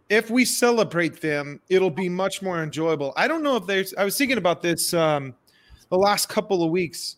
if 0.09 0.31
we 0.31 0.45
celebrate 0.45 1.21
them 1.21 1.61
it'll 1.69 1.91
be 1.91 2.09
much 2.09 2.43
more 2.43 2.63
enjoyable. 2.63 3.13
I 3.17 3.27
don't 3.27 3.43
know 3.43 3.57
if 3.57 3.67
there's 3.67 3.95
i 3.95 4.05
was 4.05 4.17
thinking 4.17 4.39
about 4.39 4.63
this 4.63 4.93
um 4.95 5.35
the 5.91 5.99
last 5.99 6.29
couple 6.29 6.63
of 6.63 6.71
weeks. 6.71 7.17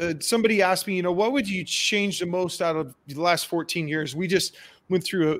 Uh, 0.00 0.14
somebody 0.20 0.62
asked 0.62 0.86
me 0.86 0.96
you 0.96 1.02
know 1.02 1.12
what 1.12 1.32
would 1.32 1.48
you 1.48 1.64
change 1.64 2.18
the 2.20 2.26
most 2.26 2.62
out 2.62 2.76
of 2.76 2.94
the 3.06 3.20
last 3.20 3.46
14 3.46 3.86
years? 3.88 4.16
We 4.16 4.26
just 4.26 4.56
went 4.88 5.04
through 5.04 5.32
a 5.32 5.38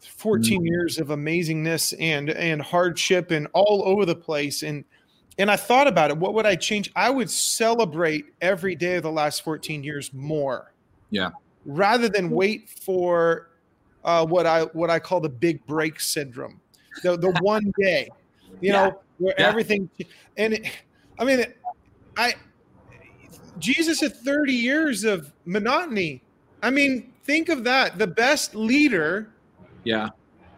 14 0.00 0.58
mm-hmm. 0.58 0.66
years 0.66 0.98
of 0.98 1.08
amazingness 1.08 1.94
and 1.98 2.30
and 2.30 2.62
hardship 2.62 3.30
and 3.30 3.48
all 3.52 3.82
over 3.84 4.04
the 4.04 4.14
place. 4.14 4.62
And 4.62 4.84
and 5.38 5.50
I 5.50 5.56
thought 5.56 5.86
about 5.86 6.10
it. 6.10 6.16
What 6.16 6.34
would 6.34 6.46
I 6.46 6.56
change? 6.56 6.90
I 6.96 7.10
would 7.10 7.30
celebrate 7.30 8.26
every 8.40 8.74
day 8.74 8.96
of 8.96 9.04
the 9.04 9.12
last 9.12 9.42
14 9.42 9.84
years 9.84 10.12
more. 10.12 10.72
Yeah. 11.10 11.30
Rather 11.64 12.08
than 12.08 12.30
wait 12.30 12.68
for 12.68 13.50
uh, 14.04 14.26
what 14.26 14.46
I 14.46 14.62
what 14.64 14.90
I 14.90 14.98
call 14.98 15.20
the 15.20 15.28
big 15.28 15.64
break 15.66 16.00
syndrome, 16.00 16.60
the 17.02 17.16
the 17.16 17.30
one 17.40 17.72
day, 17.78 18.08
you 18.60 18.72
yeah. 18.72 18.72
know, 18.72 19.00
where 19.18 19.34
yeah. 19.38 19.48
everything. 19.48 19.88
And 20.36 20.54
it, 20.54 20.70
I 21.18 21.24
mean, 21.24 21.44
I 22.16 22.34
Jesus 23.58 24.00
had 24.00 24.16
30 24.16 24.52
years 24.52 25.04
of 25.04 25.32
monotony. 25.44 26.22
I 26.62 26.70
mean, 26.70 27.12
think 27.24 27.48
of 27.48 27.64
that. 27.64 27.98
The 27.98 28.06
best 28.06 28.54
leader. 28.54 29.30
Yeah. 29.84 30.08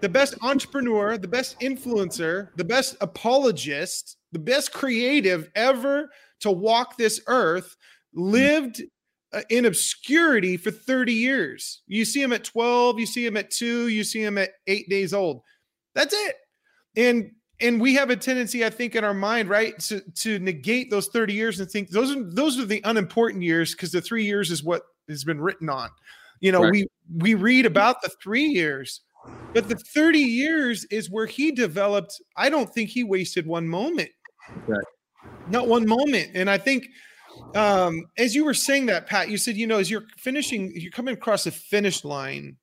The 0.00 0.08
best 0.08 0.34
entrepreneur, 0.40 1.18
the 1.18 1.28
best 1.28 1.60
influencer, 1.60 2.48
the 2.56 2.64
best 2.64 2.96
apologist 3.02 4.16
the 4.32 4.38
best 4.38 4.72
creative 4.72 5.50
ever 5.54 6.10
to 6.40 6.50
walk 6.50 6.96
this 6.96 7.20
earth, 7.26 7.76
lived 8.14 8.82
uh, 9.32 9.42
in 9.48 9.66
obscurity 9.66 10.56
for 10.56 10.70
30 10.70 11.12
years. 11.12 11.82
You 11.86 12.04
see 12.04 12.22
him 12.22 12.32
at 12.32 12.44
12, 12.44 12.98
you 12.98 13.06
see 13.06 13.24
him 13.24 13.36
at 13.36 13.50
2, 13.50 13.88
you 13.88 14.04
see 14.04 14.22
him 14.22 14.38
at 14.38 14.50
8 14.66 14.88
days 14.88 15.14
old. 15.14 15.42
That's 15.94 16.14
it. 16.14 16.36
And 16.96 17.30
and 17.60 17.80
we 17.80 17.94
have 17.94 18.10
a 18.10 18.16
tendency 18.16 18.64
i 18.64 18.70
think 18.70 18.96
in 18.96 19.04
our 19.04 19.14
mind 19.14 19.48
right 19.48 19.78
to, 19.78 20.00
to 20.14 20.38
negate 20.38 20.90
those 20.90 21.08
30 21.08 21.34
years 21.34 21.60
and 21.60 21.70
think 21.70 21.90
those 21.90 22.14
are 22.14 22.22
those 22.30 22.58
are 22.58 22.64
the 22.64 22.80
unimportant 22.84 23.42
years 23.42 23.72
because 23.74 23.92
the 23.92 24.00
three 24.00 24.24
years 24.24 24.50
is 24.50 24.64
what 24.64 24.82
has 25.08 25.24
been 25.24 25.40
written 25.40 25.68
on 25.68 25.90
you 26.40 26.52
know 26.52 26.62
right. 26.62 26.72
we 26.72 26.86
we 27.18 27.34
read 27.34 27.66
about 27.66 28.02
the 28.02 28.10
three 28.22 28.46
years 28.46 29.02
but 29.52 29.68
the 29.68 29.76
30 29.76 30.18
years 30.18 30.84
is 30.86 31.10
where 31.10 31.26
he 31.26 31.52
developed 31.52 32.20
i 32.36 32.48
don't 32.48 32.72
think 32.72 32.88
he 32.88 33.04
wasted 33.04 33.46
one 33.46 33.68
moment 33.68 34.10
Right. 34.66 34.84
Not 35.48 35.68
one 35.68 35.86
moment. 35.86 36.30
And 36.34 36.48
I 36.48 36.58
think 36.58 36.86
um, 37.54 38.06
as 38.18 38.34
you 38.34 38.44
were 38.44 38.54
saying 38.54 38.86
that, 38.86 39.06
Pat, 39.06 39.28
you 39.28 39.36
said, 39.36 39.56
you 39.56 39.66
know, 39.66 39.78
as 39.78 39.90
you're 39.90 40.04
finishing, 40.16 40.72
you're 40.74 40.92
coming 40.92 41.14
across 41.14 41.44
the 41.44 41.50
finish 41.50 42.04
line, 42.04 42.56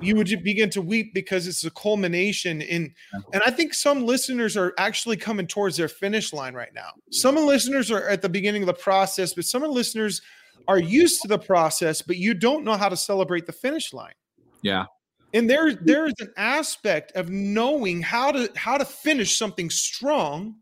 you 0.00 0.16
would 0.16 0.28
begin 0.42 0.70
to 0.70 0.82
weep 0.82 1.14
because 1.14 1.46
it's 1.46 1.64
a 1.64 1.70
culmination. 1.70 2.60
In 2.60 2.92
and 3.32 3.42
i 3.46 3.50
think 3.50 3.72
some 3.72 4.04
listeners 4.04 4.56
are 4.56 4.74
actually 4.76 5.16
coming 5.16 5.46
towards 5.46 5.76
their 5.76 5.88
finish 5.88 6.32
line 6.32 6.54
right 6.54 6.74
now. 6.74 6.90
Some 7.10 7.36
listeners 7.36 7.90
are 7.90 8.06
at 8.08 8.20
the 8.20 8.28
beginning 8.28 8.62
of 8.62 8.66
the 8.66 8.74
process 8.74 9.34
but 9.34 9.44
some 9.44 9.62
of 9.62 9.70
the 9.70 9.74
listeners 9.74 10.20
are 10.68 10.78
used 10.78 11.22
to 11.22 11.28
the 11.28 11.38
process 11.38 12.02
but 12.02 12.16
you 12.16 12.34
don't 12.34 12.64
know 12.64 12.76
how 12.76 12.88
to 12.88 12.96
celebrate 12.96 13.46
the 13.46 13.52
finish 13.52 13.92
line. 13.92 14.14
Yeah 14.62 14.86
and 15.34 15.50
there 15.50 15.74
there 15.74 16.06
is 16.06 16.14
an 16.20 16.32
aspect 16.36 17.12
of 17.12 17.28
knowing 17.28 18.00
how 18.00 18.32
to 18.32 18.50
how 18.56 18.78
to 18.78 18.84
finish 18.84 19.36
something 19.36 19.68
strong 19.68 20.54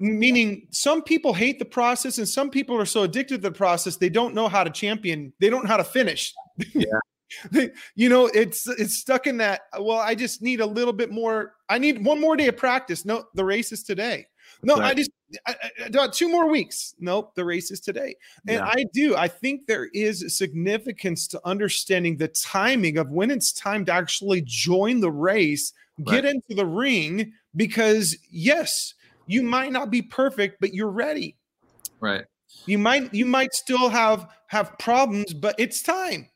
meaning 0.00 0.66
some 0.70 1.02
people 1.02 1.32
hate 1.32 1.58
the 1.58 1.64
process 1.64 2.18
and 2.18 2.28
some 2.28 2.50
people 2.50 2.76
are 2.76 2.84
so 2.84 3.04
addicted 3.04 3.36
to 3.36 3.48
the 3.48 3.52
process 3.52 3.96
they 3.96 4.08
don't 4.08 4.34
know 4.34 4.48
how 4.48 4.64
to 4.64 4.70
champion 4.70 5.32
they 5.40 5.48
don't 5.48 5.64
know 5.64 5.70
how 5.70 5.76
to 5.76 5.84
finish. 5.84 6.34
Yeah. 6.74 6.84
You 7.96 8.08
know 8.10 8.26
it's 8.26 8.68
it's 8.68 8.98
stuck 8.98 9.26
in 9.26 9.38
that 9.38 9.62
well 9.80 9.98
i 9.98 10.14
just 10.14 10.40
need 10.40 10.60
a 10.60 10.66
little 10.66 10.92
bit 10.92 11.10
more 11.10 11.54
i 11.68 11.78
need 11.78 12.04
one 12.04 12.20
more 12.20 12.36
day 12.36 12.46
of 12.46 12.56
practice. 12.56 13.04
No 13.04 13.24
the 13.34 13.44
race 13.44 13.72
is 13.72 13.82
today 13.82 14.26
no, 14.62 14.76
right. 14.76 14.90
I 14.90 14.94
just 14.94 15.10
I, 15.46 15.54
I, 15.62 15.84
about 15.86 16.12
two 16.12 16.28
more 16.28 16.48
weeks. 16.48 16.94
Nope, 16.98 17.34
the 17.34 17.44
race 17.44 17.70
is 17.70 17.80
today. 17.80 18.16
And 18.46 18.58
yeah. 18.58 18.66
I 18.66 18.84
do. 18.92 19.16
I 19.16 19.28
think 19.28 19.66
there 19.66 19.88
is 19.92 20.36
significance 20.36 21.26
to 21.28 21.40
understanding 21.44 22.16
the 22.16 22.28
timing 22.28 22.98
of 22.98 23.10
when 23.10 23.30
it's 23.30 23.52
time 23.52 23.84
to 23.86 23.92
actually 23.92 24.42
join 24.44 25.00
the 25.00 25.10
race, 25.10 25.72
get 26.04 26.24
into 26.24 26.54
the 26.54 26.66
ring, 26.66 27.32
because 27.56 28.16
yes, 28.30 28.94
you 29.26 29.42
might 29.42 29.72
not 29.72 29.90
be 29.90 30.02
perfect, 30.02 30.58
but 30.60 30.74
you're 30.74 30.90
ready. 30.90 31.36
Right. 32.00 32.24
You 32.66 32.78
might 32.78 33.12
you 33.12 33.26
might 33.26 33.52
still 33.52 33.88
have 33.88 34.28
have 34.48 34.78
problems, 34.78 35.34
but 35.34 35.54
it's 35.58 35.82
time. 35.82 36.28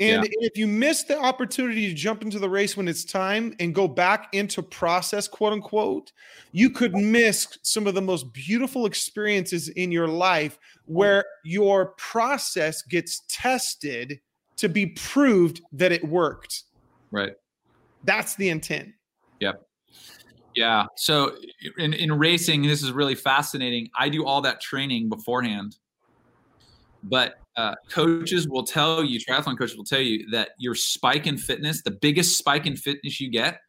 And 0.00 0.24
yeah. 0.24 0.30
if 0.40 0.56
you 0.56 0.66
miss 0.66 1.04
the 1.04 1.18
opportunity 1.18 1.88
to 1.88 1.94
jump 1.94 2.22
into 2.22 2.38
the 2.38 2.48
race 2.48 2.76
when 2.76 2.86
it's 2.86 3.04
time 3.04 3.54
and 3.58 3.74
go 3.74 3.88
back 3.88 4.28
into 4.32 4.62
process, 4.62 5.26
quote 5.26 5.52
unquote, 5.52 6.12
you 6.52 6.70
could 6.70 6.94
miss 6.94 7.58
some 7.62 7.86
of 7.86 7.94
the 7.94 8.00
most 8.00 8.32
beautiful 8.32 8.86
experiences 8.86 9.68
in 9.70 9.90
your 9.90 10.06
life 10.06 10.58
where 10.86 11.24
your 11.44 11.86
process 11.96 12.82
gets 12.82 13.22
tested 13.28 14.20
to 14.56 14.68
be 14.68 14.86
proved 14.86 15.62
that 15.72 15.92
it 15.92 16.06
worked. 16.06 16.64
Right. 17.10 17.32
That's 18.04 18.36
the 18.36 18.48
intent. 18.48 18.90
Yep. 19.40 19.62
Yeah. 20.54 20.86
So 20.96 21.36
in, 21.78 21.92
in 21.92 22.12
racing, 22.12 22.62
this 22.62 22.82
is 22.82 22.92
really 22.92 23.14
fascinating. 23.14 23.90
I 23.98 24.08
do 24.08 24.24
all 24.24 24.40
that 24.42 24.60
training 24.60 25.08
beforehand. 25.08 25.76
But 27.02 27.34
uh, 27.56 27.74
coaches 27.90 28.48
will 28.48 28.64
tell 28.64 29.04
you, 29.04 29.18
triathlon 29.18 29.58
coaches 29.58 29.76
will 29.76 29.84
tell 29.84 30.00
you 30.00 30.28
that 30.30 30.50
your 30.58 30.74
spike 30.74 31.26
in 31.26 31.38
fitness, 31.38 31.82
the 31.82 31.90
biggest 31.90 32.38
spike 32.38 32.66
in 32.66 32.76
fitness 32.76 33.20
you 33.20 33.30
get, 33.30 33.60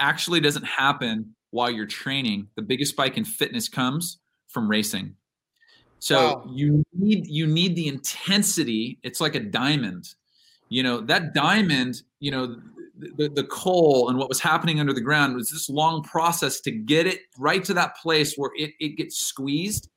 actually 0.00 0.40
doesn't 0.40 0.64
happen 0.64 1.34
while 1.50 1.70
you're 1.70 1.86
training. 1.86 2.48
The 2.56 2.62
biggest 2.62 2.92
spike 2.92 3.16
in 3.16 3.24
fitness 3.24 3.68
comes 3.68 4.18
from 4.48 4.68
racing. 4.68 5.14
So 5.98 6.16
wow. 6.16 6.50
you 6.52 6.84
need 6.92 7.26
you 7.26 7.46
need 7.46 7.76
the 7.76 7.88
intensity. 7.88 8.98
It's 9.02 9.20
like 9.20 9.34
a 9.34 9.40
diamond. 9.40 10.14
You 10.68 10.82
know 10.82 11.00
that 11.02 11.32
diamond. 11.34 12.02
You 12.20 12.30
know 12.30 12.56
the, 12.96 13.28
the 13.28 13.44
coal 13.44 14.08
and 14.08 14.18
what 14.18 14.28
was 14.28 14.40
happening 14.40 14.80
under 14.80 14.92
the 14.92 15.00
ground 15.00 15.34
was 15.34 15.50
this 15.50 15.68
long 15.68 16.02
process 16.02 16.60
to 16.60 16.70
get 16.70 17.06
it 17.06 17.20
right 17.38 17.64
to 17.64 17.74
that 17.74 17.96
place 17.96 18.36
where 18.36 18.50
it, 18.56 18.70
it 18.78 18.96
gets 18.96 19.18
squeezed 19.18 19.88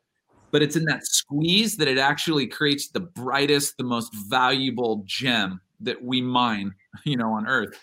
but 0.52 0.62
it's 0.62 0.76
in 0.76 0.86
that 0.86 1.06
squeeze 1.06 1.78
that 1.78 1.88
it 1.88 1.98
actually 1.98 2.48
creates 2.48 2.90
the 2.90 3.00
brightest 3.00 3.78
the 3.78 3.84
most 3.84 4.14
valuable 4.30 5.04
gem 5.06 5.60
that 5.80 6.04
we 6.04 6.22
mine 6.22 6.74
you 7.06 7.18
know 7.18 7.32
on 7.32 7.48
earth 7.48 7.80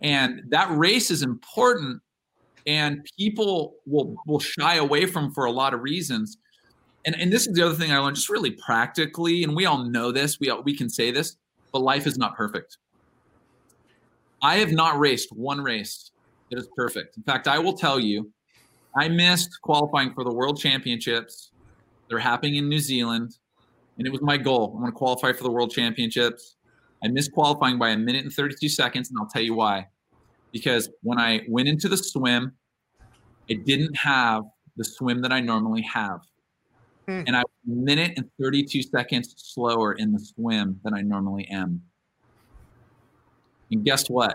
and 0.00 0.42
that 0.48 0.70
race 0.70 1.10
is 1.10 1.22
important 1.22 2.00
and 2.66 3.06
people 3.18 3.74
will 3.86 4.16
will 4.26 4.40
shy 4.40 4.76
away 4.76 5.06
from 5.06 5.32
for 5.32 5.44
a 5.44 5.50
lot 5.50 5.74
of 5.74 5.80
reasons 5.80 6.38
and 7.04 7.18
and 7.20 7.32
this 7.32 7.46
is 7.46 7.54
the 7.54 7.62
other 7.64 7.74
thing 7.74 7.92
i 7.92 7.98
learned 7.98 8.16
just 8.16 8.28
really 8.28 8.52
practically 8.52 9.42
and 9.44 9.54
we 9.54 9.66
all 9.66 9.84
know 9.84 10.12
this 10.12 10.38
we 10.40 10.50
all, 10.50 10.62
we 10.62 10.76
can 10.76 10.88
say 10.88 11.10
this 11.10 11.36
but 11.72 11.80
life 11.80 12.06
is 12.06 12.16
not 12.16 12.36
perfect 12.36 12.78
I 14.40 14.56
have 14.56 14.72
not 14.72 14.98
raced 14.98 15.32
one 15.32 15.60
race 15.60 16.10
that 16.50 16.58
is 16.58 16.68
perfect. 16.76 17.16
In 17.16 17.22
fact, 17.24 17.48
I 17.48 17.58
will 17.58 17.72
tell 17.74 17.98
you, 17.98 18.30
I 18.96 19.08
missed 19.08 19.50
qualifying 19.62 20.14
for 20.14 20.24
the 20.24 20.32
World 20.32 20.58
Championships. 20.58 21.50
They're 22.08 22.18
happening 22.18 22.56
in 22.56 22.68
New 22.68 22.78
Zealand, 22.78 23.36
and 23.98 24.06
it 24.06 24.10
was 24.10 24.22
my 24.22 24.36
goal. 24.36 24.74
I 24.76 24.80
want 24.80 24.94
to 24.94 24.98
qualify 24.98 25.32
for 25.32 25.42
the 25.42 25.50
World 25.50 25.70
Championships. 25.70 26.56
I 27.02 27.08
missed 27.08 27.32
qualifying 27.32 27.78
by 27.78 27.90
a 27.90 27.96
minute 27.96 28.24
and 28.24 28.32
32 28.32 28.68
seconds, 28.68 29.10
and 29.10 29.18
I'll 29.20 29.28
tell 29.28 29.42
you 29.42 29.54
why. 29.54 29.86
Because 30.52 30.88
when 31.02 31.18
I 31.18 31.42
went 31.48 31.68
into 31.68 31.88
the 31.88 31.96
swim, 31.96 32.52
it 33.48 33.64
didn't 33.66 33.94
have 33.96 34.44
the 34.76 34.84
swim 34.84 35.20
that 35.22 35.32
I 35.32 35.40
normally 35.40 35.82
have. 35.82 36.20
Hmm. 37.06 37.22
And 37.26 37.36
I 37.36 37.40
was 37.40 37.50
a 37.66 37.70
minute 37.70 38.14
and 38.16 38.28
32 38.40 38.82
seconds 38.82 39.34
slower 39.36 39.92
in 39.94 40.12
the 40.12 40.18
swim 40.18 40.80
than 40.84 40.94
I 40.94 41.02
normally 41.02 41.46
am. 41.48 41.82
And 43.70 43.84
guess 43.84 44.08
what? 44.08 44.34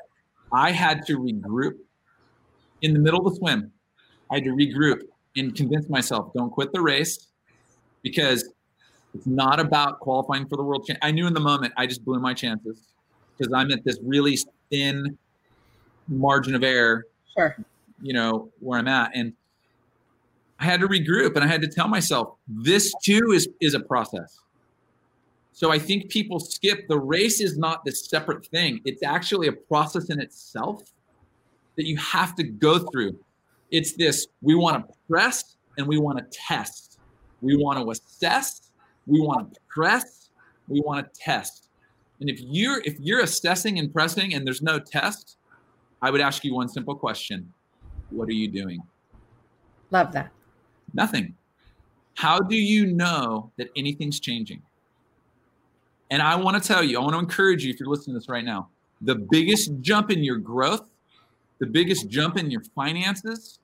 I 0.52 0.72
had 0.72 1.06
to 1.08 1.18
regroup 1.18 1.74
in 2.82 2.94
the 2.94 3.00
middle 3.00 3.26
of 3.26 3.34
the 3.34 3.40
swim. 3.40 3.72
I 4.32 4.36
had 4.36 4.44
to 4.44 4.52
regroup 4.52 5.02
and 5.36 5.56
convince 5.56 5.90
myself 5.90 6.32
don't 6.36 6.52
quit 6.52 6.72
the 6.74 6.82
race 6.82 7.33
because 8.04 8.48
it's 9.16 9.28
not 9.28 9.60
about 9.60 10.00
qualifying 10.00 10.48
for 10.48 10.58
the 10.58 10.64
world. 10.64 10.86
Cha- 10.88 10.98
I 11.02 11.12
knew 11.12 11.28
in 11.28 11.34
the 11.34 11.40
moment 11.40 11.74
I 11.78 11.88
just 11.88 12.06
blew 12.06 12.20
my 12.20 12.34
chances 12.34 12.88
because 13.38 13.52
I'm 13.54 13.72
at 13.72 13.84
this 13.84 13.98
really 14.04 14.38
thin 14.70 15.18
margin 16.08 16.56
of 16.56 16.64
error. 16.64 17.06
Sure. 17.36 17.56
You 18.02 18.14
know 18.14 18.50
where 18.60 18.80
I'm 18.80 18.88
at, 18.88 19.12
and 19.16 19.34
I 20.60 20.66
had 20.66 20.82
to 20.82 20.88
regroup 20.88 21.36
and 21.36 21.44
I 21.44 21.48
had 21.48 21.62
to 21.62 21.68
tell 21.68 21.88
myself 21.88 22.36
this 22.48 22.94
too 23.04 23.32
is 23.34 23.48
is 23.62 23.74
a 23.74 23.80
process. 23.80 24.40
So 25.52 25.72
I 25.72 25.78
think 25.78 26.10
people 26.10 26.40
skip 26.40 26.88
the 26.88 27.00
race 27.00 27.40
is 27.40 27.58
not 27.58 27.86
this 27.86 28.10
separate 28.10 28.46
thing. 28.48 28.82
It's 28.86 29.04
actually 29.04 29.48
a 29.48 29.52
process 29.52 30.10
in 30.10 30.20
itself 30.20 30.82
that 31.78 31.86
you 31.86 31.96
have 31.98 32.36
to 32.36 32.44
go 32.44 32.80
through. 32.80 33.18
It's 33.72 33.96
this 33.96 34.28
we 34.42 34.56
want 34.56 34.88
to 34.88 34.94
press 35.10 35.56
and 35.78 35.88
we 35.88 36.00
want 36.00 36.18
to 36.20 36.26
test. 36.32 36.93
We 37.44 37.58
want 37.58 37.78
to 37.78 37.92
assess, 37.92 38.72
we 39.06 39.20
want 39.20 39.54
to 39.54 39.60
press, 39.68 40.30
we 40.70 40.80
want 40.80 41.14
to 41.14 41.20
test. 41.20 41.68
And 42.22 42.30
if 42.30 42.40
you're 42.40 42.82
if 42.86 42.98
you're 43.00 43.20
assessing 43.20 43.80
and 43.80 43.94
pressing 43.94 44.34
and 44.34 44.48
there's 44.48 44.62
no 44.62 44.80
test, 44.80 45.38
I 46.02 46.10
would 46.10 46.22
ask 46.22 46.44
you 46.46 46.56
one 46.56 46.70
simple 46.70 46.96
question. 46.96 47.52
What 48.12 48.30
are 48.30 48.34
you 48.34 48.48
doing? 48.48 48.82
Love 49.92 50.14
that. 50.14 50.32
Nothing. 50.94 51.36
How 52.16 52.40
do 52.40 52.56
you 52.56 52.88
know 52.88 53.52
that 53.58 53.70
anything's 53.76 54.20
changing? 54.20 54.62
And 56.12 56.22
I 56.22 56.36
want 56.36 56.62
to 56.62 56.66
tell 56.66 56.84
you, 56.84 56.98
I 56.98 57.02
want 57.02 57.14
to 57.14 57.20
encourage 57.20 57.66
you 57.66 57.74
if 57.74 57.80
you're 57.80 57.90
listening 57.90 58.14
to 58.14 58.20
this 58.20 58.30
right 58.30 58.46
now, 58.46 58.70
the 59.02 59.16
biggest 59.16 59.72
jump 59.82 60.12
in 60.12 60.24
your 60.24 60.38
growth, 60.38 60.88
the 61.60 61.66
biggest 61.66 62.08
jump 62.08 62.38
in 62.38 62.50
your 62.50 62.62
finances, 62.76 63.60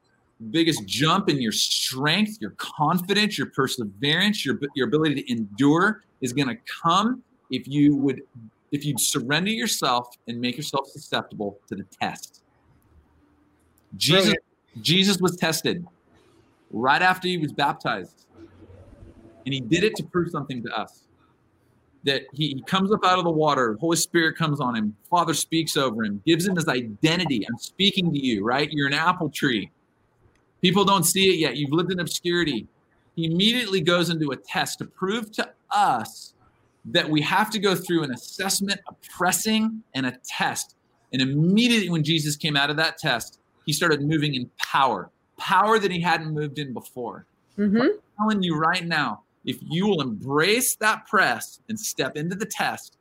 biggest 0.51 0.85
jump 0.85 1.29
in 1.29 1.41
your 1.41 1.51
strength, 1.51 2.37
your 2.39 2.51
confidence, 2.51 3.37
your 3.37 3.47
perseverance, 3.47 4.45
your 4.45 4.59
your 4.75 4.87
ability 4.87 5.15
to 5.15 5.31
endure 5.31 6.03
is 6.21 6.33
going 6.33 6.47
to 6.47 6.57
come 6.81 7.23
if 7.51 7.67
you 7.67 7.95
would 7.95 8.21
if 8.71 8.85
you'd 8.85 8.99
surrender 8.99 9.49
yourself 9.49 10.15
and 10.27 10.39
make 10.39 10.57
yourself 10.57 10.87
susceptible 10.87 11.59
to 11.67 11.75
the 11.75 11.85
test. 12.01 12.43
Jesus 13.97 14.25
Brilliant. 14.25 14.43
Jesus 14.81 15.19
was 15.19 15.35
tested 15.35 15.85
right 16.71 17.01
after 17.01 17.27
he 17.27 17.37
was 17.37 17.51
baptized. 17.51 18.25
And 19.45 19.53
he 19.53 19.61
did 19.61 19.83
it 19.83 19.95
to 19.95 20.03
prove 20.03 20.29
something 20.29 20.61
to 20.63 20.79
us 20.79 21.03
that 22.03 22.23
he, 22.33 22.49
he 22.49 22.61
comes 22.63 22.91
up 22.91 23.03
out 23.03 23.17
of 23.17 23.25
the 23.25 23.31
water, 23.31 23.77
Holy 23.79 23.97
Spirit 23.97 24.37
comes 24.37 24.61
on 24.61 24.75
him, 24.75 24.95
Father 25.09 25.33
speaks 25.33 25.75
over 25.75 26.03
him, 26.05 26.21
gives 26.25 26.47
him 26.47 26.55
his 26.55 26.67
identity. 26.67 27.45
I'm 27.49 27.57
speaking 27.57 28.13
to 28.13 28.19
you, 28.19 28.43
right? 28.43 28.69
You're 28.71 28.87
an 28.87 28.93
apple 28.93 29.29
tree. 29.29 29.69
People 30.61 30.85
don't 30.85 31.03
see 31.03 31.29
it 31.29 31.39
yet. 31.39 31.57
You've 31.57 31.71
lived 31.71 31.91
in 31.91 31.99
obscurity. 31.99 32.67
He 33.15 33.25
immediately 33.25 33.81
goes 33.81 34.09
into 34.09 34.31
a 34.31 34.35
test 34.35 34.79
to 34.79 34.85
prove 34.85 35.31
to 35.33 35.49
us 35.71 36.33
that 36.85 37.09
we 37.09 37.21
have 37.21 37.49
to 37.51 37.59
go 37.59 37.75
through 37.75 38.03
an 38.03 38.11
assessment, 38.11 38.79
a 38.87 38.93
pressing, 39.17 39.83
and 39.93 40.05
a 40.05 40.17
test. 40.25 40.75
And 41.11 41.21
immediately 41.21 41.89
when 41.89 42.03
Jesus 42.03 42.35
came 42.35 42.55
out 42.55 42.69
of 42.69 42.77
that 42.77 42.97
test, 42.97 43.39
he 43.65 43.73
started 43.73 44.01
moving 44.01 44.35
in 44.35 44.49
power, 44.57 45.09
power 45.37 45.79
that 45.79 45.91
he 45.91 46.01
hadn't 46.01 46.33
moved 46.33 46.59
in 46.59 46.73
before. 46.73 47.25
Mm-hmm. 47.57 47.81
I'm 47.81 47.91
telling 48.17 48.43
you 48.43 48.57
right 48.57 48.85
now, 48.85 49.23
if 49.45 49.57
you 49.61 49.87
will 49.87 50.01
embrace 50.01 50.75
that 50.77 51.05
press 51.07 51.59
and 51.69 51.79
step 51.79 52.15
into 52.15 52.35
the 52.35 52.45
test, 52.45 52.97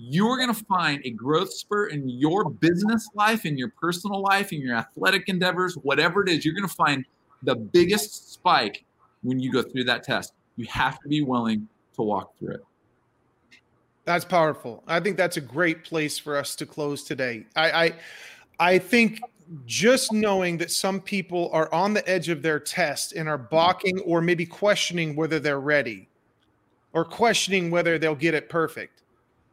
you're 0.00 0.36
going 0.36 0.54
to 0.54 0.64
find 0.66 1.02
a 1.04 1.10
growth 1.10 1.52
spurt 1.52 1.90
in 1.90 2.08
your 2.08 2.48
business 2.48 3.08
life, 3.14 3.44
in 3.44 3.58
your 3.58 3.70
personal 3.80 4.22
life, 4.22 4.52
in 4.52 4.60
your 4.60 4.76
athletic 4.76 5.28
endeavors, 5.28 5.74
whatever 5.74 6.22
it 6.22 6.28
is. 6.28 6.44
You're 6.44 6.54
going 6.54 6.68
to 6.68 6.74
find 6.74 7.04
the 7.42 7.56
biggest 7.56 8.32
spike 8.32 8.84
when 9.24 9.40
you 9.40 9.50
go 9.50 9.60
through 9.60 9.84
that 9.84 10.04
test. 10.04 10.34
You 10.54 10.66
have 10.66 11.00
to 11.00 11.08
be 11.08 11.22
willing 11.22 11.68
to 11.96 12.02
walk 12.02 12.38
through 12.38 12.54
it. 12.54 12.64
That's 14.04 14.24
powerful. 14.24 14.84
I 14.86 15.00
think 15.00 15.16
that's 15.16 15.36
a 15.36 15.40
great 15.40 15.82
place 15.82 16.16
for 16.16 16.36
us 16.36 16.54
to 16.56 16.66
close 16.66 17.02
today. 17.02 17.46
I, 17.56 17.70
I, 17.70 17.92
I 18.60 18.78
think 18.78 19.20
just 19.66 20.12
knowing 20.12 20.58
that 20.58 20.70
some 20.70 21.00
people 21.00 21.50
are 21.52 21.72
on 21.74 21.92
the 21.92 22.08
edge 22.08 22.28
of 22.28 22.40
their 22.40 22.60
test 22.60 23.14
and 23.14 23.28
are 23.28 23.36
balking 23.36 23.98
or 24.00 24.20
maybe 24.20 24.46
questioning 24.46 25.16
whether 25.16 25.40
they're 25.40 25.58
ready 25.58 26.08
or 26.92 27.04
questioning 27.04 27.68
whether 27.68 27.98
they'll 27.98 28.14
get 28.14 28.34
it 28.34 28.48
perfect. 28.48 29.02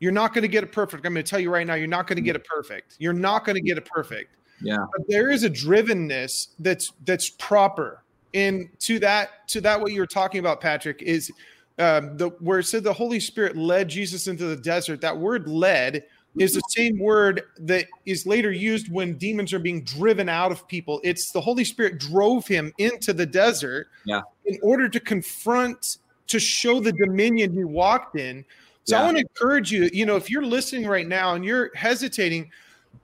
You're 0.06 0.12
not 0.12 0.36
going 0.36 0.44
to 0.44 0.48
get 0.48 0.64
it 0.64 0.72
perfect. 0.72 1.04
I'm 1.04 1.16
going 1.16 1.26
to 1.26 1.28
tell 1.28 1.40
you 1.40 1.50
right 1.50 1.66
now, 1.66 1.74
you're 1.74 1.88
not 1.88 2.06
going 2.06 2.18
to 2.18 2.22
get 2.22 2.36
it 2.36 2.46
perfect. 2.46 2.96
You're 3.00 3.12
not 3.12 3.44
going 3.44 3.56
to 3.56 3.62
get 3.62 3.76
it 3.76 3.86
perfect. 3.86 4.36
Yeah. 4.62 4.86
But 4.96 5.08
there 5.08 5.32
is 5.32 5.44
a 5.44 5.50
drivenness 5.50 6.50
that's 6.60 6.94
that's 7.06 7.32
proper. 7.32 8.04
And 8.36 8.70
to 8.82 9.00
that, 9.00 9.48
to 9.48 9.62
that, 9.62 9.82
what 9.82 9.94
you're 9.94 10.06
talking 10.06 10.40
about, 10.40 10.62
Patrick, 10.62 11.02
is 11.02 11.32
um, 11.80 12.18
the 12.18 12.30
where 12.40 12.60
it 12.60 12.66
said 12.66 12.84
the 12.84 12.94
Holy 12.94 13.20
Spirit 13.20 13.58
led 13.58 13.88
Jesus 13.88 14.28
into 14.28 14.46
the 14.46 14.56
desert. 14.56 15.02
That 15.02 15.18
word 15.18 15.48
led 15.48 16.04
is 16.38 16.54
the 16.54 16.62
same 16.68 17.00
word 17.00 17.42
that 17.62 17.88
is 18.06 18.28
later 18.28 18.52
used 18.52 18.92
when 18.92 19.18
demons 19.18 19.54
are 19.54 19.60
being 19.60 19.84
driven 19.84 20.30
out 20.30 20.52
of 20.52 20.68
people. 20.68 21.02
It's 21.04 21.32
the 21.32 21.42
Holy 21.42 21.64
Spirit 21.64 21.98
drove 21.98 22.46
him 22.46 22.72
into 22.78 23.12
the 23.12 23.26
desert 23.26 23.88
yeah. 24.06 24.22
in 24.46 24.60
order 24.62 24.88
to 24.88 25.00
confront, 25.00 25.98
to 26.28 26.40
show 26.40 26.80
the 26.80 26.92
dominion 26.92 27.54
he 27.54 27.64
walked 27.64 28.20
in. 28.20 28.46
So 28.86 28.96
yeah. 28.96 29.02
I 29.02 29.06
want 29.06 29.18
to 29.18 29.22
encourage 29.22 29.72
you, 29.72 29.90
you 29.92 30.06
know, 30.06 30.16
if 30.16 30.30
you're 30.30 30.46
listening 30.46 30.88
right 30.88 31.08
now 31.08 31.34
and 31.34 31.44
you're 31.44 31.72
hesitating, 31.76 32.52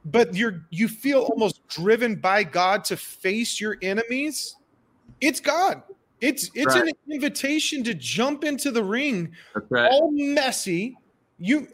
but 0.06 0.36
you're 0.36 0.66
you 0.70 0.88
feel 0.88 1.22
almost 1.22 1.68
driven 1.68 2.16
by 2.16 2.44
God 2.44 2.84
to 2.86 2.98
face 2.98 3.60
your 3.60 3.78
enemies, 3.82 4.56
it's 5.20 5.40
God. 5.40 5.84
It's 6.22 6.52
it's 6.54 6.76
right. 6.76 6.88
an 6.88 6.94
invitation 7.10 7.84
to 7.84 7.96
jump 7.96 8.44
into 8.44 8.70
the 8.72 8.84
ring, 8.84 9.32
right. 9.70 9.92
all 9.92 10.12
messy. 10.12 10.96
You 11.40 11.68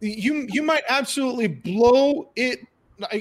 you 0.00 0.46
you 0.50 0.62
might 0.62 0.82
absolutely 0.88 1.46
blow 1.46 2.30
it 2.36 2.60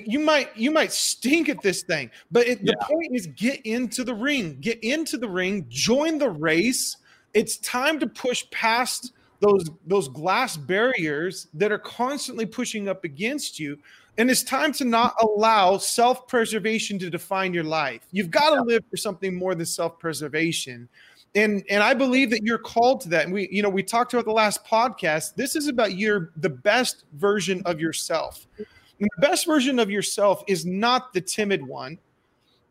you 0.06 0.20
might 0.20 0.56
you 0.58 0.72
might 0.72 0.92
stink 0.92 1.48
at 1.50 1.62
this 1.62 1.84
thing 1.84 2.10
but 2.32 2.48
it, 2.48 2.60
yeah. 2.62 2.74
the 2.74 2.86
point 2.86 3.16
is 3.16 3.28
get 3.28 3.62
into 3.66 4.04
the 4.04 4.14
ring 4.14 4.58
get 4.60 4.82
into 4.84 5.18
the 5.18 5.28
ring 5.28 5.66
join 5.70 6.18
the 6.18 6.30
race 6.30 6.98
it's 7.34 7.58
time 7.58 8.00
to 8.00 8.08
push 8.08 8.44
past 8.52 9.14
those 9.40 9.70
those 9.86 10.08
glass 10.08 10.58
barriers 10.58 11.48
that 11.54 11.72
are 11.72 11.80
constantly 11.80 12.46
pushing 12.46 12.90
up 12.90 13.04
against 13.04 13.60
you. 13.60 13.78
And 14.18 14.30
it's 14.30 14.44
time 14.44 14.74
to 14.74 14.86
not 14.86 15.16
allow 15.22 15.78
self-preservation 15.78 17.00
to 17.00 17.10
define 17.10 17.54
your 17.54 17.64
life. 17.64 18.02
You've 18.12 18.32
got 18.32 18.54
to 18.56 18.62
live 18.64 18.84
for 18.90 18.98
something 18.98 19.34
more 19.34 19.56
than 19.56 19.66
self-preservation. 19.66 20.90
And 21.36 21.64
and 21.70 21.84
i 21.84 21.94
believe 21.94 22.32
that 22.32 22.42
you're 22.44 22.58
called 22.58 23.02
to 23.02 23.10
that. 23.10 23.26
And 23.26 23.34
we 23.34 23.48
you 23.52 23.62
know 23.62 23.70
we 23.70 23.84
talked 23.84 24.14
about 24.14 24.26
the 24.26 24.32
last 24.32 24.66
podcast. 24.66 25.36
This 25.36 25.56
is 25.56 25.68
about 25.68 25.96
your 25.96 26.32
the 26.38 26.50
best 26.50 27.06
version 27.14 27.62
of 27.66 27.80
yourself. 27.80 28.48
And 28.58 29.08
the 29.16 29.28
best 29.28 29.46
version 29.46 29.80
of 29.80 29.90
yourself 29.90 30.44
is 30.48 30.66
not 30.66 31.14
the 31.14 31.22
timid 31.22 31.66
one 31.66 31.98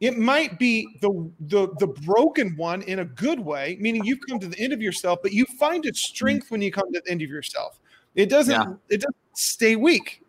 it 0.01 0.17
might 0.17 0.59
be 0.59 0.87
the, 1.01 1.31
the 1.49 1.69
the 1.79 1.87
broken 1.87 2.57
one 2.57 2.83
in 2.83 3.01
a 3.01 3.05
good 3.05 3.41
way 3.41 3.77
meaning 3.81 4.05
you've 4.05 4.21
come 4.29 4.39
to 4.39 4.47
the 4.47 4.59
end 4.59 4.73
of 4.73 4.81
yourself 4.81 5.19
but 5.23 5.33
you 5.33 5.45
find 5.59 5.87
its 5.87 6.01
strength 6.01 6.51
when 6.51 6.63
you 6.63 6.71
come 6.71 6.93
to 6.93 7.01
the 7.05 7.11
end 7.11 7.23
of 7.23 7.29
yourself 7.29 7.81
it 8.15 8.29
doesn't 8.29 8.53
yeah. 8.53 8.75
it 8.89 9.01
doesn't 9.01 9.17
stay 9.35 9.77
weak 9.77 10.23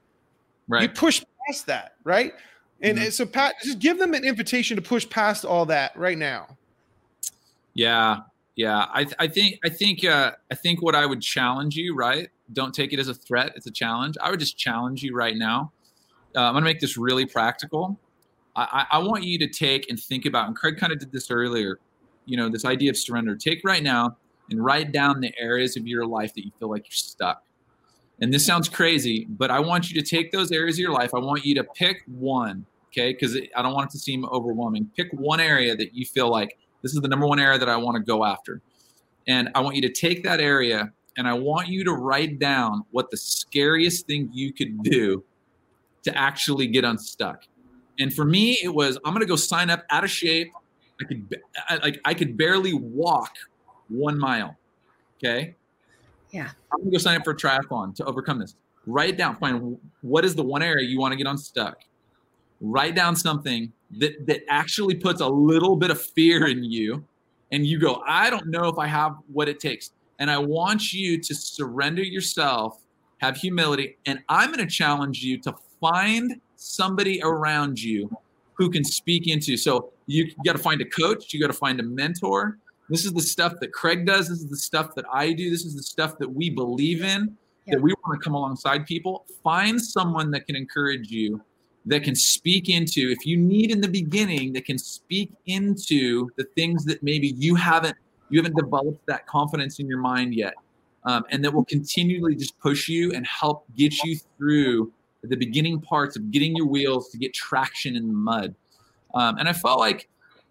right 0.68 0.84
you 0.84 0.90
push 0.90 1.24
past 1.48 1.66
that 1.66 1.96
right 2.04 2.34
and, 2.82 2.98
mm-hmm. 2.98 3.10
so 3.10 3.26
pat 3.26 3.56
just 3.64 3.80
give 3.80 4.00
them 4.00 4.14
an 4.14 4.24
invitation 4.24 4.76
to 4.76 4.82
push 4.82 5.08
past 5.10 5.46
all 5.46 5.66
that 5.66 5.96
right 5.96 6.18
now 6.18 6.48
yeah, 7.80 8.18
yeah. 8.58 8.88
I, 8.94 9.06
I 9.20 9.28
think 9.28 9.60
I 9.64 9.70
think 9.70 10.04
uh, 10.04 10.34
I 10.52 10.56
think 10.56 10.82
what 10.82 10.96
I 10.96 11.06
would 11.06 11.22
challenge 11.22 11.78
you, 11.78 11.96
right? 11.96 12.30
Don't 12.52 12.74
take 12.74 12.92
it 12.92 13.00
as 13.00 13.08
a 13.08 13.14
threat; 13.14 13.54
it's 13.56 13.68
a 13.68 13.72
challenge. 13.72 14.18
I 14.22 14.32
would 14.32 14.40
just 14.40 14.58
challenge 14.58 15.02
you 15.02 15.16
right 15.16 15.38
now. 15.38 15.72
Uh, 16.36 16.42
I'm 16.42 16.54
going 16.54 16.64
to 16.64 16.70
make 16.70 16.82
this 16.82 16.98
really 16.98 17.26
practical. 17.26 17.98
I, 18.56 18.86
I 18.92 19.00
want 19.00 19.24
you 19.24 19.38
to 19.40 19.48
take 19.48 19.90
and 19.90 20.00
think 20.00 20.26
about, 20.26 20.48
and 20.48 20.56
Craig 20.56 20.78
kind 20.78 20.92
of 20.92 21.00
did 21.00 21.12
this 21.12 21.32
earlier. 21.32 21.80
You 22.26 22.38
know, 22.38 22.50
this 22.50 22.66
idea 22.66 22.90
of 22.92 22.98
surrender. 22.98 23.36
Take 23.36 23.62
right 23.64 23.82
now 23.82 24.18
and 24.50 24.64
write 24.64 24.92
down 24.92 25.22
the 25.22 25.34
areas 25.40 25.78
of 25.78 25.88
your 25.88 26.06
life 26.06 26.34
that 26.34 26.46
you 26.46 26.52
feel 26.60 26.70
like 26.70 26.86
you're 26.86 26.92
stuck. 26.92 27.44
And 28.22 28.34
this 28.34 28.46
sounds 28.46 28.68
crazy, 28.68 29.26
but 29.30 29.50
I 29.50 29.60
want 29.60 29.90
you 29.90 30.02
to 30.02 30.08
take 30.08 30.32
those 30.32 30.52
areas 30.52 30.76
of 30.76 30.80
your 30.80 30.92
life. 30.92 31.14
I 31.14 31.20
want 31.20 31.46
you 31.46 31.56
to 31.56 31.64
pick 31.64 32.04
one, 32.08 32.66
okay? 32.88 33.14
Because 33.14 33.38
I 33.56 33.62
don't 33.62 33.74
want 33.74 33.90
it 33.90 33.92
to 33.94 34.00
seem 34.00 34.26
overwhelming. 34.26 34.90
Pick 34.96 35.12
one 35.14 35.40
area 35.40 35.76
that 35.76 35.94
you 35.94 36.06
feel 36.06 36.30
like 36.30 36.58
this 36.82 36.94
is 36.94 37.02
the 37.02 37.08
number 37.08 37.28
one 37.28 37.40
area 37.40 37.58
that 37.58 37.70
I 37.70 37.78
want 37.78 37.96
to 37.96 38.04
go 38.04 38.26
after. 38.26 38.62
And 39.28 39.50
I 39.56 39.62
want 39.62 39.76
you 39.76 39.82
to 39.84 39.92
take 39.92 40.24
that 40.24 40.42
area 40.42 40.92
and 41.18 41.28
I 41.28 41.34
want 41.34 41.68
you 41.68 41.84
to 41.86 41.94
write 41.94 42.40
down 42.40 42.84
what 42.92 43.10
the 43.10 43.18
scariest 43.18 44.08
thing 44.08 44.30
you 44.34 44.54
could 44.54 44.84
do 44.84 45.24
to 46.04 46.18
actually 46.18 46.68
get 46.68 46.84
unstuck. 46.84 47.44
And 48.00 48.14
for 48.14 48.26
me, 48.26 48.58
it 48.64 48.74
was 48.74 48.98
I'm 49.06 49.14
to 49.20 49.26
go 49.26 49.36
sign 49.36 49.70
up 49.70 49.84
out 49.90 50.04
of 50.04 50.10
shape. 50.10 50.52
I 51.02 51.06
could 51.06 51.36
like 51.84 52.00
I 52.06 52.14
could 52.14 52.38
barely 52.38 52.74
walk 52.74 53.32
one 53.90 54.18
mile. 54.18 54.56
Okay. 55.18 55.56
Yeah. 56.32 56.50
I'm 56.72 56.80
gonna 56.80 56.92
go 56.92 56.98
sign 56.98 57.18
up 57.18 57.26
for 57.26 57.32
a 57.32 57.36
triathlon 57.36 57.96
to 57.96 58.06
overcome 58.06 58.40
this. 58.40 58.56
Write 58.86 59.18
down, 59.18 59.36
find 59.38 59.78
what 60.02 60.26
is 60.26 60.36
the 60.36 60.44
one 60.44 60.64
area 60.64 60.88
you 60.88 61.00
want 61.00 61.12
to 61.12 61.18
get 61.18 61.28
unstuck. 61.28 61.82
Write 62.62 62.96
down 62.96 63.16
something 63.16 63.72
that 63.98 64.26
that 64.28 64.42
actually 64.50 64.96
puts 64.96 65.22
a 65.22 65.28
little 65.28 65.76
bit 65.76 65.92
of 65.92 66.02
fear 66.02 66.48
in 66.48 66.64
you 66.64 67.04
and 67.52 67.66
you 67.66 67.80
go 67.80 68.04
i 68.08 68.30
don't 68.30 68.48
know 68.48 68.68
if 68.68 68.78
i 68.78 68.86
have 68.86 69.16
what 69.32 69.50
it 69.50 69.60
takes 69.60 69.92
and 70.20 70.30
i 70.30 70.38
want 70.38 70.94
you 70.94 71.20
to 71.20 71.34
surrender 71.34 72.04
yourself 72.04 72.82
have 73.18 73.36
humility 73.36 73.98
and 74.06 74.20
i'm 74.30 74.54
to 74.54 74.66
challenge 74.66 75.24
you 75.24 75.40
to 75.40 75.54
find 75.82 76.40
somebody 76.60 77.22
around 77.24 77.82
you 77.82 78.10
who 78.54 78.70
can 78.70 78.84
speak 78.84 79.28
into 79.28 79.56
so 79.56 79.92
you 80.08 80.32
got 80.46 80.54
to 80.54 80.62
find 80.62 80.82
a 80.82 80.86
coach 80.86 81.34
you 81.34 81.40
got 81.40 81.48
to 81.48 81.54
find 81.54 81.80
a 81.80 81.84
mentor. 81.84 82.58
This 82.90 83.06
is 83.06 83.14
the 83.14 83.22
stuff 83.22 83.54
that 83.62 83.72
craig 83.72 84.06
does 84.06 84.30
this 84.30 84.40
is 84.40 84.48
the 84.48 84.58
stuff 84.58 84.96
that 84.96 85.06
i 85.14 85.32
do 85.32 85.50
this 85.50 85.64
is 85.64 85.76
the 85.76 85.84
stuff 85.84 86.18
that 86.18 86.28
we 86.28 86.50
believe 86.50 87.04
in 87.04 87.38
yeah. 87.70 87.76
that 87.76 87.82
we 87.82 87.94
want 88.04 88.20
to 88.20 88.24
come 88.24 88.34
alongside 88.34 88.86
people. 88.86 89.26
Find 89.44 89.82
someone 89.82 90.32
that 90.32 90.48
can 90.48 90.56
encourage 90.56 91.10
you 91.10 91.42
that 91.86 92.04
can 92.04 92.16
speak 92.16 92.70
into 92.70 93.10
if 93.10 93.26
you 93.26 93.38
need 93.38 93.72
in 93.72 93.82
the 93.82 93.88
beginning 93.88 94.54
that 94.54 94.66
can 94.66 94.78
speak 94.78 95.32
into 95.46 96.30
the 96.36 96.44
things 96.56 96.84
that 96.86 97.02
maybe 97.04 97.30
you 97.38 97.56
haven't 97.56 97.96
you 98.30 98.40
haven't 98.40 98.56
developed 98.56 99.04
that 99.08 99.26
confidence 99.28 99.80
in 99.80 99.88
your 99.88 99.98
mind 99.98 100.36
yet 100.36 100.54
um, 101.06 101.24
and 101.30 101.44
that 101.44 101.52
will 101.52 101.66
continually 101.66 102.36
just 102.36 102.60
push 102.60 102.90
you 102.90 103.14
and 103.14 103.26
help 103.26 103.66
get 103.78 103.94
you 104.04 104.18
through 104.38 104.92
the 105.24 105.36
beginning 105.36 105.82
parts 105.82 106.16
of 106.16 106.32
getting 106.32 106.56
your 106.56 106.68
wheels 106.68 107.10
to 107.10 107.18
get 107.18 107.34
traction 107.34 107.96
in 107.96 108.08
the 108.08 108.14
mud. 108.14 108.56
Um, 109.14 109.38
and 109.38 109.50
i 109.50 109.54
felt 109.54 109.80
like 109.80 110.08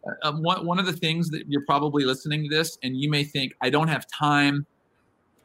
uh, 0.06 0.28
um, 0.28 0.42
one, 0.42 0.66
one 0.66 0.78
of 0.78 0.86
the 0.86 0.92
things 0.92 1.30
that 1.30 1.44
you're 1.48 1.64
probably 1.64 2.04
listening 2.04 2.42
to 2.42 2.48
this 2.48 2.76
and 2.82 2.96
you 2.96 3.08
may 3.08 3.22
think 3.24 3.54
i 3.60 3.70
don't 3.70 3.88
have 3.88 4.06
time. 4.08 4.66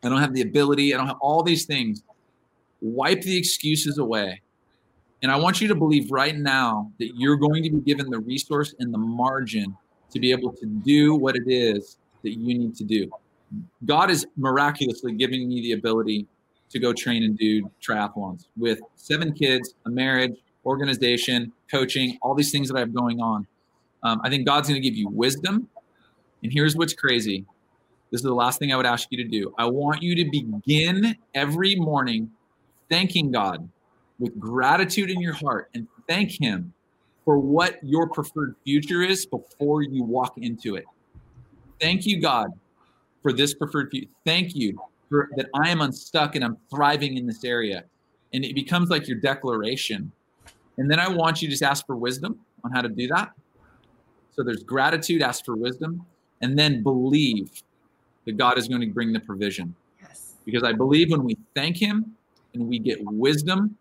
I 0.04 0.10
don't 0.10 0.20
have 0.20 0.34
the 0.34 0.42
ability. 0.42 0.94
I 0.94 0.98
don't 0.98 1.08
have 1.08 1.20
all 1.22 1.44
these 1.44 1.66
things. 1.66 2.04
Wipe 2.82 3.22
the 3.22 3.38
excuses 3.38 3.98
away. 3.98 4.42
And 5.22 5.32
I 5.32 5.38
want 5.38 5.62
you 5.62 5.70
to 5.70 5.76
believe 5.76 6.12
right 6.12 6.36
now 6.36 6.92
that 7.00 7.12
you're 7.16 7.38
going 7.38 7.64
to 7.64 7.72
be 7.72 7.80
given 7.80 8.10
the 8.10 8.20
resource 8.20 8.76
and 8.80 8.94
the 8.94 8.98
margin 8.98 9.78
to 10.12 10.20
be 10.20 10.32
able 10.32 10.52
to 10.52 10.66
do 10.66 11.16
what 11.16 11.38
it 11.38 11.44
is 11.48 11.98
that 12.24 12.32
you 12.32 12.58
need 12.60 12.76
to 12.76 12.84
do. 12.84 13.10
God 13.86 14.12
is 14.12 14.28
miraculously 14.36 15.14
giving 15.14 15.48
me 15.48 15.62
the 15.62 15.74
ability 15.74 16.28
to 16.74 16.80
go 16.80 16.92
train 16.92 17.24
and 17.24 17.38
do 17.38 17.72
triathlons 17.82 18.48
with 18.58 18.82
seven 18.96 19.32
kids, 19.32 19.76
a 19.86 19.90
marriage, 19.90 20.36
organization, 20.66 21.52
coaching, 21.70 22.18
all 22.22 22.34
these 22.34 22.52
things 22.52 22.68
that 22.68 22.76
I 22.76 22.80
have 22.80 22.94
going 22.94 23.22
on. 23.22 23.48
Um, 24.04 24.20
I 24.24 24.30
think 24.30 24.46
God's 24.46 24.68
going 24.68 24.82
to 24.82 24.88
give 24.88 24.98
you 24.98 25.08
wisdom. 25.08 25.70
And 26.42 26.52
here's 26.52 26.76
what's 26.76 26.94
crazy 26.94 27.46
this 28.12 28.20
is 28.20 28.26
the 28.26 28.34
last 28.34 28.60
thing 28.60 28.72
I 28.72 28.76
would 28.76 28.86
ask 28.86 29.08
you 29.10 29.18
to 29.24 29.28
do. 29.28 29.56
I 29.58 29.66
want 29.66 30.04
you 30.04 30.14
to 30.16 30.30
begin 30.30 31.16
every 31.34 31.76
morning 31.76 32.30
thanking 32.88 33.32
God 33.32 33.68
with 34.20 34.38
gratitude 34.40 35.10
in 35.10 35.20
your 35.20 35.34
heart 35.34 35.70
and 35.74 35.88
thank 36.08 36.40
Him 36.40 36.74
for 37.26 37.40
what 37.40 37.80
your 37.82 38.08
preferred 38.10 38.56
future 38.64 39.02
is 39.02 39.26
before 39.26 39.82
you 39.82 40.04
walk 40.04 40.38
into 40.38 40.76
it. 40.76 40.86
Thank 41.82 42.06
you, 42.06 42.22
God, 42.22 42.52
for 43.24 43.34
this 43.34 43.56
preferred 43.56 43.90
future. 43.90 44.12
Thank 44.26 44.56
you 44.56 44.80
for 45.14 45.30
that 45.36 45.48
I 45.54 45.70
am 45.70 45.82
unstuck 45.82 46.36
and 46.36 46.44
I'm 46.44 46.58
thriving 46.72 47.18
in 47.18 47.28
this 47.28 47.44
area. 47.44 47.84
And 48.34 48.44
it 48.44 48.56
becomes 48.56 48.90
like 48.90 49.08
your 49.08 49.20
declaration. 49.20 50.12
And 50.78 50.90
then 50.90 51.00
I 51.00 51.08
want 51.08 51.42
you 51.42 51.48
to 51.48 51.52
just 51.52 51.62
ask 51.62 51.86
for 51.86 51.96
wisdom 51.96 52.40
on 52.64 52.72
how 52.72 52.82
to 52.82 52.90
do 52.90 53.08
that. 53.10 53.32
So 54.32 54.42
there's 54.44 54.64
gratitude, 54.64 55.22
ask 55.22 55.46
for 55.46 55.56
wisdom, 55.56 56.04
and 56.42 56.58
then 56.58 56.82
believe 56.82 57.52
that 58.26 58.38
God 58.38 58.58
is 58.58 58.68
going 58.68 58.82
to 58.82 58.88
bring 58.88 59.14
the 59.14 59.20
provision. 59.20 59.76
Yes. 60.02 60.38
Because 60.46 60.64
I 60.64 60.74
believe 60.74 61.12
when 61.12 61.24
we 61.24 61.38
thank 61.54 61.78
Him 61.78 62.16
and 62.56 62.68
we 62.68 62.80
get 62.80 62.98
wisdom 63.06 63.78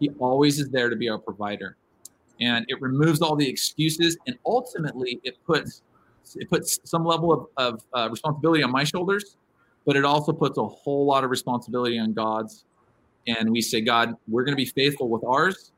he 0.00 0.10
always 0.18 0.58
is 0.58 0.68
there 0.70 0.88
to 0.88 0.96
be 0.96 1.08
our 1.08 1.18
provider. 1.18 1.76
And 2.40 2.64
it 2.68 2.80
removes 2.80 3.20
all 3.20 3.36
the 3.36 3.48
excuses 3.48 4.16
and 4.26 4.36
ultimately 4.46 5.20
it 5.24 5.36
puts 5.44 5.82
it 6.36 6.50
puts 6.50 6.78
some 6.84 7.06
level 7.06 7.32
of, 7.32 7.46
of 7.56 7.82
uh, 7.94 8.10
responsibility 8.10 8.62
on 8.62 8.70
my 8.70 8.84
shoulders, 8.84 9.36
but 9.88 9.96
it 9.96 10.04
also 10.04 10.34
puts 10.34 10.58
a 10.58 10.66
whole 10.66 11.06
lot 11.06 11.24
of 11.24 11.30
responsibility 11.30 11.98
on 11.98 12.12
God's. 12.12 12.66
And 13.26 13.50
we 13.50 13.62
say, 13.62 13.80
God, 13.80 14.14
we're 14.28 14.44
going 14.44 14.52
to 14.52 14.62
be 14.62 14.66
faithful 14.66 15.08
with 15.08 15.24
ours, 15.24 15.72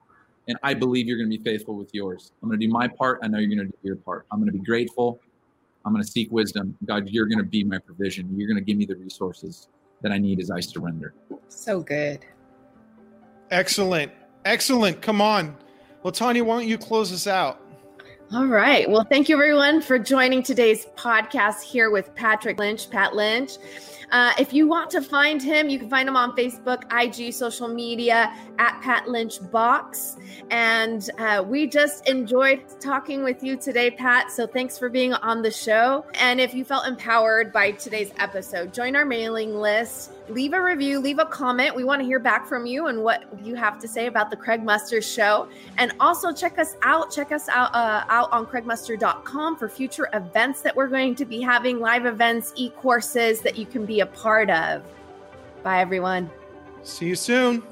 and 0.49 0.59
I 0.65 0.75
believe 0.75 1.07
you're 1.07 1.17
going 1.17 1.31
to 1.31 1.39
be 1.39 1.45
faithful 1.45 1.77
with 1.77 1.91
yours. 1.95 2.33
I'm 2.43 2.49
going 2.49 2.59
to 2.59 2.67
do 2.67 2.73
my 2.73 2.89
part. 2.89 3.21
I 3.23 3.29
know 3.29 3.39
you're 3.39 3.55
going 3.55 3.71
to 3.71 3.73
do 3.73 3.79
your 3.85 3.95
part. 3.95 4.27
I'm 4.33 4.41
going 4.41 4.51
to 4.51 4.59
be 4.59 4.65
grateful. 4.65 5.21
I'm 5.85 5.93
going 5.93 6.03
to 6.03 6.11
seek 6.11 6.33
wisdom. 6.33 6.77
God, 6.87 7.09
you're 7.09 7.27
going 7.27 7.39
to 7.39 7.45
be 7.45 7.63
my 7.63 7.79
provision. 7.79 8.37
You're 8.37 8.49
going 8.49 8.59
to 8.59 8.65
give 8.65 8.77
me 8.77 8.85
the 8.85 8.97
resources 8.97 9.69
that 10.03 10.11
I 10.11 10.19
need 10.19 10.41
as 10.41 10.51
I 10.51 10.59
surrender. 10.59 11.15
So 11.47 11.81
good. 11.81 12.27
Excellent. 13.53 14.11
Excellent. 14.45 15.01
Come 15.03 15.21
on. 15.21 15.57
Well, 16.03 16.11
Tanya, 16.11 16.43
why 16.43 16.59
don't 16.59 16.69
you 16.69 16.79
close 16.79 17.13
us 17.13 17.29
out? 17.29 17.61
All 18.33 18.47
right. 18.47 18.89
Well, 18.89 19.05
thank 19.11 19.29
you 19.29 19.35
everyone 19.35 19.81
for 19.81 19.99
joining 19.99 20.45
today's 20.45 20.87
podcast 20.97 21.63
here 21.63 21.91
with 21.91 22.15
Patrick 22.15 22.61
Lynch, 22.61 22.89
Pat 22.89 23.17
Lynch. 23.17 23.53
Uh, 24.11 24.33
if 24.39 24.53
you 24.53 24.67
want 24.67 24.91
to 24.91 25.01
find 25.01 25.43
him, 25.43 25.69
you 25.69 25.79
can 25.79 25.89
find 25.89 26.09
him 26.09 26.17
on 26.17 26.37
Facebook, 26.37 26.83
IG, 26.93 27.33
social 27.33 27.69
media 27.69 28.35
at 28.59 28.81
Pat 28.83 29.09
Lynch 29.09 29.39
Box. 29.51 30.17
And 30.51 31.09
uh, 31.19 31.45
we 31.47 31.67
just 31.67 32.09
enjoyed 32.09 32.63
talking 32.81 33.23
with 33.23 33.43
you 33.43 33.57
today, 33.57 33.91
Pat. 33.91 34.31
So 34.31 34.47
thanks 34.47 34.79
for 34.79 34.89
being 34.89 35.15
on 35.15 35.43
the 35.43 35.51
show. 35.51 36.05
And 36.15 36.41
if 36.41 36.55
you 36.55 36.65
felt 36.65 36.87
empowered 36.87 37.53
by 37.53 37.73
today's 37.73 38.13
episode, 38.19 38.75
join 38.75 38.97
our 38.97 39.05
mailing 39.05 39.55
list 39.55 40.13
leave 40.31 40.53
a 40.53 40.63
review, 40.63 41.01
leave 41.01 41.19
a 41.19 41.27
comment. 41.27 41.75
We 41.75 41.85
want 41.85 42.01
to 42.01 42.07
hear 42.07 42.19
back 42.19 42.47
from 42.47 42.67
you 42.67 42.87
and 42.87 43.03
what 43.03 43.25
you 43.45 43.55
have 43.57 43.79
to 43.81 43.89
say 43.89 44.07
about 44.07 44.31
the 44.31 44.37
Craig 44.37 44.63
Muster 44.63 45.03
show. 45.03 45.49
And 45.77 45.93
also 46.01 46.33
check 46.33 46.59
us 46.59 46.77
out. 46.83 47.11
Check 47.11 47.33
us 47.33 47.49
out 47.49 47.75
uh, 47.75 48.05
out 48.09 48.31
on 48.33 48.47
craigmuster.com 48.47 49.57
for 49.57 49.69
future 49.69 50.09
events 50.13 50.63
that 50.63 50.75
we're 50.75 50.89
going 50.89 51.15
to 51.17 51.25
be 51.25 51.41
having, 51.41 51.81
live 51.81 52.07
events, 52.07 52.53
e-courses 52.57 53.41
that 53.41 53.59
you 53.59 53.67
can 53.67 53.85
a 54.01 54.07
part 54.07 54.51
of. 54.51 54.83
Bye 55.63 55.81
everyone. 55.81 56.31
See 56.83 57.07
you 57.07 57.15
soon. 57.15 57.63